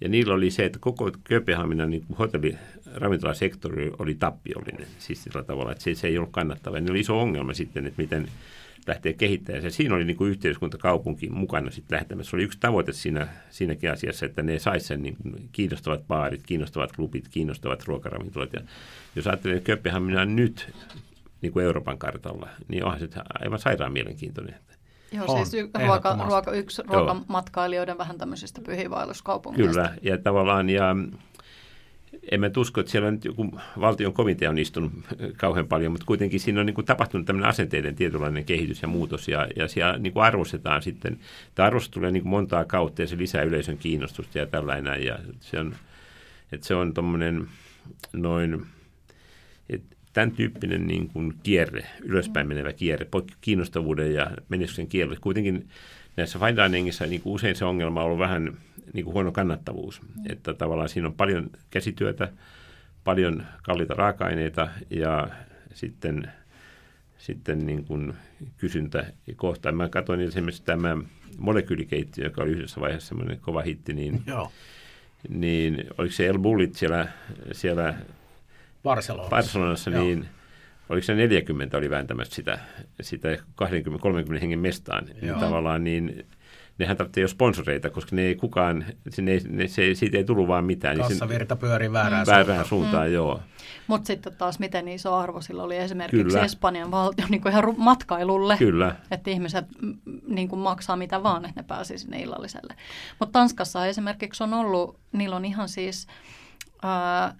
ja 0.00 0.08
niillä 0.08 0.34
oli 0.34 0.50
se, 0.50 0.64
että 0.64 0.78
koko 0.78 1.10
Kööpenhaminan 1.24 1.90
niin 1.90 2.04
hotelli, 2.18 2.56
ravintolasektori 2.94 3.92
oli 3.98 4.14
tappiollinen. 4.14 4.86
Siis 4.98 5.24
sillä 5.24 5.42
tavalla, 5.42 5.72
että 5.72 5.84
se, 5.84 5.94
se 5.94 6.06
ei 6.06 6.18
ollut 6.18 6.32
kannattava. 6.32 6.80
Ne 6.80 6.90
oli 6.90 7.00
iso 7.00 7.20
ongelma 7.20 7.54
sitten, 7.54 7.86
että 7.86 8.02
miten 8.02 8.28
lähtee 8.86 9.12
kehittämään. 9.12 9.64
Ja 9.64 9.70
siinä 9.70 9.94
oli 9.94 10.04
niin 10.04 10.16
kuin 10.16 10.30
yhteiskuntakaupunki 10.30 11.28
mukana 11.30 11.70
sitten 11.70 11.96
lähtemässä. 11.96 12.30
Se 12.30 12.36
oli 12.36 12.44
yksi 12.44 12.58
tavoite 12.60 12.92
siinä, 12.92 13.28
siinäkin 13.50 13.92
asiassa, 13.92 14.26
että 14.26 14.42
ne 14.42 14.58
saisi 14.58 14.86
sen 14.86 15.02
niin 15.02 15.16
kuin 15.22 15.48
kiinnostavat 15.52 16.06
baarit, 16.08 16.42
kiinnostavat 16.46 16.92
klubit, 16.92 17.28
kiinnostavat 17.28 17.84
ruokaravintolat. 17.84 18.52
Ja 18.52 18.60
jos 19.16 19.26
ajattelee 19.26 19.60
Kööpenhamina 19.60 20.24
nyt 20.24 20.74
niin 21.42 21.52
kuin 21.52 21.64
Euroopan 21.64 21.98
kartalla, 21.98 22.48
niin 22.68 22.84
onhan 22.84 23.00
se 23.00 23.08
aivan 23.40 23.58
sairaan 23.58 23.92
mielenkiintoinen. 23.92 24.54
Joo, 25.12 25.24
on, 25.28 25.46
siis 25.46 25.64
y- 25.64 25.70
ruoka, 25.86 26.18
ruoka, 26.26 26.52
yksi 26.52 26.82
ruokamatkailijoiden 26.82 27.98
vähän 27.98 28.18
tämmöisistä 28.18 28.60
pyhiinvaelluskaupungeista. 28.60 29.72
Kyllä, 29.72 29.94
ja 30.02 30.18
tavallaan, 30.18 30.70
ja 30.70 30.96
en 32.30 32.40
mä 32.40 32.50
usko, 32.56 32.80
että 32.80 32.92
siellä 32.92 33.10
nyt 33.10 33.24
joku 33.24 33.60
valtion 33.80 34.12
komitea 34.12 34.50
on 34.50 34.58
istunut 34.58 34.92
kauhean 35.36 35.68
paljon, 35.68 35.92
mutta 35.92 36.06
kuitenkin 36.06 36.40
siinä 36.40 36.60
on 36.60 36.66
niin 36.66 36.74
kuin 36.74 36.84
tapahtunut 36.84 37.26
tämmöinen 37.26 37.48
asenteiden 37.48 37.94
tietynlainen 37.94 38.44
kehitys 38.44 38.82
ja 38.82 38.88
muutos, 38.88 39.28
ja, 39.28 39.48
ja 39.56 39.68
siellä 39.68 39.98
niin 39.98 40.12
kuin 40.12 40.24
arvostetaan 40.24 40.82
sitten, 40.82 41.18
tämä 41.54 41.66
arvostus 41.66 41.90
tulee 41.90 42.10
niin 42.10 42.22
kuin 42.22 42.30
montaa 42.30 42.64
kautta, 42.64 43.02
ja 43.02 43.08
se 43.08 43.18
lisää 43.18 43.42
yleisön 43.42 43.78
kiinnostusta 43.78 44.38
ja 44.38 44.46
tällainen, 44.46 45.04
ja 45.04 45.18
se 45.40 45.60
on, 45.60 45.74
että 46.52 46.66
se 46.66 46.74
on 46.74 46.94
tuommoinen 46.94 47.48
noin, 48.12 48.66
että 49.70 49.95
tämän 50.16 50.32
tyyppinen 50.32 50.86
niin 50.86 51.08
kuin 51.08 51.34
kierre, 51.42 51.86
ylöspäin 52.02 52.48
menevä 52.48 52.72
kierre, 52.72 53.06
kiinnostavuuden 53.40 54.14
ja 54.14 54.30
menestyksen 54.48 54.86
kierre. 54.86 55.16
Kuitenkin 55.20 55.68
näissä 56.16 56.38
fine 56.38 56.64
diningissa 56.64 57.06
niin 57.06 57.20
kuin 57.20 57.34
usein 57.34 57.56
se 57.56 57.64
ongelma 57.64 58.00
on 58.00 58.06
ollut 58.06 58.18
vähän 58.18 58.56
niin 58.92 59.04
kuin 59.04 59.14
huono 59.14 59.32
kannattavuus. 59.32 60.02
Mm. 60.02 60.08
Että 60.28 60.54
tavallaan 60.54 60.88
siinä 60.88 61.08
on 61.08 61.14
paljon 61.14 61.50
käsityötä, 61.70 62.32
paljon 63.04 63.46
kalliita 63.62 63.94
raaka-aineita 63.94 64.68
ja 64.90 65.28
sitten, 65.74 66.32
sitten 67.18 67.66
niin 67.66 67.84
kuin 67.84 68.14
kysyntä 68.56 69.12
kohtaan. 69.36 69.76
Mä 69.76 69.88
katsoin 69.88 70.20
esimerkiksi 70.20 70.64
tämä 70.64 70.96
molekyylikeittiö, 71.38 72.24
joka 72.24 72.42
oli 72.42 72.50
yhdessä 72.50 72.80
vaiheessa 72.80 73.08
semmoinen 73.08 73.40
kova 73.40 73.62
hitti, 73.62 73.92
niin, 73.92 74.22
Joo. 74.26 74.52
niin 75.28 75.84
oliko 75.98 76.14
se 76.14 76.26
El 76.26 76.38
Bullit 76.38 76.74
siellä, 76.74 77.08
siellä 77.52 77.94
Barcelonassa, 78.86 79.36
Barcelonassa 79.36 79.90
niin 79.90 80.28
oliko 80.88 81.04
se 81.04 81.14
40 81.14 81.76
oli 81.76 81.90
vääntämässä 81.90 82.34
sitä, 82.34 82.58
sitä 83.00 83.28
20-30 83.34 84.40
hengen 84.40 84.58
mestaan. 84.58 85.04
Niin 85.22 85.34
tavallaan 85.34 85.84
niin 85.84 86.26
nehän 86.78 86.96
tarvitsee 86.96 87.22
jo 87.22 87.28
sponsoreita, 87.28 87.90
koska 87.90 88.16
ne 88.16 88.22
ei 88.22 88.34
kukaan, 88.34 88.84
ne, 89.20 89.40
ne, 89.48 89.68
se, 89.68 89.94
siitä 89.94 90.16
ei 90.16 90.24
tullut 90.24 90.48
vaan 90.48 90.64
mitään. 90.64 90.98
Kassavirta 90.98 91.54
niin 91.54 91.60
pyörii 91.60 91.92
väärään, 91.92 92.26
väärään 92.26 92.46
suuntaan. 92.46 92.68
suuntaan 92.68 93.06
mm. 93.06 93.12
joo. 93.12 93.40
Mutta 93.86 94.06
sitten 94.06 94.36
taas 94.36 94.58
miten 94.58 94.88
iso 94.88 95.14
arvo 95.14 95.40
sillä 95.40 95.62
oli 95.62 95.76
esimerkiksi 95.76 96.24
Kyllä. 96.24 96.44
Espanjan 96.44 96.90
valtio 96.90 97.26
niin 97.28 97.40
kuin 97.40 97.52
ihan 97.52 97.74
matkailulle. 97.76 98.56
Kyllä. 98.58 98.96
Että 99.10 99.30
ihmiset 99.30 99.64
niin 100.26 100.48
kuin 100.48 100.60
maksaa 100.60 100.96
mitä 100.96 101.22
vaan, 101.22 101.44
että 101.44 101.60
ne 101.60 101.66
pääsisi 101.66 101.98
sinne 101.98 102.20
illalliselle. 102.20 102.74
Mutta 103.20 103.32
Tanskassa 103.32 103.86
esimerkiksi 103.86 104.42
on 104.42 104.54
ollut, 104.54 104.98
niillä 105.12 105.36
on 105.36 105.44
ihan 105.44 105.68
siis... 105.68 106.06
Ää, 106.82 107.34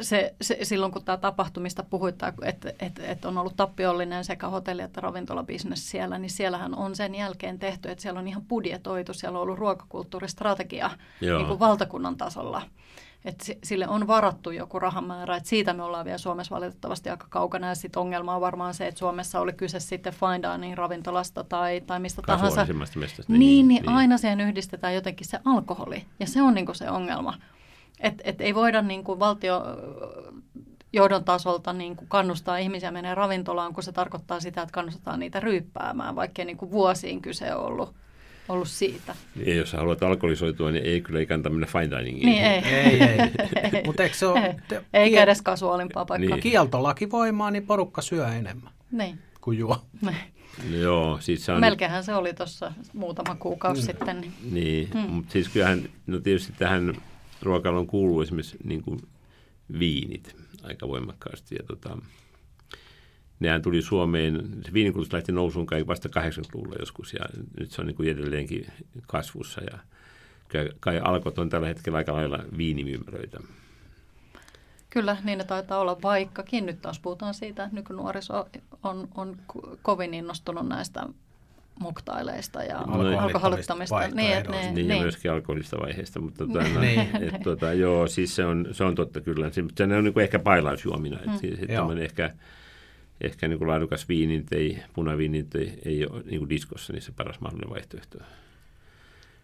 se, 0.00 0.34
se, 0.40 0.58
silloin 0.62 0.92
kun 0.92 1.04
tämä 1.04 1.18
tapahtumista 1.18 1.82
puhuit, 1.82 2.14
että 2.42 2.72
et, 2.80 2.98
et 2.98 3.24
on 3.24 3.38
ollut 3.38 3.56
tappiollinen 3.56 4.24
sekä 4.24 4.48
hotelli- 4.48 4.82
että 4.82 5.00
ravintolabisnes 5.00 5.90
siellä, 5.90 6.18
niin 6.18 6.30
siellähän 6.30 6.74
on 6.74 6.96
sen 6.96 7.14
jälkeen 7.14 7.58
tehty, 7.58 7.90
että 7.90 8.02
siellä 8.02 8.20
on 8.20 8.28
ihan 8.28 8.42
budjetoitu, 8.42 9.14
siellä 9.14 9.38
on 9.38 9.42
ollut 9.42 9.58
ruokakulttuuristrategia 9.58 10.90
niin 11.20 11.46
kuin 11.46 11.58
valtakunnan 11.58 12.16
tasolla. 12.16 12.62
että 13.24 13.44
sille 13.64 13.88
on 13.88 14.06
varattu 14.06 14.50
joku 14.50 14.78
rahamäärä, 14.78 15.36
että 15.36 15.48
siitä 15.48 15.72
me 15.72 15.82
ollaan 15.82 16.04
vielä 16.04 16.18
Suomessa 16.18 16.54
valitettavasti 16.54 17.10
aika 17.10 17.26
kaukana. 17.30 17.68
Ja 17.68 17.74
sitten 17.74 18.00
ongelma 18.00 18.34
on 18.34 18.40
varmaan 18.40 18.74
se, 18.74 18.86
että 18.86 18.98
Suomessa 18.98 19.40
oli 19.40 19.52
kyse 19.52 19.80
sitten 19.80 20.12
fine 20.12 20.52
dining 20.52 20.74
ravintolasta 20.74 21.44
tai, 21.44 21.80
tai 21.80 22.00
mistä 22.00 22.22
tahansa. 22.26 22.66
Mestasta, 22.96 23.32
niin, 23.32 23.38
niin, 23.38 23.68
niin, 23.68 23.88
aina 23.88 24.18
siihen 24.18 24.40
yhdistetään 24.40 24.94
jotenkin 24.94 25.26
se 25.26 25.40
alkoholi. 25.44 26.04
Ja 26.20 26.26
se 26.26 26.42
on 26.42 26.54
niin 26.54 26.66
se 26.72 26.90
ongelma. 26.90 27.34
Että 28.00 28.22
et 28.26 28.40
ei 28.40 28.54
voida 28.54 28.82
niin 28.82 29.04
kuin 29.04 29.18
valtio 29.18 29.62
johdon 30.92 31.24
tasolta 31.24 31.72
niin 31.72 31.96
kuin 31.96 32.08
kannustaa 32.08 32.58
ihmisiä 32.58 32.90
menee 32.90 33.14
ravintolaan, 33.14 33.74
kun 33.74 33.82
se 33.82 33.92
tarkoittaa 33.92 34.40
sitä, 34.40 34.62
että 34.62 34.72
kannustetaan 34.72 35.20
niitä 35.20 35.40
ryyppäämään, 35.40 36.16
vaikkei 36.16 36.44
niin 36.44 36.56
kuin 36.56 36.70
vuosiin 36.70 37.22
kyse 37.22 37.54
ollut, 37.54 37.94
ollut 38.48 38.68
siitä. 38.68 39.14
Ja 39.46 39.54
jos 39.54 39.72
haluat 39.72 40.02
alkoholisoitua, 40.02 40.70
niin 40.70 40.84
ei 40.84 41.00
kyllä 41.00 41.20
ikään 41.20 41.42
tämmöinen 41.42 41.68
fine 41.68 41.90
diningiin. 41.90 42.26
Niin 42.26 42.44
ei. 42.44 42.62
Ei, 42.64 43.02
ei. 43.02 43.82
Mutta 43.86 44.02
eikö 44.02 44.16
se 44.16 44.26
ole... 44.26 44.56
Ei. 44.72 44.80
Eikä 44.92 45.22
edes 45.22 45.42
kasuaalimpaa 45.42 46.04
paikkaa. 46.04 46.36
Niin. 46.36 46.42
Kieltolaki 46.42 47.10
voimaa, 47.10 47.50
niin 47.50 47.66
porukka 47.66 48.02
syö 48.02 48.28
enemmän 48.28 48.72
Niin. 48.90 49.18
kuin 49.40 49.58
juo. 49.58 49.76
niin. 50.06 50.82
Joo, 50.82 51.18
siis 51.20 51.44
se 51.44 51.52
on... 51.52 51.60
Melkeinhän 51.60 52.04
se 52.04 52.14
oli 52.14 52.34
tuossa 52.34 52.72
muutama 52.92 53.34
kuukausi 53.34 53.82
mm. 53.82 53.86
sitten. 53.86 54.20
Niin. 54.20 54.32
Niin, 54.50 54.88
mm. 54.94 55.00
mutta 55.00 55.32
siis 55.32 55.48
kyllähän, 55.48 55.88
no 56.06 56.20
tietysti 56.20 56.52
tähän 56.58 56.94
ruokailuun 57.42 57.86
kuuluu 57.86 58.20
esimerkiksi 58.20 58.56
niin 58.64 58.82
kuin 58.82 59.00
viinit 59.78 60.36
aika 60.62 60.88
voimakkaasti. 60.88 61.54
Ja 61.54 61.62
tota, 61.66 61.98
nehän 63.40 63.62
tuli 63.62 63.82
Suomeen, 63.82 64.48
se 64.64 64.72
viinikulutus 64.72 65.12
lähti 65.12 65.32
nousuun 65.32 65.66
kai 65.66 65.86
vasta 65.86 66.08
80-luvulla 66.08 66.76
joskus 66.80 67.12
ja 67.12 67.20
nyt 67.60 67.70
se 67.70 67.80
on 67.80 67.86
niin 67.86 67.96
kuin 67.96 68.08
edelleenkin 68.08 68.66
kasvussa 69.06 69.60
ja 69.60 69.78
kai, 70.80 70.98
alkot 70.98 71.38
on 71.38 71.48
tällä 71.48 71.66
hetkellä 71.66 71.96
aika 71.96 72.12
lailla 72.12 72.38
viinimyymälöitä. 72.56 73.40
Kyllä, 74.90 75.16
niin 75.24 75.38
ne 75.38 75.44
taitaa 75.44 75.78
olla, 75.78 76.02
vaikkakin 76.02 76.66
nyt 76.66 76.82
taas 76.82 76.98
puhutaan 76.98 77.34
siitä, 77.34 77.64
että 77.64 77.76
nykynuoriso 77.76 78.48
on, 78.82 79.08
on 79.14 79.38
ko- 79.52 79.76
kovin 79.82 80.14
innostunut 80.14 80.68
näistä 80.68 81.06
muktaileista 81.80 82.62
ja 82.62 82.78
Alkoholittomista 82.78 83.74
alkoholittomista. 83.74 84.08
Niin, 84.14 84.32
että 84.36 84.50
ne, 84.50 84.62
Niin, 84.62 84.74
niin. 84.74 84.88
ja 84.88 85.02
myöskin 85.02 85.30
alkoholista 85.30 85.76
vaiheesta, 85.80 86.20
mutta 86.20 86.46
tota, 86.46 86.68
no, 86.68 86.80
Niin. 86.80 87.00
et, 87.00 87.42
tota, 87.44 87.72
joo, 87.72 88.06
siis 88.06 88.36
se 88.36 88.44
on, 88.44 88.66
se 88.72 88.84
on 88.84 88.94
totta 88.94 89.20
kyllä. 89.20 89.50
Se, 89.50 89.62
mutta 89.62 89.86
se 89.86 89.94
on 89.96 90.04
niin 90.04 90.14
kuin 90.14 90.24
ehkä 90.24 90.38
pailausjuomina, 90.38 91.16
että 91.16 91.30
Mm. 91.30 91.38
siis, 91.38 91.58
et 91.60 91.98
ehkä, 92.02 92.34
ehkä 93.20 93.48
niin 93.48 93.58
kuin 93.58 93.68
laadukas 93.68 94.08
viini, 94.08 94.44
ei, 94.52 94.78
punaviini 94.92 95.46
ei, 95.54 95.78
ei 95.84 96.06
ole 96.06 96.22
niin 96.22 96.38
kuin 96.38 96.50
diskossa 96.50 96.92
niin 96.92 97.02
se 97.02 97.12
paras 97.12 97.40
mahdollinen 97.40 97.70
vaihtoehto. 97.70 98.18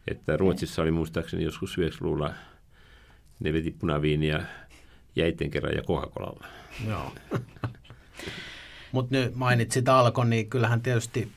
Että 0.09 0.37
Ruotsissa 0.37 0.83
oli 0.83 0.91
muistaakseni 0.91 1.45
joskus 1.45 1.79
90-luvulla, 1.79 2.35
ne 3.41 3.53
veti 3.53 3.71
punaviiniä 3.79 4.43
jäitten 5.17 5.51
kerran 5.51 5.75
ja 5.75 5.83
Coca-Colalla. 5.83 6.47
Joo. 6.89 7.13
Mutta 8.93 9.15
nyt 9.17 9.35
mainitsit 9.35 9.89
Alkon, 9.89 10.31
niin 10.31 10.51
kyllähän 10.51 10.81
tietysti 10.83 11.33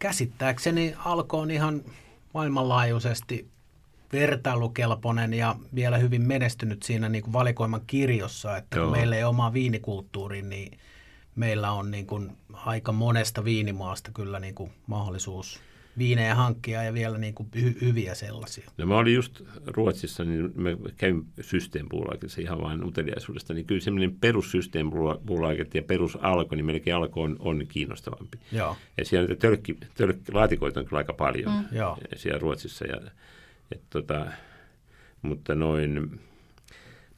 käsittääkseni 0.00 0.94
Alko 1.04 1.38
on 1.38 1.50
ihan 1.50 1.82
maailmanlaajuisesti 2.34 3.48
vertailukelpoinen 4.12 5.34
ja 5.34 5.56
vielä 5.74 5.98
hyvin 5.98 6.22
menestynyt 6.22 6.82
siinä 6.82 7.08
niin 7.08 7.22
kuin 7.22 7.32
valikoiman 7.32 7.80
kirjossa, 7.86 8.56
että 8.56 8.76
kun 8.76 8.82
Joo. 8.84 8.90
meillä 8.90 9.16
ei 9.16 9.24
ole 9.24 9.30
omaa 9.30 9.52
viinikulttuuri, 9.52 10.42
niin 10.42 10.78
meillä 11.34 11.72
on 11.72 11.90
niin 11.90 12.06
kuin 12.06 12.36
aika 12.52 12.92
monesta 12.92 13.44
viinimaasta 13.44 14.10
kyllä 14.14 14.40
niin 14.40 14.54
kuin 14.54 14.72
mahdollisuus 14.86 15.60
viinejä 15.98 16.34
hankkia 16.34 16.82
ja 16.82 16.94
vielä 16.94 17.18
niin 17.18 17.34
kuin 17.34 17.48
hy- 17.56 17.80
hyviä 17.80 18.14
sellaisia. 18.14 18.70
No 18.76 18.86
mä 18.86 18.96
olin 18.96 19.14
just 19.14 19.42
Ruotsissa, 19.66 20.24
niin 20.24 20.52
mä 20.54 20.70
kävin 20.96 21.26
systeempuulaikissa 21.40 22.40
ihan 22.40 22.60
vain 22.60 22.84
uteliaisuudesta, 22.84 23.54
niin 23.54 23.66
kyllä 23.66 23.80
semmoinen 23.80 24.16
perussysteempuulaiket 24.20 25.74
ja 25.74 25.82
perusalko, 25.82 26.54
niin 26.54 26.66
melkein 26.66 26.96
alko 26.96 27.22
on, 27.22 27.36
on 27.38 27.66
kiinnostavampi. 27.68 28.38
Joo, 28.52 28.76
Ja 28.96 29.04
siellä 29.04 29.28
niitä 29.28 29.40
tölkki, 29.40 29.76
tölkki, 29.94 30.32
laatikoita 30.32 30.80
on 30.80 30.86
kyllä 30.86 30.98
aika 30.98 31.12
paljon 31.12 31.52
mm. 31.52 31.66
siellä 32.16 32.38
Ruotsissa. 32.38 32.86
Ja, 32.86 33.00
et 33.72 33.82
tota, 33.90 34.26
mutta 35.22 35.54
noin, 35.54 36.20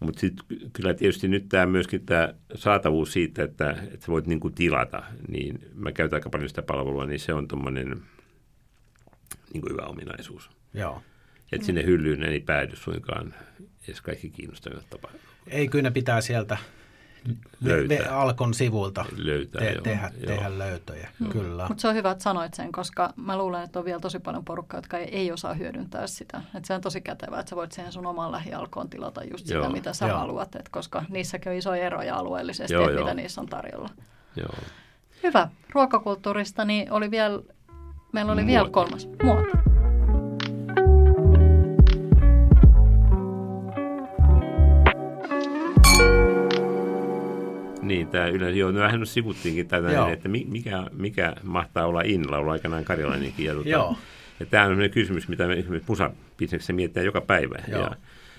mutta 0.01 0.21
sitten 0.21 0.47
kyllä 0.73 0.95
tietysti 0.95 1.29
nyt 1.29 1.49
tämä 1.49 1.67
myöskin 1.67 2.07
tämä 2.07 2.35
saatavuus 2.55 3.13
siitä, 3.13 3.43
että, 3.43 3.71
että 3.71 4.07
sä 4.07 4.13
voit 4.13 4.27
niinku 4.27 4.51
tilata, 4.51 5.03
niin 5.29 5.59
mä 5.75 5.93
käytän 5.93 6.17
aika 6.17 6.31
paljon 6.31 6.49
sitä 6.49 6.63
palvelua, 6.63 7.07
niin 7.07 7.21
se 7.21 7.35
on 7.35 7.49
tuommoinen 7.49 8.03
niinku 9.53 9.69
hyvä 9.71 9.83
ominaisuus. 9.83 10.51
joo. 10.75 11.03
Että 11.53 11.67
sinne 11.67 11.85
hyllyyn 11.85 12.23
ei 12.23 12.41
päädy 12.41 12.77
suinkaan 12.77 13.35
edes 13.89 14.01
kaikki 14.01 14.31
kiinnostavat 14.31 14.91
tapa 14.91 15.09
Ei 15.47 15.69
kyllä 15.69 15.83
ne 15.83 15.91
pitää 15.91 16.21
sieltä 16.21 16.57
Löytää. 17.61 17.99
ve- 17.99 18.09
Alkon 18.11 18.55
sivuilta 18.55 19.05
löytää. 19.17 19.61
te- 19.63 19.73
joo, 19.73 19.83
tehdä, 19.83 20.11
joo. 20.17 20.27
tehdä 20.27 20.59
löytöjä, 20.59 21.09
kyllä. 21.33 21.69
Mutta 21.69 21.81
se 21.81 21.89
on 21.89 21.95
hyvä, 21.95 22.11
että 22.11 22.25
sanoit 22.25 22.55
sen, 22.55 22.73
koska 22.73 23.13
mä 23.17 23.39
luulen, 23.39 23.63
että 23.63 23.79
on 23.79 23.85
vielä 23.85 24.01
tosi 24.01 24.19
paljon 24.19 24.45
porukkaa, 24.45 24.79
jotka 24.79 24.99
ei, 24.99 25.09
ei 25.17 25.33
osaa 25.33 25.55
hyödyntää 25.55 26.07
sitä. 26.07 26.43
Et 26.55 26.65
se 26.65 26.75
on 26.75 26.81
tosi 26.81 27.01
kätevää, 27.01 27.41
että 27.41 27.51
sä 27.51 27.57
voit 27.57 27.73
siihen 27.73 27.93
sun 27.93 28.07
omaan 28.07 28.33
lähialkoon 28.33 28.91
tilata 28.91 29.25
just 29.25 29.47
sitä, 29.47 29.59
Joo. 29.59 29.71
mitä 29.71 29.93
sä 29.93 30.07
Joo. 30.09 30.19
haluat, 30.19 30.55
et 30.57 30.69
koska 30.69 31.05
niissäkin 31.09 31.53
on 31.53 31.59
isoja 31.59 31.83
eroja 31.87 32.17
alueellisesti, 32.17 32.75
Joo, 32.75 32.83
että 32.85 32.93
joo. 32.95 33.05
mitä 33.05 33.15
niissä 33.15 33.41
on 33.41 33.47
tarjolla. 33.49 33.89
Joo. 34.37 34.55
Hyvä. 35.23 35.49
Ruokakulttuurista 35.75 36.65
niin 36.65 36.93
oli 36.93 37.11
vielä, 37.11 37.41
meillä 38.13 38.33
oli 38.33 38.47
vielä 38.47 38.69
kolmas. 38.71 39.09
Muoti. 39.23 39.51
Niin, 47.83 48.09
tämä 48.09 48.27
yleensä, 48.27 48.59
joo, 48.59 48.75
vähän 48.75 49.01
nyt 49.01 49.09
sivuttiinkin 49.09 49.69
tätä, 49.69 49.93
Joo. 49.93 50.09
että 50.09 50.29
mi- 50.29 50.47
mikä, 50.49 50.87
mikä 50.93 51.37
mahtaa 51.43 51.87
olla 51.87 52.03
in, 52.05 52.31
laulu 52.31 52.51
aikanaan 52.51 52.85
karjalainenkin. 52.85 53.47
Ja, 53.47 53.53
tuota, 53.55 53.69
Joo. 53.69 53.97
ja 54.41 54.47
tämä 54.47 54.63
on 54.63 54.69
sellainen 54.69 54.91
kysymys, 54.91 55.29
mitä 55.29 55.47
me 55.47 55.55
esimerkiksi 55.55 55.91
musabisneksessä 55.91 56.73
mietitään 56.73 57.07
joka 57.07 57.21
päivä. 57.21 57.55
Joo. 57.69 57.81
Ja, 57.81 57.91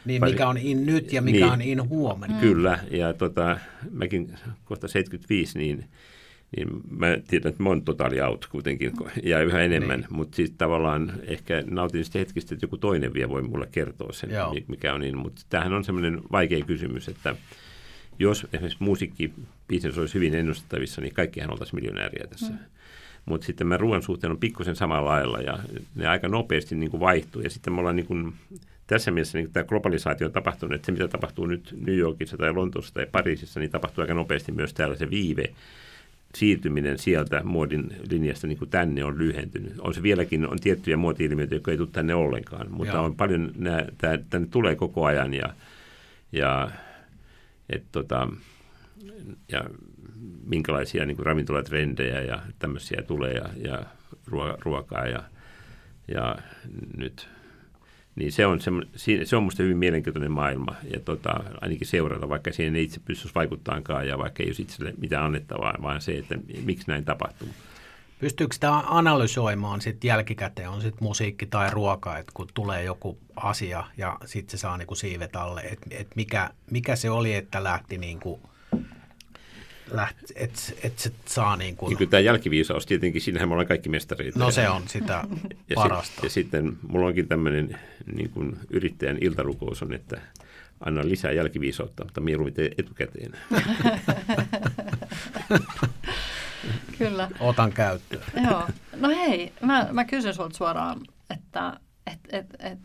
Niin 0.05 0.19
pari- 0.19 0.31
mikä 0.31 0.47
on 0.47 0.57
in 0.57 0.85
nyt 0.85 1.13
ja 1.13 1.21
mikä 1.21 1.37
Niin. 1.39 1.51
on 1.51 1.61
in 1.61 1.89
huomenna. 1.89 2.39
Kyllä, 2.39 2.79
ja 2.91 3.13
tota, 3.13 3.57
mäkin 3.91 4.33
kohta 4.65 4.87
75, 4.87 5.57
niin, 5.59 5.85
niin 6.57 6.67
mä 6.89 7.07
tiedän, 7.27 7.49
että 7.49 7.63
oon 7.63 7.81
totaali 7.81 8.21
out 8.21 8.45
kuitenkin, 8.51 8.91
ja 9.23 9.41
yhä 9.43 9.61
enemmän, 9.61 9.99
Niin. 9.99 10.07
mutta 10.15 10.35
siis 10.35 10.51
tavallaan 10.57 11.13
ehkä 11.27 11.63
nautin 11.69 12.05
sitä 12.05 12.19
hetkistä, 12.19 12.55
että 12.55 12.63
joku 12.63 12.77
toinen 12.77 13.13
vielä 13.13 13.29
voi 13.29 13.41
mulle 13.41 13.67
kertoa 13.71 14.13
sen, 14.13 14.31
Joo. 14.31 14.53
mi- 14.53 14.65
mikä 14.67 14.93
on 14.93 15.01
niin, 15.01 15.17
mutta 15.17 15.41
tämähän 15.49 15.73
on 15.73 15.83
semmoinen 15.83 16.21
vaikea 16.31 16.65
kysymys, 16.65 17.07
että 17.09 17.35
jos 18.19 18.47
esimerkiksi 18.53 18.83
musiikkibisnes 18.83 19.97
olisi 19.97 20.13
hyvin 20.13 20.35
ennustettavissa, 20.35 21.01
niin 21.01 21.13
kaikkihan 21.13 21.51
oltaisiin 21.51 21.75
miljonääriä 21.75 22.27
tässä. 22.29 22.51
Mm. 22.53 22.59
Mutta 23.25 23.45
sitten 23.47 23.67
mä 23.67 23.77
ruoan 23.77 24.01
suhteen 24.01 24.31
on 24.31 24.37
pikkusen 24.37 24.75
samalla 24.75 25.09
lailla 25.09 25.39
ja 25.41 25.59
ne 25.95 26.07
aika 26.07 26.27
nopeasti 26.27 26.75
niin 26.75 26.91
kuin 26.91 27.01
vaihtuu. 27.01 27.41
Ja 27.41 27.49
sitten 27.49 27.73
me 27.73 27.79
ollaan 27.79 27.95
niin 27.95 28.05
kuin, 28.05 28.33
tässä 28.87 29.11
mielessä 29.11 29.37
niin 29.37 29.51
tämä 29.51 29.63
globalisaatio 29.63 30.27
on 30.27 30.33
tapahtunut, 30.33 30.75
että 30.75 30.85
se 30.85 30.91
mitä 30.91 31.07
tapahtuu 31.07 31.45
nyt 31.45 31.75
New 31.85 31.95
Yorkissa 31.97 32.37
tai 32.37 32.53
Lontoossa 32.53 32.93
tai 32.93 33.05
Pariisissa, 33.11 33.59
niin 33.59 33.71
tapahtuu 33.71 34.01
aika 34.01 34.13
nopeasti 34.13 34.51
myös 34.51 34.73
täällä 34.73 34.95
se 34.95 35.09
viive 35.09 35.43
siirtyminen 36.35 36.97
sieltä 36.97 37.43
muodin 37.43 37.95
linjasta 38.09 38.47
niin 38.47 38.57
kuin 38.57 38.69
tänne 38.69 39.03
on 39.03 39.17
lyhentynyt. 39.17 39.73
On 39.79 39.93
se 39.93 40.03
vieläkin, 40.03 40.49
on 40.49 40.59
tiettyjä 40.59 40.97
muoti-ilmiöitä, 40.97 41.55
jotka 41.55 41.71
ei 41.71 41.77
tule 41.77 41.89
tänne 41.91 42.15
ollenkaan, 42.15 42.71
mutta 42.71 42.93
Joo. 42.93 43.05
on 43.05 43.15
paljon, 43.15 43.51
nämä, 43.57 43.85
tämä, 43.97 44.17
tänne 44.29 44.47
tulee 44.51 44.75
koko 44.75 45.05
ajan 45.05 45.33
ja, 45.33 45.53
ja, 46.31 46.71
et, 47.69 47.83
tota, 47.91 48.27
ja 49.51 49.63
minkälaisia 50.45 51.05
niin 51.05 51.15
kuin 51.15 51.25
ravintolatrendejä 51.25 52.21
ja 52.21 52.41
tämmöisiä 52.59 53.01
tulee 53.01 53.33
ja, 53.33 53.49
ja 53.57 53.83
ruo- 54.27 54.57
ruokaa 54.59 55.07
ja, 55.07 55.23
ja 56.07 56.35
nyt 56.97 57.29
niin 58.15 58.31
se 58.31 58.45
on, 58.45 58.59
si- 58.95 59.25
se 59.25 59.35
on 59.35 59.43
musta 59.43 59.63
hyvin 59.63 59.77
mielenkiintoinen 59.77 60.31
maailma 60.31 60.75
ja 60.93 60.99
tota, 60.99 61.43
ainakin 61.61 61.87
seurata, 61.87 62.29
vaikka 62.29 62.51
siihen 62.51 62.75
ei 62.75 62.83
itse 62.83 62.99
pystyisi 62.99 63.35
vaikuttaankaan 63.35 64.07
ja 64.07 64.17
vaikka 64.17 64.43
ei 64.43 64.49
olisi 64.49 64.61
itselle 64.61 64.93
mitään 64.97 65.25
annettavaa, 65.25 65.75
vaan 65.81 66.01
se, 66.01 66.17
että 66.17 66.35
miksi 66.63 66.87
näin 66.87 67.05
tapahtuu. 67.05 67.49
Pystyykö 68.19 68.53
sitä 68.53 68.73
analysoimaan 68.73 69.81
sit 69.81 70.03
jälkikäteen, 70.03 70.69
on 70.69 70.81
sitten 70.81 71.03
musiikki 71.03 71.45
tai 71.45 71.69
ruoka, 71.71 72.17
että 72.17 72.31
kun 72.35 72.47
tulee 72.53 72.83
joku 72.83 73.17
asia 73.35 73.83
ja 73.97 74.17
sitten 74.25 74.51
se 74.51 74.61
saa 74.61 74.77
niinku 74.77 74.95
siivet 74.95 75.35
alle, 75.35 75.61
että 75.61 75.87
et 75.91 76.07
mikä, 76.15 76.49
mikä 76.71 76.95
se 76.95 77.09
oli, 77.09 77.33
että 77.33 77.63
lähti 77.63 77.97
niinku, 77.97 78.39
lähti, 79.91 80.33
että 80.35 80.59
et 80.83 80.99
se 80.99 81.11
saa 81.25 81.55
niinku, 81.55 81.87
Niin 81.87 81.97
kyllä 81.97 82.11
tämä 82.11 82.21
jälkiviisaus, 82.21 82.85
tietenkin 82.85 83.21
siinähän 83.21 83.49
me 83.49 83.53
ollaan 83.53 83.67
kaikki 83.67 83.89
mestareita. 83.89 84.39
no 84.39 84.51
se 84.51 84.69
on 84.69 84.87
sitä 84.87 85.23
ja, 85.69 85.75
parasta. 85.75 86.13
sit, 86.15 86.23
ja 86.23 86.29
sitten 86.29 86.77
mulla 86.87 87.07
onkin 87.07 87.27
tämmöinen 87.27 87.79
niin 88.15 88.29
kuin 88.29 88.57
yrittäjän 88.69 89.17
iltarukous 89.21 89.81
on, 89.83 89.93
että 89.93 90.21
anna 90.85 91.01
lisää 91.05 91.31
jälkiviisautta, 91.31 92.03
mutta 92.03 92.21
mieluummin 92.21 92.53
tee 92.53 92.71
etukäteen. 92.77 93.31
Kyllä. 96.97 97.29
Otan 97.39 97.71
käyttöön. 97.71 98.23
Joo. 98.43 98.67
No 98.95 99.09
hei, 99.09 99.53
mä, 99.61 99.87
mä 99.91 100.05
kysyn 100.05 100.33
sulta 100.33 100.57
suoraan, 100.57 101.01
että 101.29 101.79
et, 102.07 102.19
et, 102.29 102.45
et, 102.59 102.79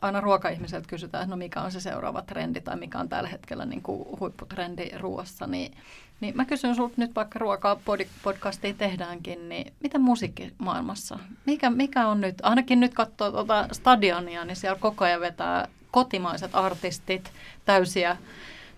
aina 0.00 0.20
ruokaihmiseltä 0.20 0.88
kysytään, 0.88 1.22
että 1.22 1.30
no 1.30 1.36
mikä 1.36 1.60
on 1.60 1.72
se 1.72 1.80
seuraava 1.80 2.22
trendi 2.22 2.60
tai 2.60 2.76
mikä 2.76 2.98
on 2.98 3.08
tällä 3.08 3.28
hetkellä 3.28 3.64
niin 3.64 3.82
kuin 3.82 4.20
huipputrendi 4.20 4.90
ruoassa, 5.00 5.46
niin, 5.46 5.76
niin 6.20 6.36
mä 6.36 6.44
kysyn 6.44 6.74
sulta 6.74 6.94
nyt 6.96 7.14
vaikka 7.14 7.38
ruokaa 7.38 7.74
pod- 7.74 8.08
podcastia 8.22 8.74
tehdäänkin, 8.74 9.48
niin 9.48 9.72
mitä 9.80 9.98
musiikkimaailmassa? 9.98 11.18
Mikä, 11.46 11.70
mikä 11.70 12.08
on 12.08 12.20
nyt, 12.20 12.34
ainakin 12.42 12.80
nyt 12.80 12.94
katsoo 12.94 13.30
tuota 13.30 13.68
stadionia, 13.72 14.44
niin 14.44 14.56
siellä 14.56 14.78
koko 14.80 15.04
ajan 15.04 15.20
vetää 15.20 15.68
kotimaiset 15.90 16.54
artistit 16.54 17.30
täysiä 17.64 18.16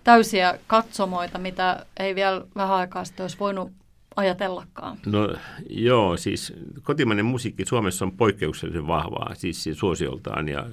täysiä 0.03 0.59
katsomoita, 0.67 1.37
mitä 1.37 1.85
ei 1.99 2.15
vielä 2.15 2.41
vähän 2.55 2.75
aikaa 2.75 3.05
sitten 3.05 3.23
olisi 3.23 3.39
voinut 3.39 3.71
ajatellakaan? 4.17 4.97
No 5.05 5.33
joo, 5.69 6.17
siis 6.17 6.53
kotimainen 6.83 7.25
musiikki 7.25 7.65
Suomessa 7.65 8.05
on 8.05 8.11
poikkeuksellisen 8.11 8.87
vahvaa, 8.87 9.35
siis 9.35 9.69
suosioltaan 9.73 10.49
ja, 10.49 10.67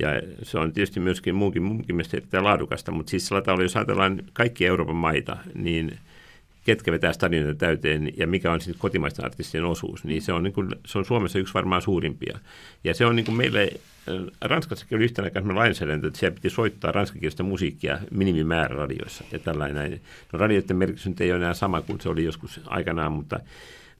ja 0.00 0.08
se 0.42 0.58
on 0.58 0.72
tietysti 0.72 1.00
myöskin 1.00 1.34
muunkin, 1.34 1.62
muunkin 1.62 1.96
mielestä 1.96 2.44
laadukasta, 2.44 2.92
mutta 2.92 3.10
siis 3.10 3.26
sillä 3.26 3.42
tavalla, 3.42 3.62
jos 3.62 3.76
ajatellaan 3.76 4.22
kaikki 4.32 4.66
Euroopan 4.66 4.96
maita, 4.96 5.36
niin 5.54 5.98
ketkä 6.70 6.92
vetää 6.92 7.12
stadionita 7.12 7.54
täyteen 7.54 8.12
ja 8.16 8.26
mikä 8.26 8.52
on 8.52 8.60
sitten 8.60 8.80
kotimaisten 8.80 9.24
artistien 9.24 9.64
osuus, 9.64 10.04
niin 10.04 10.22
se 10.22 10.32
on, 10.32 10.42
niin 10.42 10.52
kuin, 10.52 10.68
se 10.86 10.98
on 10.98 11.04
Suomessa 11.04 11.38
yksi 11.38 11.54
varmaan 11.54 11.82
suurimpia. 11.82 12.38
Ja 12.84 12.94
se 12.94 13.06
on 13.06 13.16
niin 13.16 13.26
kuin 13.26 13.36
meille, 13.36 13.70
äh, 14.08 14.14
Ranskassakin 14.40 14.96
oli 14.96 15.04
yhtenä 15.04 15.26
aikaa 15.26 15.54
lainsäädäntö, 15.54 16.06
että 16.06 16.18
siellä 16.18 16.34
piti 16.34 16.50
soittaa 16.50 16.92
ranskakielistä 16.92 17.42
musiikkia 17.42 17.98
minimimäärä 18.10 18.76
radioissa 18.76 19.24
ja 19.32 19.38
tällainen. 19.38 20.00
No 20.32 20.38
radioiden 20.38 20.76
merkitys 20.76 21.06
nyt 21.06 21.20
ei 21.20 21.32
ole 21.32 21.38
enää 21.38 21.54
sama 21.54 21.82
kuin 21.82 22.00
se 22.00 22.08
oli 22.08 22.24
joskus 22.24 22.60
aikanaan, 22.66 23.12
mutta, 23.12 23.40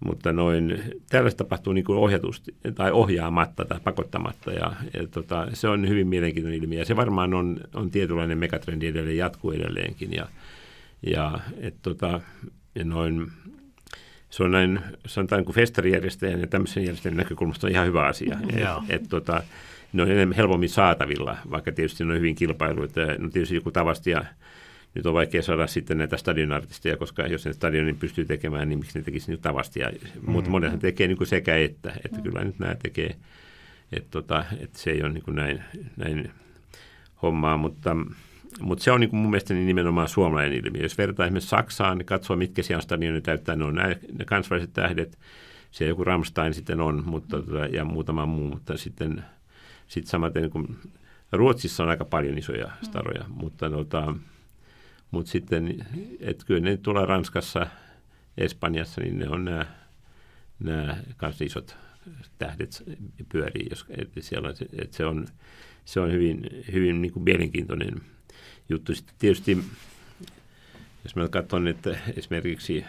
mutta 0.01 0.33
noin, 0.33 0.83
tällaista 1.09 1.45
tapahtuu 1.45 1.73
niin 1.73 1.85
kuin 1.85 1.99
ohjatusti 1.99 2.55
tai 2.75 2.93
ohjaamatta 2.93 3.65
tai 3.65 3.81
pakottamatta 3.85 4.53
ja, 4.53 4.73
ja 4.95 5.07
tota, 5.07 5.49
se 5.53 5.69
on 5.69 5.89
hyvin 5.89 6.07
mielenkiintoinen 6.07 6.61
ilmiö 6.63 6.79
ja 6.79 6.85
se 6.85 6.97
varmaan 6.97 7.35
on, 7.35 7.61
on 7.75 7.91
tietynlainen 7.91 8.39
megatrendi 8.39 8.87
edelleen, 8.87 9.17
jatkuu 9.17 9.51
edelleenkin 9.51 10.13
ja, 10.13 10.27
ja 11.07 11.41
et, 11.61 11.75
tota, 11.83 12.21
ja 12.75 12.85
noin, 12.85 13.31
se 14.31 14.43
on 14.43 14.51
näin, 14.51 14.81
sanotaan 15.07 15.45
kuin 15.45 15.55
festarijärjestäjän 15.55 16.41
ja 16.41 16.47
tämmöisen 16.47 16.83
järjestäjän 16.83 17.17
näkökulmasta 17.17 17.67
on 17.67 17.71
ihan 17.71 17.87
hyvä 17.87 18.07
asia. 18.07 18.39
et, 18.49 18.63
et, 18.89 19.09
tota, 19.09 19.43
ne 19.93 20.03
on 20.03 20.11
enemmän 20.11 20.37
helpommin 20.37 20.69
saatavilla, 20.69 21.37
vaikka 21.51 21.73
tietysti 21.73 22.05
ne 22.05 22.11
on 22.11 22.19
hyvin 22.19 22.35
kilpailuita. 22.35 23.01
No 23.19 23.31
tietysti 23.31 23.55
joku 23.55 23.71
tavasti 23.71 24.11
ja 24.11 24.25
nyt 24.95 25.07
on 25.07 25.15
vaikea 25.15 25.43
saada 25.43 25.67
sitten 25.67 25.99
näitä 25.99 26.17
stadionartisteja, 26.17 26.97
koska 26.97 27.27
jos 27.27 27.45
ne 27.45 27.53
stadionin 27.53 27.97
pystyy 27.97 28.25
tekemään, 28.25 28.69
niin 28.69 28.79
miksi 28.79 28.99
ne 28.99 29.05
tekisi 29.05 29.31
nyt 29.31 29.41
tavasti. 29.41 29.81
Ja, 29.81 29.91
mm. 29.91 30.33
Mutta 30.33 30.51
monethan 30.51 30.81
tekee 30.81 31.09
niin 31.09 31.19
kuin 31.19 31.29
sekä 31.29 31.57
että, 31.57 31.93
että 32.05 32.17
mm. 32.17 32.23
kyllä 32.23 32.45
nyt 32.45 32.59
nämä 32.59 32.75
tekee, 32.75 33.17
että, 33.93 34.11
tota, 34.11 34.45
että 34.61 34.79
se 34.79 34.91
ei 34.91 35.03
ole 35.03 35.13
niin 35.13 35.25
kuin 35.25 35.35
näin, 35.35 35.63
näin 35.97 36.31
hommaa, 37.23 37.57
mutta 37.57 37.97
mutta 38.61 38.85
se 38.85 38.93
on 38.93 39.01
niin 39.01 39.11
kuin 39.11 39.21
mun 39.21 39.31
mielestä 39.31 39.55
niin 39.55 39.67
nimenomaan 39.67 40.09
suomalainen 40.09 40.65
ilmiö. 40.65 40.83
Jos 40.83 40.99
vertaa 40.99 41.27
esimerkiksi 41.27 41.49
Saksaan, 41.49 41.99
niin 41.99 42.07
katsoo, 42.07 42.37
mitkä 42.37 42.63
siellä 42.63 42.79
on 42.79 42.83
stadionin 42.83 43.23
täyttää, 43.23 43.57
ne 43.57 43.65
on 43.65 43.75
nämä, 43.75 43.95
ne 44.19 44.25
kansainväliset 44.25 44.73
tähdet. 44.73 45.19
Se 45.71 45.87
joku 45.87 46.05
Ramstein 46.05 46.55
sitten 46.55 46.81
on, 46.81 47.03
mutta, 47.07 47.43
tota, 47.43 47.67
ja 47.67 47.85
muutama 47.85 48.27
muu, 48.27 48.49
mutta 48.49 48.77
sitten 48.77 49.25
sit 49.87 50.07
samaten 50.07 50.43
niin 50.43 50.51
kuin 50.51 50.79
Ruotsissa 51.33 51.83
on 51.83 51.89
aika 51.89 52.05
paljon 52.05 52.39
isoja 52.39 52.67
mm. 52.67 52.73
staroja, 52.83 53.25
mm. 53.29 53.35
mutta, 53.35 53.69
nota, 53.69 54.15
mutta 55.11 55.31
sitten, 55.31 55.87
että 56.21 56.47
kyllä 56.47 56.61
ne 56.61 56.77
tulee 56.77 57.07
Ranskassa, 57.07 57.67
Espanjassa, 58.39 59.01
niin 59.01 59.19
ne 59.19 59.29
on 59.29 59.45
nämä, 59.45 59.67
nämä 60.59 60.97
kanssa 61.17 61.45
isot 61.45 61.77
tähdet 62.39 62.83
pyörii, 63.33 63.67
jos, 63.71 63.85
että 63.89 64.21
siellä, 64.21 64.55
että 64.79 64.97
se 64.97 65.05
on, 65.05 65.27
se 65.85 66.01
on 66.01 66.13
hyvin, 66.13 66.47
hyvin 66.73 67.03
niin 67.03 67.13
kuin 67.13 67.23
mielenkiintoinen 67.23 68.01
juttu. 68.71 68.95
Sitten 68.95 69.15
tietysti, 69.19 69.59
jos 71.05 71.17
mä 71.17 71.29
katson, 71.29 71.69
että 71.69 71.99
esimerkiksi 72.17 72.85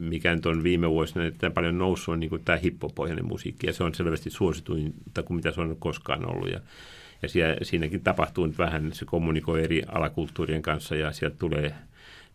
mikä 0.00 0.34
nyt 0.34 0.46
on 0.46 0.62
viime 0.62 0.90
vuosina 0.90 1.24
että 1.24 1.50
paljon 1.50 1.78
noussut, 1.78 2.12
on 2.12 2.20
niin 2.20 2.44
tämä 2.44 2.58
hippopohjainen 2.58 3.26
musiikki, 3.26 3.66
ja 3.66 3.72
se 3.72 3.84
on 3.84 3.94
selvästi 3.94 4.30
suosituinta 4.30 5.22
kuin 5.22 5.36
mitä 5.36 5.50
se 5.50 5.60
on 5.60 5.76
koskaan 5.78 6.30
ollut. 6.30 6.50
Ja, 6.50 6.60
ja 7.22 7.28
siellä, 7.28 7.56
siinäkin 7.62 8.00
tapahtuu 8.00 8.46
nyt 8.46 8.58
vähän, 8.58 8.90
se 8.92 9.04
kommunikoi 9.04 9.64
eri 9.64 9.82
alakulttuurien 9.88 10.62
kanssa, 10.62 10.96
ja 10.96 11.12
sieltä 11.12 11.36
tulee, 11.38 11.74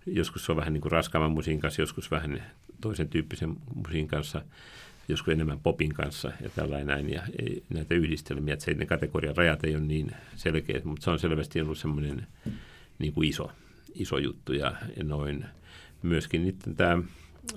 joskus 0.06 0.46
se 0.46 0.52
on 0.52 0.58
vähän 0.58 0.74
niin 0.74 0.82
kuin 0.82 0.92
raskaamman 0.92 1.32
musiikin 1.32 1.62
kanssa, 1.62 1.82
joskus 1.82 2.12
vähän 2.12 2.44
toisen 2.82 3.10
tyyppisen 3.10 3.56
musiikin 3.76 4.08
kanssa, 4.08 4.42
joskus 5.08 5.34
enemmän 5.34 5.60
popin 5.60 5.94
kanssa 5.94 6.32
ja 6.42 6.50
tällainen 6.50 6.88
näin, 6.88 7.14
ja 7.14 7.22
ei, 7.40 7.64
näitä 7.70 7.96
yhdistelmiä, 7.96 8.54
että 8.54 8.66
se, 8.66 8.74
ne 8.74 8.86
kategorian 8.86 9.38
rajat 9.38 9.64
ei 9.64 9.76
ole 9.76 9.84
niin 9.84 10.12
selkeät, 10.36 10.86
mutta 10.86 11.04
se 11.04 11.12
on 11.12 11.20
selvästi 11.20 11.62
ollut 11.62 11.78
semmoinen 11.78 12.28
niin 13.00 13.14
kuin 13.14 13.30
iso, 13.30 13.52
iso 13.96 14.18
juttu, 14.18 14.54
ja, 14.54 14.76
ja 14.98 15.04
noin 15.04 15.46
myöskin 16.04 16.46
nyt 16.46 16.56
tämä 16.78 17.04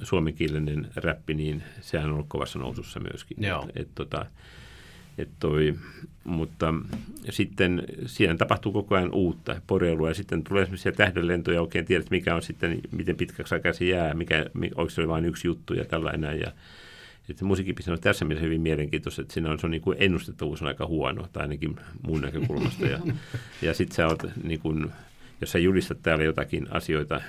suomenkielinen 0.02 0.88
räppi, 0.96 1.34
niin 1.34 1.62
sehän 1.80 2.08
on 2.08 2.14
ollut 2.14 2.28
kovassa 2.28 2.58
nousussa 2.58 3.00
myöskin. 3.00 3.36
Joo. 3.40 3.66
Et, 3.68 3.76
et, 3.76 3.88
tota, 3.94 4.26
et 5.18 5.28
toi, 5.40 5.74
mutta 6.24 6.74
sitten 7.30 7.82
siinä 8.06 8.36
tapahtuu 8.36 8.72
koko 8.72 8.94
ajan 8.94 9.14
uutta 9.14 9.62
poreilua 9.66 10.08
ja 10.08 10.14
sitten 10.14 10.44
tulee 10.44 10.64
sellaisia 10.64 10.92
tähdenlentoja, 10.92 11.60
oikein 11.60 11.84
tiedät 11.84 12.10
mikä 12.10 12.34
on 12.34 12.42
sitten, 12.42 12.80
miten 12.90 13.16
pitkäksi 13.16 13.54
aikaa 13.54 13.72
se 13.72 13.84
jää, 13.84 14.14
mikä, 14.14 14.46
onko 14.74 14.90
se 14.90 15.08
vain 15.08 15.24
yksi 15.24 15.48
juttu 15.48 15.74
ja 15.74 15.84
tällainen. 15.84 16.40
Ja, 16.40 16.52
että 17.30 17.44
musiikkipiste 17.44 17.92
on 17.92 18.00
tässä 18.00 18.24
mielessä 18.24 18.44
hyvin 18.44 18.60
mielenkiintoista, 18.60 19.22
että 19.22 19.34
siinä 19.34 19.50
on, 19.50 19.58
se 19.58 19.66
on 19.66 19.70
niin 19.70 19.82
kuin 19.82 19.96
ennustettavuus 20.00 20.62
on 20.62 20.68
aika 20.68 20.86
huono, 20.86 21.26
tai 21.32 21.42
ainakin 21.42 21.76
mun 22.06 22.20
näkökulmasta. 22.20 22.86
Ja, 22.86 22.98
ja 23.62 23.74
sitten 23.74 23.96
sä 23.96 24.06
oot, 24.06 24.22
niin 24.42 24.60
kuin, 24.60 24.90
jos 25.40 25.52
sä 25.52 25.58
julistat 25.58 26.02
täällä 26.02 26.24
jotakin 26.24 26.66
asioita, 26.70 27.20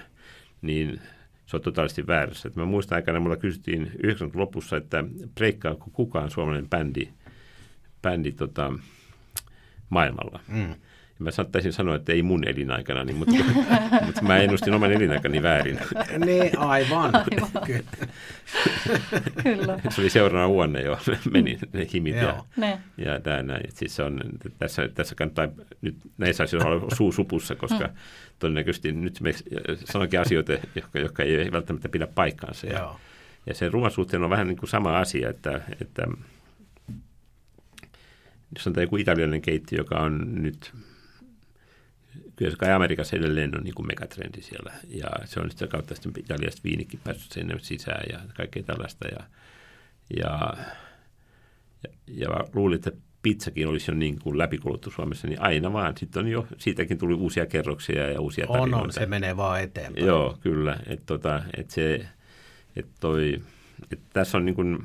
niin 0.62 1.02
se 1.46 1.58
on 1.58 1.62
totaalisesti 1.62 2.08
väärässä. 2.08 2.48
Et 2.48 2.56
mä 2.56 2.66
muistan 2.66 2.96
aikana, 2.96 3.20
mulla 3.20 3.38
kysyttiin 3.38 3.92
90 4.04 4.40
lopussa, 4.40 4.78
että 4.78 5.04
breikkaako 5.36 5.90
kukaan 5.94 6.32
suomalainen 6.32 6.70
bändi, 6.70 7.10
bändi 8.02 8.32
tota, 8.32 8.74
maailmalla. 9.90 10.40
Mm. 10.48 10.76
Mä 11.22 11.32
saattaisin 11.32 11.74
sanoa, 11.74 11.96
että 11.96 12.14
ei 12.14 12.24
mun 12.24 12.48
elinaikana, 12.48 13.04
niin, 13.04 13.16
mutta, 13.16 13.36
mutta 14.06 14.22
mä 14.22 14.38
ennustin 14.38 14.74
oman 14.74 14.92
elinaikani 14.92 15.44
väärin. 15.44 15.80
niin, 16.26 16.60
aivan. 16.60 17.16
aivan. 17.16 17.50
Kyllä. 19.44 19.80
Se 19.90 20.02
oli 20.02 20.10
seuraava 20.10 20.54
vuonna 20.54 20.80
jo, 20.80 21.00
meni 21.32 21.60
ne 21.74 21.88
himit 21.94 22.16
ja, 22.16 22.44
ne. 22.58 22.80
ja 22.98 23.20
tämä 23.20 23.44
näin. 23.44 23.70
Siis 23.74 23.96
se 23.96 24.04
on, 24.04 24.22
tässä, 24.60 24.90
tässä 24.96 25.16
kannattaa 25.16 25.48
nyt 25.82 25.96
näissä 26.18 26.44
asioissa 26.44 26.70
olla 26.70 26.96
suu 26.96 27.12
supussa, 27.12 27.56
koska 27.56 27.88
mm. 27.88 27.94
todennäköisesti 28.40 28.92
nyt 28.92 29.22
me 29.22 29.32
sanonkin 29.86 30.20
asioita, 30.20 30.52
jotka, 30.76 31.00
jotka 31.00 31.24
ei 31.24 31.52
välttämättä 31.52 31.90
pidä 31.90 32.08
paikkaansa. 32.08 32.68
Ja, 32.68 32.96
ja 33.46 33.54
sen 33.54 33.74
ruoan 33.74 33.92
suhteen 33.92 34.24
on 34.24 34.30
vähän 34.30 34.48
niin 34.48 34.58
kuin 34.58 34.70
sama 34.70 34.98
asia, 34.98 35.30
että, 35.30 35.62
että 35.82 36.08
jos 38.56 38.68
on 38.68 38.74
joku 38.78 38.98
italialainen 38.98 39.42
keittiö, 39.42 39.78
joka 39.78 40.00
on 40.00 40.44
nyt 40.44 40.74
kyllä 42.42 42.52
se 42.52 42.58
kai 42.58 42.72
Amerikassa 42.72 43.16
edelleen 43.16 43.58
on 43.58 43.64
niin 43.64 43.74
kuin 43.74 43.88
megatrendi 43.88 44.42
siellä. 44.42 44.74
Ja 44.88 45.10
se 45.26 45.40
on 45.40 45.52
sitä 45.52 45.68
kautta 45.68 45.96
sitten 45.96 46.14
Italiasta 46.18 46.62
viinikin 46.64 47.00
päässyt 47.04 47.32
sinne 47.32 47.56
sisään 47.60 48.04
ja 48.12 48.20
kaikkea 48.34 48.64
tällaista. 48.64 49.08
Ja, 49.08 49.24
ja, 50.18 50.54
ja, 51.84 51.90
ja 52.08 52.30
luulin, 52.54 52.76
että 52.76 52.92
pizzakin 53.22 53.68
olisi 53.68 53.92
jo 53.92 53.96
niin 53.96 54.20
kuin 54.20 54.38
läpikuluttu 54.38 54.92
Suomessa, 54.92 55.28
niin 55.28 55.42
aina 55.42 55.74
vaan. 55.74 55.98
Sitten 55.98 56.20
on 56.20 56.28
jo, 56.28 56.48
siitäkin 56.58 56.98
tuli 56.98 57.14
uusia 57.14 57.46
kerroksia 57.46 58.08
ja 58.12 58.22
uusia 58.22 58.48
tarinoita. 58.48 58.78
On, 58.78 58.84
on 58.84 58.94
se 58.94 59.06
menee 59.06 59.38
vaan 59.38 59.62
eteenpäin. 59.62 60.06
Joo, 60.06 60.38
kyllä. 60.42 60.80
Että 60.88 61.06
tota, 61.06 61.44
et 61.58 61.70
se, 61.70 62.06
et 62.76 62.88
toi, 63.00 63.42
et 63.92 64.00
tässä 64.14 64.38
on 64.38 64.46
niin 64.46 64.56
kuin, 64.56 64.84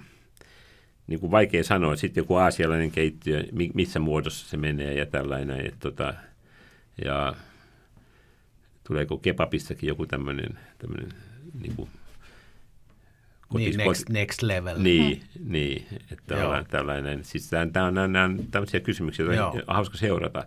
niin 1.07 1.21
kuin 1.21 1.31
vaikea 1.31 1.65
sanoa, 1.65 1.93
että 1.93 2.01
sitten 2.01 2.21
joku 2.21 2.35
aasialainen 2.35 2.91
keittiö, 2.91 3.45
missä 3.75 3.99
muodossa 3.99 4.49
se 4.49 4.57
menee 4.57 4.95
ja 4.95 5.07
tällainen. 5.07 5.67
Että 5.67 5.81
tota, 5.81 6.15
ja 7.05 7.35
tuleeko 8.85 9.19
kebabistakin 9.19 9.89
joku 9.89 10.07
tämmöinen, 10.07 10.59
tämmöinen 10.79 11.13
niin 11.61 11.77
kuin 11.77 11.91
kotis, 13.49 13.77
niin, 13.77 13.87
next, 13.87 14.09
next 14.09 14.43
level. 14.43 14.79
Niin, 14.79 15.23
niin 15.45 15.87
että 16.13 16.49
on 16.49 16.67
tällainen. 16.71 17.25
Siis 17.25 17.51
tämä 17.73 17.87
on, 17.87 17.95
nämä 17.95 18.25
on 18.25 18.45
tämmöisiä 18.51 18.81
kysymyksiä, 18.81 19.25
joita 19.27 19.47
on 19.47 19.63
hauska 19.67 19.97
seurata. 19.97 20.45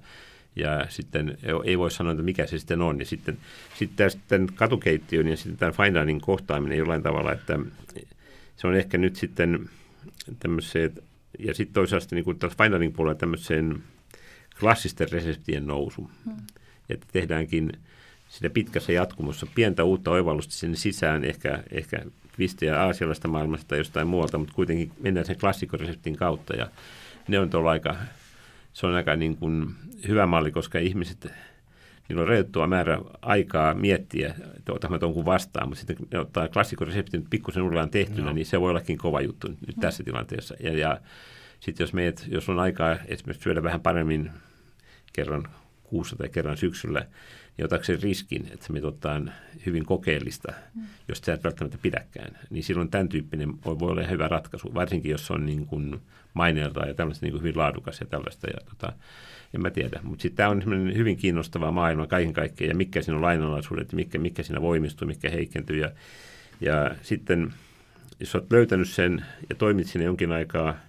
Ja 0.55 0.85
sitten 0.89 1.37
ei 1.63 1.77
voi 1.77 1.91
sanoa, 1.91 2.11
että 2.11 2.23
mikä 2.23 2.45
se 2.47 2.59
sitten 2.59 2.81
on. 2.81 2.99
Ja 2.99 3.05
sitten, 3.05 3.37
sitten 3.75 4.11
sitten 4.11 4.47
katukeittiön 4.55 5.27
ja 5.27 5.37
sitten 5.37 5.57
tämän 5.57 5.73
fine 5.73 6.01
dining 6.01 6.21
kohtaaminen 6.21 6.77
jollain 6.77 7.03
tavalla, 7.03 7.31
että 7.31 7.59
se 8.55 8.67
on 8.67 8.75
ehkä 8.75 8.97
nyt 8.97 9.15
sitten 9.15 9.69
tämmöiseen, 10.39 10.91
ja 11.39 11.53
sitten 11.53 11.73
toisaalta 11.73 12.15
niin 12.15 12.25
kuin 12.25 12.37
fine 12.57 12.75
dining 12.75 12.95
puolella 12.95 13.19
tämmöiseen 13.19 13.83
klassisten 14.59 15.11
reseptien 15.11 15.67
nousu. 15.67 16.11
Hmm. 16.25 16.37
Että 16.89 17.07
tehdäänkin 17.11 17.71
siinä 18.29 18.49
pitkässä 18.49 18.91
jatkumossa 18.91 19.47
pientä 19.55 19.83
uutta 19.83 20.11
oivallusta 20.11 20.53
sinne 20.53 20.77
sisään, 20.77 21.23
ehkä, 21.23 21.63
ehkä 21.71 22.01
twistejä 22.35 22.81
aasialaista 22.81 23.27
maailmasta 23.27 23.67
tai 23.67 23.77
jostain 23.77 24.07
muualta, 24.07 24.37
mutta 24.37 24.53
kuitenkin 24.53 24.91
mennään 24.99 25.25
sen 25.25 25.39
klassikoreseptin 25.39 26.15
kautta 26.15 26.55
ja 26.55 26.67
ne 27.27 27.39
on 27.39 27.49
tuolla 27.49 27.71
aika, 27.71 27.95
se 28.73 28.87
on 28.87 28.95
aika 28.95 29.15
niin 29.15 29.37
kuin 29.37 29.67
hyvä 30.07 30.25
malli, 30.25 30.51
koska 30.51 30.79
ihmiset, 30.79 31.27
niillä 32.09 32.21
on 32.21 32.27
rajoittua 32.27 32.67
määrä 32.67 32.99
aikaa 33.21 33.73
miettiä, 33.73 34.35
että 34.57 34.73
otamme 34.73 34.99
tuon 34.99 35.13
kuin 35.13 35.25
vastaan, 35.25 35.69
mutta 35.69 35.79
sitten 35.79 36.07
ne 36.11 36.19
ottaa 36.19 36.47
klassikoreseptin 36.47 37.25
pikkusen 37.29 37.63
uudelleen 37.63 37.89
tehtynä, 37.89 38.27
no. 38.27 38.33
niin 38.33 38.45
se 38.45 38.61
voi 38.61 38.69
ollakin 38.69 38.97
kova 38.97 39.21
juttu 39.21 39.47
nyt 39.47 39.75
hmm. 39.75 39.81
tässä 39.81 40.03
tilanteessa. 40.03 40.55
Ja, 40.59 40.77
ja 40.77 41.01
sitten 41.59 41.83
jos, 41.83 41.93
meet, 41.93 42.25
jos 42.27 42.49
on 42.49 42.59
aikaa 42.59 42.97
esimerkiksi 43.07 43.43
syödä 43.43 43.63
vähän 43.63 43.81
paremmin 43.81 44.31
kerran 45.13 45.47
kuussa 45.83 46.15
tai 46.15 46.29
kerran 46.29 46.57
syksyllä, 46.57 47.05
ja 47.59 47.65
otakseen 47.65 48.01
riskin, 48.01 48.47
että 48.53 48.67
se 48.67 48.85
ottaa 48.85 49.21
hyvin 49.65 49.85
kokeellista, 49.85 50.53
mm. 50.75 50.81
jos 51.07 51.17
sä 51.17 51.33
et 51.33 51.43
välttämättä 51.43 51.77
pidäkään, 51.81 52.37
niin 52.49 52.63
silloin 52.63 52.89
tämän 52.89 53.09
tyyppinen 53.09 53.65
voi, 53.65 53.79
voi 53.79 53.91
olla 53.91 54.03
hyvä 54.03 54.27
ratkaisu, 54.27 54.73
varsinkin 54.73 55.11
jos 55.11 55.31
on 55.31 55.45
niin 55.45 55.65
kuin 55.65 56.01
maineelta 56.33 56.85
ja 56.87 56.93
tällaista 56.93 57.25
niin 57.25 57.31
kuin 57.31 57.41
hyvin 57.41 57.57
laadukas 57.57 57.99
ja 57.99 58.05
tällaista. 58.05 58.47
Ja 58.47 58.57
tota, 58.69 58.93
en 59.53 59.61
mä 59.61 59.69
tiedä, 59.69 59.99
mutta 60.03 60.21
sitten 60.21 60.37
tämä 60.37 60.49
on 60.49 60.63
hyvin 60.95 61.17
kiinnostava 61.17 61.71
maailma 61.71 62.07
kaiken 62.07 62.33
kaikkiaan 62.33 62.69
ja 62.69 62.75
mikä 62.75 63.01
siinä 63.01 63.15
on 63.15 63.21
lainalaisuudet 63.21 63.93
mikä, 63.93 64.17
mikä 64.17 64.43
siinä 64.43 64.61
voimistuu, 64.61 65.07
mikä 65.07 65.29
heikentyy 65.29 65.77
ja, 65.77 65.91
ja 66.61 66.95
sitten 67.01 67.53
jos 68.19 68.35
olet 68.35 68.51
löytänyt 68.51 68.89
sen 68.89 69.25
ja 69.49 69.55
toimit 69.55 69.87
sinne 69.87 70.05
jonkin 70.05 70.31
aikaa– 70.31 70.75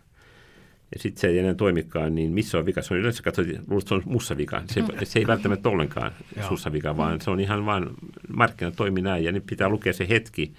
ja 0.92 0.98
sitten 0.98 1.20
se 1.20 1.26
ei 1.26 1.38
enää 1.38 1.54
toimikaan, 1.54 2.14
niin 2.14 2.32
missä 2.32 2.58
on 2.58 2.66
vika? 2.66 2.82
Se 2.82 2.94
on 2.94 3.00
yleensä 3.00 3.22
katsottu, 3.22 3.52
että 3.52 3.88
se 3.88 3.94
on 3.94 4.02
mussa 4.04 4.36
vika. 4.36 4.62
Se, 4.66 4.84
se 5.04 5.18
ei 5.18 5.26
välttämättä 5.26 5.68
ollenkaan 5.68 6.12
sussa 6.48 6.72
vika, 6.72 6.96
vaan 6.96 7.20
se 7.20 7.30
on 7.30 7.40
ihan 7.40 7.66
vain, 7.66 7.86
markkinat 8.28 8.76
toimii 8.76 9.02
näin 9.02 9.24
ja 9.24 9.32
nyt 9.32 9.46
pitää 9.46 9.68
lukea 9.68 9.92
se 9.92 10.08
hetki, 10.08 10.52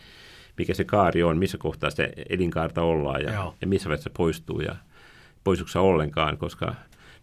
mikä 0.58 0.74
se 0.74 0.84
kaari 0.84 1.24
on, 1.24 1.38
missä 1.38 1.58
kohtaa 1.58 1.90
se 1.90 2.14
elinkaarta 2.30 2.82
ollaan 2.82 3.22
ja, 3.22 3.54
ja 3.62 3.68
missä 3.68 3.90
vaiheessa 3.90 4.10
se 4.10 4.14
poistuu 4.18 4.62
ja 4.62 4.76
poistuuko 5.44 5.90
ollenkaan, 5.90 6.38
koska 6.38 6.66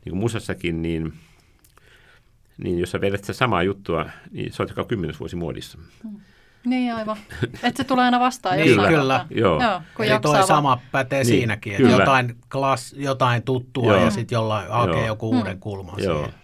niin 0.05 0.11
kuin 0.11 0.19
musassakin, 0.19 0.83
niin, 0.83 1.13
niin 2.59 2.79
jos 2.79 2.91
sä 2.91 3.01
vedät 3.01 3.21
sitä 3.21 3.33
samaa 3.33 3.63
juttua, 3.63 4.07
niin 4.31 4.53
se 4.53 4.63
on 4.63 4.69
joka 4.69 4.85
kymmenes 4.85 5.21
vuosi 5.21 5.37
muodissa. 5.37 5.79
Hmm. 6.03 6.21
Niin 6.65 6.95
aivan. 6.95 7.17
Että 7.63 7.83
se 7.83 7.85
tulee 7.85 8.05
aina 8.05 8.21
vastaan 8.21 8.57
niin, 8.57 8.69
jossain 8.69 8.95
Kyllä, 8.95 9.27
joo. 9.31 9.63
joo 9.63 9.83
kun 9.95 10.05
Eli 10.05 10.21
toi 10.21 10.47
sama 10.47 10.81
pätee 10.93 11.19
niin, 11.19 11.27
siinäkin, 11.27 11.73
että 11.73 11.89
jotain, 11.89 12.37
klass, 12.53 12.93
jotain 12.93 13.43
tuttua 13.43 13.93
joo. 13.93 14.05
ja 14.05 14.11
sitten 14.11 14.37
jollain 14.37 14.71
hakee 14.71 14.97
joo. 14.97 15.07
joku 15.07 15.31
hmm. 15.31 15.39
uuden 15.39 15.61
kulman 15.61 15.95
joo. 15.99 16.17
siihen. 16.17 16.35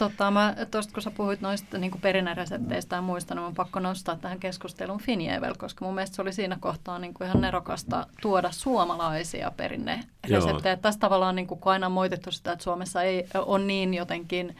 Tota, 0.00 0.30
mä, 0.30 0.54
tosta, 0.70 0.92
kun 0.92 1.02
sä 1.02 1.10
puhuit 1.10 1.40
noista 1.40 1.78
niin 1.78 2.00
perinnäresepteistä 2.00 2.96
ja 2.96 3.02
muista, 3.02 3.34
niin 3.34 3.44
on 3.44 3.54
pakko 3.54 3.80
nostaa 3.80 4.16
tähän 4.16 4.40
keskusteluun 4.40 5.00
Finjevel, 5.00 5.54
koska 5.58 5.84
mun 5.84 5.94
mielestä 5.94 6.16
se 6.16 6.22
oli 6.22 6.32
siinä 6.32 6.56
kohtaa 6.60 6.98
niin 6.98 7.14
kuin 7.14 7.28
ihan 7.28 7.40
nerokasta 7.40 8.06
tuoda 8.22 8.50
suomalaisia 8.50 9.52
perinnereseptejä. 9.56 10.76
Tässä 10.76 11.00
tavallaan, 11.00 11.36
niin 11.36 11.46
kuin, 11.46 11.60
kun 11.60 11.72
aina 11.72 11.86
on 11.86 11.92
moitettu 11.92 12.30
sitä, 12.30 12.52
että 12.52 12.62
Suomessa 12.62 13.02
ei 13.02 13.26
ole 13.34 13.64
niin 13.64 13.94
jotenkin 13.94 14.56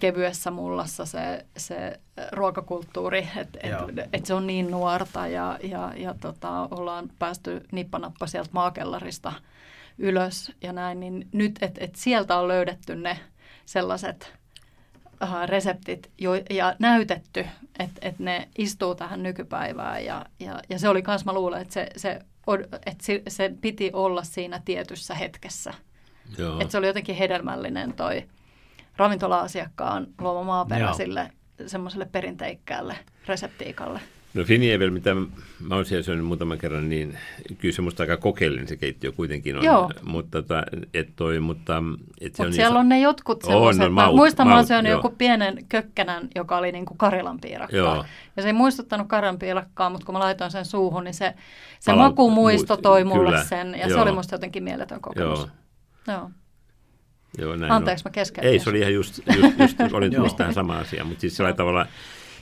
kevyessä 0.00 0.50
mullassa 0.50 1.06
se, 1.06 1.46
se 1.56 2.00
ruokakulttuuri, 2.32 3.28
että 3.36 3.58
et, 3.62 4.08
et 4.12 4.26
se 4.26 4.34
on 4.34 4.46
niin 4.46 4.70
nuorta 4.70 5.26
ja, 5.26 5.58
ja, 5.62 5.92
ja 5.96 6.14
tota, 6.20 6.68
ollaan 6.70 7.10
päästy 7.18 7.60
nippanappa 7.72 8.26
sieltä 8.26 8.50
maakellarista 8.52 9.32
ylös 9.98 10.52
ja 10.62 10.72
näin, 10.72 11.00
niin 11.00 11.28
nyt, 11.32 11.58
että 11.62 11.84
et 11.84 11.96
sieltä 11.96 12.36
on 12.36 12.48
löydetty 12.48 12.96
ne 12.96 13.18
sellaiset 13.66 14.32
uh, 15.22 15.28
reseptit 15.46 16.10
jo, 16.18 16.34
ja 16.50 16.76
näytetty, 16.78 17.46
että 17.78 18.08
et 18.08 18.18
ne 18.18 18.48
istuu 18.58 18.94
tähän 18.94 19.22
nykypäivään 19.22 20.04
ja, 20.04 20.26
ja, 20.40 20.60
ja 20.68 20.78
se 20.78 20.88
oli 20.88 21.02
kans, 21.02 21.24
mä 21.24 21.32
luulen, 21.32 21.62
että 21.62 21.74
se, 21.74 21.88
se, 21.96 22.20
että 22.86 23.04
se, 23.04 23.22
se 23.28 23.52
piti 23.60 23.90
olla 23.92 24.22
siinä 24.22 24.62
tietyssä 24.64 25.14
hetkessä. 25.14 25.74
Että 26.60 26.72
se 26.72 26.78
oli 26.78 26.86
jotenkin 26.86 27.16
hedelmällinen 27.16 27.92
toi 27.92 28.26
ravintola-asiakkaan 28.96 30.06
luoma 30.20 30.42
maaperäisille 30.44 31.30
semmoiselle 31.66 32.04
perinteikkäälle 32.12 32.96
reseptiikalle. 33.26 34.00
No 34.34 34.44
Finievel, 34.44 34.90
mitä 34.90 35.14
mä 35.60 35.74
oon 35.74 35.84
siellä 35.84 36.02
syönyt 36.02 36.24
muutaman 36.26 36.58
kerran, 36.58 36.88
niin 36.88 37.18
kyllä 37.58 37.74
se 37.74 37.82
musta 37.82 38.02
aika 38.02 38.16
kokeellinen 38.16 38.68
se 38.68 38.76
keittiö 38.76 39.12
kuitenkin 39.12 39.56
on. 39.56 39.64
Joo. 39.64 39.90
Mutta, 40.02 40.42
tota, 40.42 40.64
et 40.94 41.08
toi, 41.16 41.40
mutta 41.40 41.82
et 42.20 42.34
se 42.34 42.42
Mut 42.42 42.46
on 42.46 42.52
siellä 42.52 42.70
iso... 42.70 42.78
on 42.78 42.88
ne 42.88 43.00
jotkut 43.00 43.42
sellaiset. 43.42 43.82
On, 43.82 43.92
maut, 43.92 44.16
muistan, 44.16 44.46
maut, 44.46 44.54
mä 44.54 44.58
oon 44.58 44.66
syönyt 44.66 44.92
joku 44.92 45.14
pienen 45.18 45.66
kökkänän, 45.68 46.28
joka 46.34 46.56
oli 46.56 46.72
niin 46.72 46.86
kuin 46.86 46.98
Karilan 46.98 47.40
piirakkaa. 47.40 47.78
Joo. 47.78 48.04
Ja 48.36 48.42
se 48.42 48.48
ei 48.48 48.52
muistuttanut 48.52 49.08
Karilan 49.08 49.38
piirakkaa, 49.38 49.90
mutta 49.90 50.06
kun 50.06 50.14
mä 50.14 50.18
laitoin 50.18 50.50
sen 50.50 50.64
suuhun, 50.64 51.04
niin 51.04 51.14
se, 51.14 51.34
se 51.80 51.92
Pala, 51.92 52.02
makumuisto 52.02 52.76
toi 52.76 53.04
mulle 53.04 53.30
kyllä, 53.30 53.44
sen. 53.44 53.74
Ja 53.74 53.88
joo. 53.88 53.96
se 53.96 54.00
oli 54.02 54.12
musta 54.12 54.34
jotenkin 54.34 54.64
mieletön 54.64 55.00
kokemus. 55.00 55.48
Joo. 56.08 56.18
joo. 56.18 56.30
Joo, 57.38 57.56
näin 57.56 57.72
Anteeksi, 57.72 58.02
on. 58.06 58.10
mä 58.10 58.14
keskeytin. 58.14 58.52
Ei, 58.52 58.58
se 58.58 58.70
oli 58.70 58.78
ihan 58.78 58.94
just, 58.94 59.20
just, 59.36 59.58
just 59.58 59.80
olin 59.92 60.12
just 60.12 60.36
tähän 60.36 60.54
sama 60.54 60.78
asia, 60.78 61.04
mutta 61.04 61.20
siis 61.20 61.36
sillä 61.36 61.52
tavalla, 61.52 61.86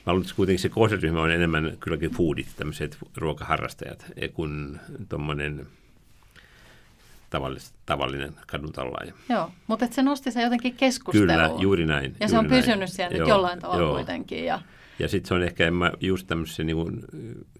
mä 0.06 0.12
luulen, 0.12 0.22
että 0.22 0.36
kuitenkin 0.36 0.62
se 0.62 0.68
kohderyhmä 0.68 1.22
on 1.22 1.30
enemmän 1.30 1.76
kylläkin 1.80 2.10
foodit, 2.10 2.48
tämmöiset 2.56 2.98
ruokaharrastajat, 3.16 4.06
kuin 4.34 4.80
tuommoinen 5.08 5.66
tavallis, 7.30 7.74
tavallinen 7.86 8.34
kaduntallaaja. 8.46 9.12
Joo, 9.28 9.50
mutta 9.66 9.86
se 9.90 10.02
nosti 10.02 10.30
se 10.30 10.42
jotenkin 10.42 10.74
keskusteluun. 10.74 11.28
Kyllä, 11.28 11.50
juuri 11.62 11.86
näin. 11.86 12.04
Ja 12.04 12.10
juuri 12.10 12.28
se 12.28 12.38
on 12.38 12.46
näin. 12.46 12.64
pysynyt 12.64 12.90
siellä 12.90 13.16
joo, 13.16 13.20
nyt 13.20 13.28
jollain 13.28 13.60
tavalla 13.60 13.82
joo. 13.82 13.94
kuitenkin. 13.94 14.44
Ja, 14.44 14.60
ja 14.98 15.08
sitten 15.08 15.28
se 15.28 15.34
on 15.34 15.42
ehkä 15.42 15.66
en 15.66 15.74
mä, 15.74 15.92
just 16.00 16.26
tämmöiselle 16.26 16.74
niin 16.74 17.06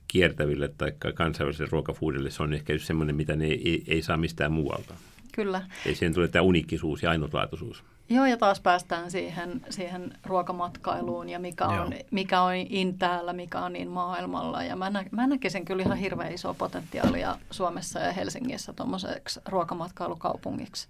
kiertäville 0.09 0.68
tai 0.78 0.93
kansainväliselle 1.14 1.70
ruokafoodille, 1.72 2.31
se 2.31 2.43
on 2.43 2.55
ehkä 2.55 2.72
just 2.72 2.87
semmoinen, 2.87 3.16
mitä 3.16 3.37
ne 3.37 3.45
ei, 3.45 3.70
ei, 3.70 3.85
ei 3.87 4.03
saa 4.03 4.16
mistään 4.16 4.53
muualta. 4.53 4.95
Kyllä. 5.33 5.62
Ei 5.87 5.95
siihen 5.95 6.14
tule 6.14 6.28
tämä 6.28 6.43
unikkisuus 6.43 7.03
ja 7.03 7.11
ainutlaatuisuus. 7.11 7.85
Joo, 8.09 8.26
ja 8.26 8.37
taas 8.37 8.61
päästään 8.61 9.11
siihen, 9.11 9.61
siihen 9.70 10.12
ruokamatkailuun 10.26 11.28
ja 11.28 11.39
mikä 11.39 11.66
on, 11.66 11.93
mikä 12.11 12.43
on 12.43 12.55
in 12.55 12.99
täällä, 12.99 13.33
mikä 13.33 13.61
on 13.61 13.72
niin 13.72 13.89
maailmalla. 13.89 14.64
Ja 14.64 14.76
mä, 14.76 14.91
nä, 14.91 15.05
mä 15.11 15.26
näkisin 15.26 15.64
kyllä 15.64 15.83
ihan 15.83 15.99
hirveän 15.99 16.33
isoa 16.33 16.55
potentiaalia 16.55 17.39
Suomessa 17.51 17.99
ja 17.99 18.12
Helsingissä 18.12 18.72
tuommoiseksi 18.72 19.41
ruokamatkailukaupungiksi. 19.49 20.89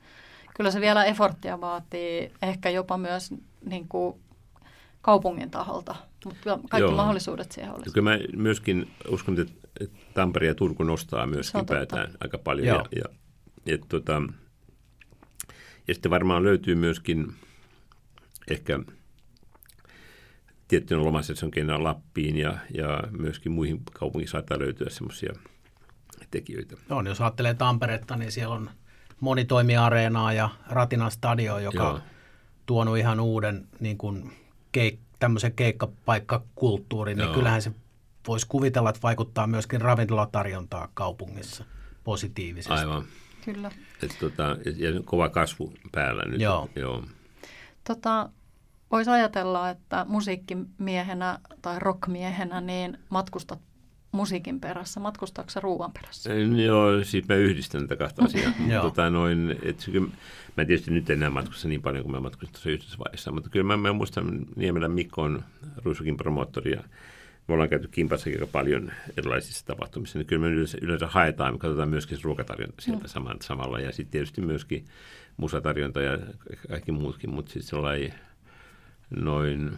Kyllä 0.57 0.71
se 0.71 0.81
vielä 0.81 1.05
efforttia 1.05 1.61
vaatii, 1.61 2.33
ehkä 2.43 2.71
jopa 2.71 2.99
myös 2.99 3.35
niin 3.65 3.89
kuin 3.89 4.21
kaupungin 5.03 5.51
taholta, 5.51 5.97
mutta 6.25 6.59
kaikki 6.71 6.91
Joo. 6.91 6.97
mahdollisuudet 6.97 7.53
siihen 7.53 7.75
olisi. 7.75 7.91
Kyllä 7.95 8.11
mä 8.11 8.19
myöskin 8.37 8.91
uskon, 9.09 9.41
että 9.41 9.55
Tampere 10.15 10.47
ja 10.47 10.55
Turku 10.55 10.83
nostaa 10.83 11.27
myöskin 11.27 11.67
päätään 11.67 12.13
aika 12.21 12.39
paljon. 12.39 12.67
Joo. 12.67 12.87
Ja, 12.97 13.03
ja 13.05 13.20
et 13.67 13.81
tota, 13.89 14.23
ja 15.89 15.95
sitten 15.95 16.11
varmaan 16.11 16.43
löytyy 16.43 16.75
myöskin 16.75 17.35
ehkä 18.51 18.81
tiettyjen 20.69 21.05
lomasesonkeina 21.05 21.83
Lappiin 21.83 22.37
ja, 22.37 22.59
ja 22.75 23.03
myöskin 23.11 23.53
muihin 23.53 23.83
kaupunkiin 23.93 24.29
saattaa 24.29 24.59
löytyä 24.59 24.91
semmoisia 24.91 25.33
tekijöitä. 26.31 26.77
On, 26.91 27.07
jos 27.07 27.21
ajattelee 27.21 27.55
Tamperetta, 27.55 28.17
niin 28.17 28.33
siellä 28.33 28.55
on 28.55 28.71
monitoimiareenaa 29.21 30.33
ja 30.33 30.49
Ratinan 30.69 31.11
stadio, 31.11 31.59
joka 31.59 31.83
Joo. 31.83 32.01
tuonut 32.67 32.99
ihan 32.99 33.21
uuden 33.21 33.69
niin 33.81 33.99
kuin 33.99 34.33
keik, 34.73 34.99
tämmöisen 35.19 35.53
keikkapaikkakulttuurin, 35.53 37.19
niin 37.19 37.35
kyllähän 37.35 37.63
se 37.63 37.73
voisi 38.27 38.47
kuvitella, 38.49 38.91
että 38.91 39.03
vaikuttaa 39.03 39.47
myöskin 39.47 39.81
ravintolatarjontaa 39.81 40.89
kaupungissa 40.95 41.65
positiivisesti. 42.05 42.73
Aivan. 42.73 43.05
Kyllä. 43.45 43.71
Et, 44.03 44.17
tota, 44.21 44.57
ja 44.77 45.03
kova 45.05 45.29
kasvu 45.29 45.73
päällä 45.93 46.23
nyt. 46.23 46.41
Joo. 46.41 46.69
Joo. 46.77 47.05
Tota, 47.85 48.31
Voisi 48.91 49.11
ajatella, 49.11 49.71
että 49.71 50.07
musiikkimiehenä 50.09 51.39
tai 51.63 51.79
rockmiehenä 51.79 52.61
niin 52.61 52.99
matkustat 53.11 53.61
musiikin 54.13 54.61
perässä. 54.61 55.01
Matkustaako 55.01 55.51
se 55.51 55.61
ruoan 55.61 55.93
perässä? 55.93 56.35
Joo, 56.65 57.05
siis 57.05 57.29
mä 57.29 57.35
yhdistän 57.35 57.83
tätä 57.83 57.97
kahta 57.97 58.25
asiaa. 58.25 58.53
tota, 58.83 59.11
noin, 59.11 59.57
et, 59.63 59.89
kyllä, 59.93 60.09
mä 60.57 60.65
tietysti 60.65 60.91
nyt 60.91 61.11
enää 61.11 61.31
matkusta 61.31 61.69
niin 61.69 61.83
paljon 61.83 62.03
kuin 62.03 62.13
mä 62.13 62.21
matkustin 62.21 62.53
tuossa 62.53 62.71
yhdessä 62.71 62.99
vaiheessa, 62.99 63.33
mutta 63.33 63.51
kyllä 63.51 63.65
mä, 63.65 63.77
mä 63.77 63.93
muistan 63.93 64.47
Niemelän 64.57 64.93
Mikon 64.93 65.45
Ruisukin 65.85 66.17
promottori 66.17 66.73
ja 66.73 66.85
me 67.51 67.55
ollaan 67.55 67.69
käyty 67.69 67.89
kimpassakin 67.89 68.41
aika 68.41 68.53
paljon 68.53 68.93
erilaisissa 69.17 69.67
tapahtumissa, 69.67 70.19
niin 70.19 70.27
kyllä 70.27 70.43
me 70.43 70.49
yleensä, 70.49 70.79
yleensä 70.81 71.07
haetaan, 71.07 71.55
me 71.55 71.59
katsotaan 71.59 71.89
myöskin 71.89 72.19
ruokatarjonta 72.23 72.83
sieltä 72.83 73.05
mm. 73.05 73.09
saman, 73.09 73.37
samalla, 73.43 73.81
ja 73.81 73.93
sitten 73.93 74.11
tietysti 74.11 74.41
myöskin 74.41 74.85
musatarjonta 75.37 76.03
ja 76.03 76.19
kaikki 76.69 76.93
muutkin, 76.93 77.31
mutta 77.31 77.53
siis 77.53 77.69
sellainen 77.69 78.15
noin, 79.11 79.71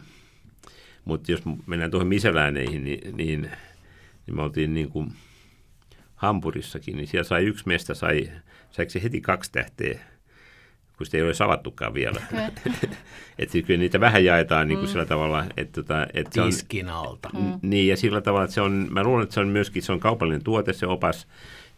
mutta 1.05 1.33
jos 1.33 1.43
mennään 1.67 1.91
tuohon 1.91 2.09
miselääneihin, 2.09 2.85
niin, 2.85 3.17
niin, 3.17 3.51
niin 4.27 4.37
me 4.37 4.43
oltiin 4.43 4.75
niin 4.75 4.89
kuin 4.89 5.13
Hampurissakin, 6.15 6.97
niin 6.97 7.07
siellä 7.07 7.25
sai 7.25 7.45
yksi 7.45 7.65
mestä, 7.67 7.95
sai, 7.95 8.31
saiko 8.71 8.91
se 8.91 9.03
heti 9.03 9.21
kaksi 9.21 9.53
tähteä 9.53 10.01
kun 10.97 11.07
sitä 11.07 11.17
ei 11.17 11.23
ole 11.23 11.35
savattukaan 11.35 11.95
vielä. 11.95 12.21
että 13.39 13.63
kyllä 13.67 13.81
niitä 13.81 14.01
vähän 14.01 14.25
jaetaan 14.25 14.69
niin 14.69 14.79
kuin 14.79 14.89
mm. 14.89 14.93
sillä 14.93 15.07
tavalla, 15.07 15.45
että, 15.57 15.83
tota, 15.83 16.07
että 16.15 16.35
se 16.35 16.41
on... 16.41 16.51
Tiskin 16.51 16.89
alta. 16.89 17.31
Mm. 17.33 17.59
Niin, 17.63 17.89
ja 17.89 17.97
sillä 17.97 18.21
tavalla, 18.21 18.45
että 18.45 18.55
se 18.55 18.61
on, 18.61 18.89
mä 18.91 19.03
luulen, 19.03 19.23
että 19.23 19.35
se 19.35 19.41
on 19.41 19.49
myöskin 19.49 19.83
se 19.83 19.93
on 19.93 20.01
kaupallinen 20.01 20.45
tuote, 20.45 20.73
se 20.73 20.87
opas, 20.87 21.27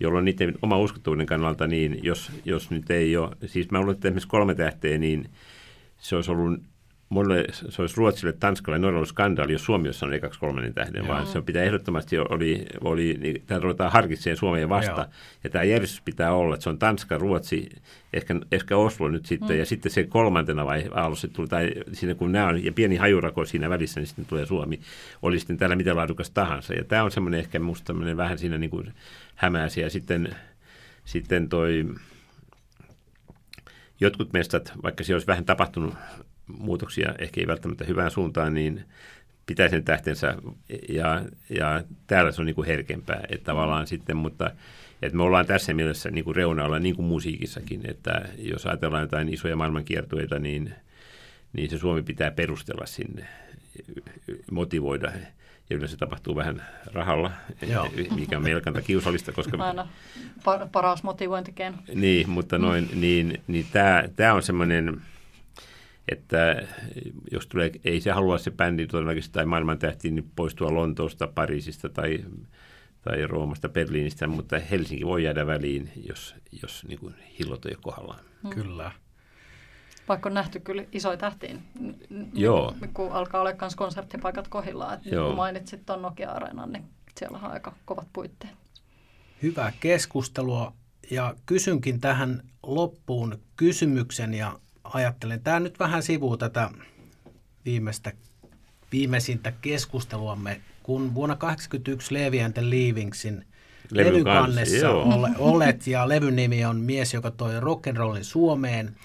jolloin 0.00 0.24
niiden 0.24 0.54
oma 0.62 0.78
uskottavuuden 0.78 1.26
kannalta, 1.26 1.66
niin 1.66 2.00
jos, 2.02 2.30
jos 2.44 2.70
nyt 2.70 2.90
ei 2.90 3.16
ole, 3.16 3.36
siis 3.46 3.70
mä 3.70 3.78
luulen, 3.78 3.94
että 3.94 4.08
esimerkiksi 4.08 4.28
kolme 4.28 4.54
tähteä, 4.54 4.98
niin 4.98 5.30
se 5.98 6.16
olisi 6.16 6.30
ollut 6.30 6.60
mulle 7.08 7.44
se 7.52 7.82
olisi 7.82 7.96
Ruotsille, 7.96 8.32
Tanskalle 8.32 8.76
ja 8.76 8.80
Norjalle 8.80 9.06
skandaali, 9.06 9.52
jos 9.52 9.64
Suomi 9.64 9.88
olisi 9.88 9.98
sanonut 9.98 10.16
ekaksi 10.16 10.40
kolmannen 10.40 10.74
tähden, 10.74 11.04
Joo. 11.04 11.08
vaan 11.08 11.26
se 11.26 11.42
pitää 11.42 11.62
ehdottomasti, 11.62 12.18
oli, 12.18 12.66
oli 12.80 13.16
niin, 13.20 13.42
tämä 13.46 13.60
ruvetaan 13.60 13.92
harkitsemaan 13.92 14.36
Suomeen 14.36 14.68
vasta. 14.68 15.00
Joo. 15.00 15.06
Ja 15.44 15.50
tämä 15.50 15.64
järjestys 15.64 16.00
pitää 16.00 16.34
olla, 16.34 16.54
että 16.54 16.64
se 16.64 16.70
on 16.70 16.78
Tanska, 16.78 17.18
Ruotsi, 17.18 17.68
ehkä, 18.12 18.34
ehkä 18.52 18.76
Oslo 18.76 19.08
nyt 19.08 19.26
sitten, 19.26 19.48
mm. 19.48 19.58
ja 19.58 19.66
sitten 19.66 19.92
se 19.92 20.04
kolmantena 20.04 20.66
vai 20.66 20.84
aallossa 20.94 21.28
tuli, 21.28 21.48
tai 21.48 21.70
siinä 21.92 22.14
kun 22.14 22.32
nämä 22.32 22.46
on, 22.46 22.64
ja 22.64 22.72
pieni 22.72 22.96
hajurako 22.96 23.44
siinä 23.44 23.70
välissä, 23.70 24.00
niin 24.00 24.06
sitten 24.06 24.26
tulee 24.26 24.46
Suomi, 24.46 24.80
oli 25.22 25.38
sitten 25.38 25.56
täällä 25.56 25.76
mitä 25.76 25.96
laadukas 25.96 26.30
tahansa. 26.30 26.74
Ja 26.74 26.84
tämä 26.84 27.02
on 27.02 27.10
semmoinen 27.10 27.40
ehkä 27.40 27.58
musta 27.58 27.94
vähän 28.16 28.38
siinä 28.38 28.58
niin 28.58 28.70
kuin 28.70 28.92
hämääsi, 29.34 29.80
ja 29.80 29.90
sitten, 29.90 30.36
sitten 31.04 31.48
toi, 31.48 31.84
jotkut 34.00 34.32
mestat, 34.32 34.72
vaikka 34.82 35.04
se 35.04 35.14
olisi 35.14 35.26
vähän 35.26 35.44
tapahtunut 35.44 35.94
muutoksia, 36.46 37.14
ehkä 37.18 37.40
ei 37.40 37.46
välttämättä 37.46 37.84
hyvään 37.84 38.10
suuntaan, 38.10 38.54
niin 38.54 38.84
pitää 39.46 39.68
sen 39.68 39.84
tähtensä 39.84 40.34
ja, 40.88 41.22
ja 41.50 41.82
täällä 42.06 42.32
se 42.32 42.42
on 42.42 42.46
niin 42.46 42.54
kuin 42.54 42.66
herkempää, 42.66 43.20
että 43.28 43.44
tavallaan 43.44 43.86
sitten, 43.86 44.16
mutta 44.16 44.50
että 45.02 45.16
me 45.16 45.22
ollaan 45.22 45.46
tässä 45.46 45.74
mielessä 45.74 46.10
niin 46.10 46.24
kuin 46.24 46.36
reunalla 46.36 46.78
niin 46.78 46.96
kuin 46.96 47.06
musiikissakin, 47.06 47.80
että 47.84 48.28
jos 48.38 48.66
ajatellaan 48.66 49.02
jotain 49.02 49.34
isoja 49.34 49.56
maailmankiertueita, 49.56 50.38
niin, 50.38 50.74
niin 51.52 51.70
se 51.70 51.78
Suomi 51.78 52.02
pitää 52.02 52.30
perustella 52.30 52.86
sinne, 52.86 53.26
motivoida 54.50 55.12
ja 55.70 55.76
yleensä 55.76 55.96
tapahtuu 55.96 56.36
vähän 56.36 56.62
rahalla, 56.92 57.30
Joo. 57.70 57.88
mikä 58.14 58.36
on 58.36 58.42
melkanta 58.42 58.82
kiusallista. 58.82 59.32
Koska... 59.32 59.64
Aina 59.64 59.88
paras 60.72 61.02
motivointikeino. 61.02 61.76
Niin, 61.94 62.30
mutta 62.30 62.58
noin, 62.58 62.88
niin, 62.94 63.42
niin 63.46 63.66
tämä, 63.72 64.04
tämä 64.16 64.34
on 64.34 64.42
semmoinen, 64.42 65.00
että 66.08 66.62
jos 67.32 67.46
tulee, 67.46 67.70
ei 67.84 68.00
se 68.00 68.10
halua 68.10 68.38
se 68.38 68.50
bändi 68.50 68.86
todennäköisesti 68.86 69.32
tai 69.32 69.46
maailman 69.46 69.78
tähti 69.78 70.10
niin 70.10 70.30
poistua 70.36 70.74
Lontoosta, 70.74 71.26
Pariisista 71.26 71.88
tai, 71.88 72.24
tai 73.02 73.26
Roomasta, 73.26 73.68
Berliinistä, 73.68 74.26
mutta 74.26 74.58
Helsinki 74.58 75.06
voi 75.06 75.24
jäädä 75.24 75.46
väliin, 75.46 75.90
jos, 76.08 76.34
jos 76.62 76.84
niin 76.88 76.98
kuin 76.98 77.14
hillot 77.38 77.66
ei 77.66 77.76
kohdallaan. 77.82 78.20
Hmm. 78.42 78.50
Kyllä. 78.50 78.90
Vaikka 80.08 80.28
on 80.28 80.34
nähty 80.34 80.60
kyllä 80.60 80.84
isoja 80.92 81.16
tähtiin, 81.16 81.62
Joo. 82.34 82.74
kun 82.94 83.12
alkaa 83.12 83.40
olla 83.40 83.52
myös 83.60 83.76
konserttipaikat 83.76 84.48
kohdillaan. 84.48 84.94
Että 84.94 85.08
Joo. 85.08 85.26
kun 85.26 85.36
mainitsit 85.36 85.86
tuon 85.86 86.02
Nokia-areenan, 86.02 86.72
niin 86.72 86.84
siellä 87.18 87.38
on 87.38 87.50
aika 87.50 87.74
kovat 87.84 88.08
puitteet. 88.12 88.54
Hyvää 89.42 89.72
keskustelua 89.80 90.72
ja 91.10 91.34
kysynkin 91.46 92.00
tähän 92.00 92.42
loppuun 92.62 93.38
kysymyksen 93.56 94.34
ja 94.34 94.58
ajattelen, 94.84 95.40
tämä 95.40 95.60
nyt 95.60 95.78
vähän 95.78 96.02
sivuu 96.02 96.36
tätä 96.36 96.70
viimeistä, 97.64 98.12
viimeisintä 98.92 99.52
keskusteluamme, 99.60 100.60
kun 100.82 101.14
vuonna 101.14 101.36
1981 101.36 102.14
Levi 102.14 102.42
and 102.42 102.52
the 102.52 102.70
Leavingsin 102.70 103.44
levykannessa 103.90 104.90
ole, 104.90 105.30
olet 105.38 105.86
ja 105.86 106.08
levyn 106.08 106.36
nimi 106.36 106.64
on 106.64 106.80
Mies, 106.80 107.14
joka 107.14 107.30
toi 107.30 107.52
rock'n'rollin 107.60 108.24
Suomeen 108.24 108.96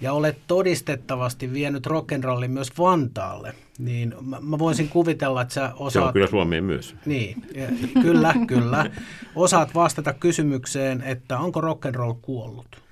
ja 0.00 0.12
olet 0.12 0.38
todistettavasti 0.46 1.52
vienyt 1.52 1.86
rock'n'rollin 1.86 2.48
myös 2.48 2.78
Vantaalle, 2.78 3.54
niin 3.78 4.14
mä, 4.20 4.38
mä 4.40 4.58
voisin 4.58 4.88
kuvitella, 4.88 5.42
että 5.42 5.54
sä 5.54 5.72
osaat... 5.76 5.92
Se 5.92 6.06
on 6.06 6.12
kyllä 6.12 6.26
Suomeen 6.26 6.64
myös. 6.64 6.96
Niin, 7.06 7.42
ja, 7.54 7.66
kyllä, 8.02 8.34
kyllä. 8.46 8.90
Osaat 9.34 9.74
vastata 9.74 10.12
kysymykseen, 10.12 11.02
että 11.02 11.38
onko 11.38 11.60
rock'n'roll 11.60 12.18
kuollut? 12.22 12.89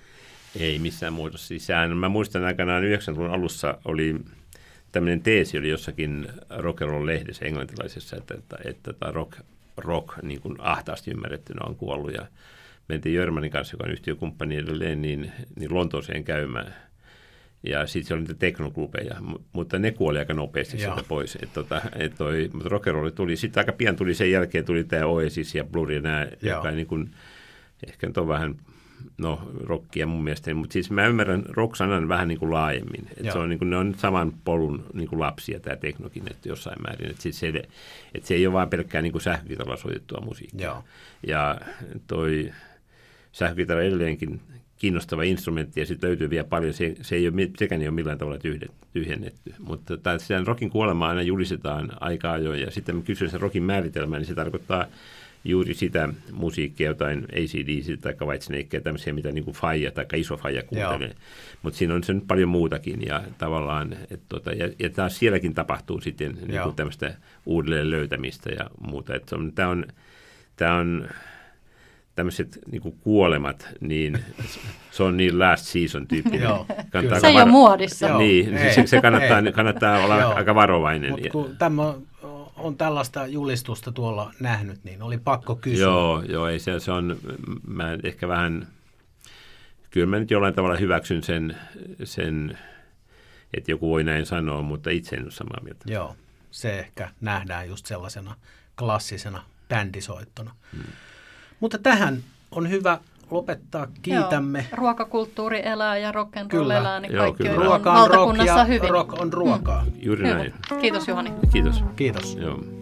Ei 0.57 0.79
missään 0.79 1.13
muodossa. 1.13 1.47
Siis 1.47 1.67
sehän, 1.67 1.97
mä 1.97 2.09
muistan 2.09 2.45
aikanaan 2.45 2.83
90-luvun 2.83 3.31
alussa 3.31 3.79
oli 3.85 4.17
tämmöinen 4.93 5.23
teesi 5.23 5.59
oli 5.59 5.69
jossakin 5.69 6.29
rock 6.51 6.83
and 6.83 6.91
roll 6.91 7.07
lehdessä 7.07 7.45
englantilaisessa, 7.45 8.17
että, 8.17 8.35
että, 8.35 8.57
että, 8.65 8.91
että 8.91 9.07
rock, 9.11 9.41
rock 9.77 10.23
niin 10.23 10.41
kuin 10.41 10.57
ahtaasti 10.59 11.11
ymmärrettynä 11.11 11.61
on 11.67 11.77
kuollut 11.77 12.15
ja 12.15 12.27
mentiin 12.89 13.15
Jörmanin 13.15 13.51
kanssa, 13.51 13.75
joka 13.75 13.85
on 13.85 13.93
yhtiökumppani 13.93 14.57
edelleen, 14.57 15.03
niin, 15.03 15.33
niin 15.57 15.75
Lontooseen 15.75 16.25
käymään. 16.25 16.75
Ja 17.63 17.87
sitten 17.87 18.09
se 18.09 18.15
oli 18.15 18.21
niitä 18.21 18.35
teknoklubeja, 18.35 19.17
mutta 19.53 19.79
ne 19.79 19.91
kuoli 19.91 20.19
aika 20.19 20.35
nopeasti 20.35 20.77
Joo. 20.77 20.83
sieltä 20.83 21.09
pois. 21.09 21.39
Et 21.43 21.53
tota, 21.53 21.83
et 21.97 22.15
toi, 22.15 22.51
mutta 22.53 22.69
rock'n'roll 22.69 23.11
tuli, 23.15 23.37
sitten 23.37 23.61
aika 23.61 23.73
pian 23.73 23.97
tuli 23.97 24.15
sen 24.15 24.31
jälkeen 24.31 24.65
tuli 24.65 24.85
tämä 24.85 25.07
Oasis 25.07 25.55
ja 25.55 25.65
Blur 25.65 25.93
ja 25.93 26.01
nämä, 26.01 26.27
joka 26.43 26.71
niin 26.71 26.87
kuin, 26.87 27.11
ehkä 27.87 28.07
nyt 28.07 28.19
on 28.19 28.29
vähän 28.29 28.55
no 29.19 29.51
rockia 29.61 30.07
mun 30.07 30.25
mielestä, 30.25 30.55
mutta 30.55 30.73
siis 30.73 30.91
mä 30.91 31.07
ymmärrän 31.07 31.45
rock-sanan 31.49 32.09
vähän 32.09 32.29
niin 32.29 32.39
kuin 32.39 32.51
laajemmin. 32.51 33.07
Että 33.17 33.33
se 33.33 33.39
on, 33.39 33.49
niin 33.49 33.59
kuin, 33.59 33.71
ne 33.71 33.77
on 33.77 33.95
saman 33.95 34.33
polun 34.45 34.85
niin 34.95 35.09
kuin 35.09 35.21
lapsia 35.21 35.61
tämä 35.61 35.77
teknokin, 35.77 36.23
että 36.31 36.49
jossain 36.49 36.83
määrin. 36.83 37.11
Että, 37.11 37.23
siis 37.23 37.41
se, 37.41 37.49
että 38.15 38.29
se 38.29 38.35
ei 38.35 38.47
ole 38.47 38.55
vain 38.55 38.69
pelkkää 38.69 39.03
niin 39.03 39.21
sähkökitaralla 39.21 39.77
soitettua 39.77 40.21
musiikkia. 40.21 40.67
Joo. 40.67 40.85
Ja 41.27 41.61
toi 42.07 42.53
sähkökitara 43.33 43.83
edelleenkin 43.83 44.41
kiinnostava 44.77 45.23
instrumentti 45.23 45.81
ja 45.81 45.87
sitten 45.87 46.09
löytyy 46.09 46.31
vielä 46.31 46.49
paljon, 46.49 46.75
se, 46.75 46.95
se 47.03 47.17
ei 47.17 47.29
ole, 47.29 47.51
sekään 47.59 47.83
ei 47.83 47.89
ole 47.89 47.95
millään 47.95 48.19
tavalla 48.19 48.39
tyhjennetty. 48.93 49.55
Mutta 49.59 49.97
tämän 49.97 50.47
rockin 50.47 50.71
kuolema 50.71 51.09
aina 51.09 51.23
julistetaan 51.23 51.91
aika 52.01 52.33
ajoin 52.33 52.61
ja 52.61 52.71
sitten 52.71 52.97
mä 52.97 53.03
kysyn 53.03 53.31
sen 53.31 53.41
rockin 53.41 53.63
määritelmää, 53.63 54.19
niin 54.19 54.27
se 54.27 54.35
tarkoittaa 54.35 54.87
juuri 55.45 55.75
sitä 55.75 56.09
musiikkia, 56.33 56.89
jotain 56.89 57.25
ACDC 57.33 58.01
tai 58.01 58.15
Whitesnakea, 58.27 58.81
tämmöisiä, 58.81 59.13
mitä 59.13 59.33
niin 59.33 59.45
kuin 59.45 59.57
Faija 59.57 59.91
tai 59.91 60.07
iso 60.15 60.37
Faija 60.37 60.63
kuuntelee. 60.63 61.15
Mutta 61.63 61.79
siinä 61.79 61.95
on 61.95 62.05
se 62.05 62.13
nyt 62.13 62.27
paljon 62.27 62.49
muutakin 62.49 63.07
ja 63.07 63.23
tavallaan, 63.39 63.97
et 64.11 64.21
tota, 64.29 64.53
ja, 64.53 64.69
ja 64.79 64.91
taas 64.91 65.19
sielläkin 65.19 65.55
tapahtuu 65.55 66.01
sitten 66.01 66.39
niin 66.47 66.63
kuin 66.63 66.77
tämmöistä 66.77 67.15
uudelleen 67.47 67.91
löytämistä 67.91 68.51
ja 68.51 68.71
muuta. 68.87 69.13
Tämä 69.55 69.71
on, 69.71 69.87
tää 70.57 70.75
on 70.75 71.09
tämmöiset 72.19 72.59
niin 72.71 72.95
kuolemat, 73.01 73.69
niin 73.81 74.19
se 74.91 75.03
on 75.03 75.17
niin 75.17 75.39
last 75.39 75.65
season 75.65 76.07
tyyppinen. 76.07 76.41
Joo, 76.41 76.67
se 77.21 77.27
ei 77.27 77.35
varo- 77.35 77.43
ole 77.43 77.45
muodissa. 77.45 78.19
Niin, 78.19 78.59
se, 78.75 78.87
se 78.87 79.01
kannattaa, 79.01 79.53
kannattaa 79.53 80.05
olla 80.05 80.15
aika 80.15 80.55
varovainen. 80.55 81.11
Mutta 81.11 81.29
kun 81.31 81.57
tämä 81.59 81.95
on 82.59 82.77
tällaista 82.77 83.27
julistusta 83.27 83.93
tuolla 83.93 84.33
nähnyt, 84.41 84.85
niin 84.85 85.03
oli 85.03 85.19
pakko 85.19 85.57
kysyä. 85.57 85.85
Joo, 85.85 86.23
joo 86.29 86.49
ei 86.49 86.59
se, 86.59 86.81
se 86.81 86.93
on, 86.93 87.19
mä 87.67 87.99
ehkä 88.05 88.29
vähän, 88.29 88.69
kyllä 89.91 90.07
mä 90.07 90.19
nyt 90.19 90.31
jollain 90.31 90.55
tavalla 90.55 90.77
hyväksyn 90.77 91.23
sen, 91.23 91.57
sen 92.05 92.59
että 93.55 93.71
joku 93.71 93.91
voi 93.91 94.05
näin 94.05 94.27
sanoa, 94.27 94.63
mutta 94.63 94.91
itse 94.91 95.17
en 95.17 95.23
ole 95.23 95.31
samaa 95.31 95.61
mieltä. 95.63 95.85
Joo, 95.87 96.17
se 96.51 96.79
ehkä 96.79 97.11
nähdään 97.21 97.69
just 97.69 97.87
sellaisena 97.87 98.35
klassisena 98.79 99.43
bändisoittona. 99.69 100.55
Hmm. 100.73 100.83
Mutta 101.61 101.79
tähän 101.79 102.25
on 102.51 102.71
hyvä 102.71 103.01
lopettaa. 103.31 103.87
Kiitämme. 104.03 104.59
Joo, 104.59 104.77
ruokakulttuuri 104.77 105.61
elää 105.65 105.99
ja 105.99 106.13
rock 106.13 106.37
and 106.37 106.53
roll 106.53 106.71
elää, 106.71 107.01
niin 107.01 107.13
Joo, 107.13 107.25
kaikki 107.25 107.43
kyllä. 107.43 107.57
on 107.61 107.65
ruoka 107.67 107.93
on 107.93 107.99
valtakunnassa 107.99 108.55
rock 108.55 108.59
ja 108.59 108.65
hyvin. 108.65 108.91
rock 108.91 109.21
on 109.21 109.33
ruokaa. 109.33 109.85
Mm. 109.85 109.93
Juuri 110.03 110.25
Hyvä. 110.29 110.37
näin. 110.39 110.55
Kiitos 110.81 111.09
Juhani. 111.09 111.33
Kiitos. 111.53 111.85
Kiitos. 111.97 112.37
Joo. 112.41 112.78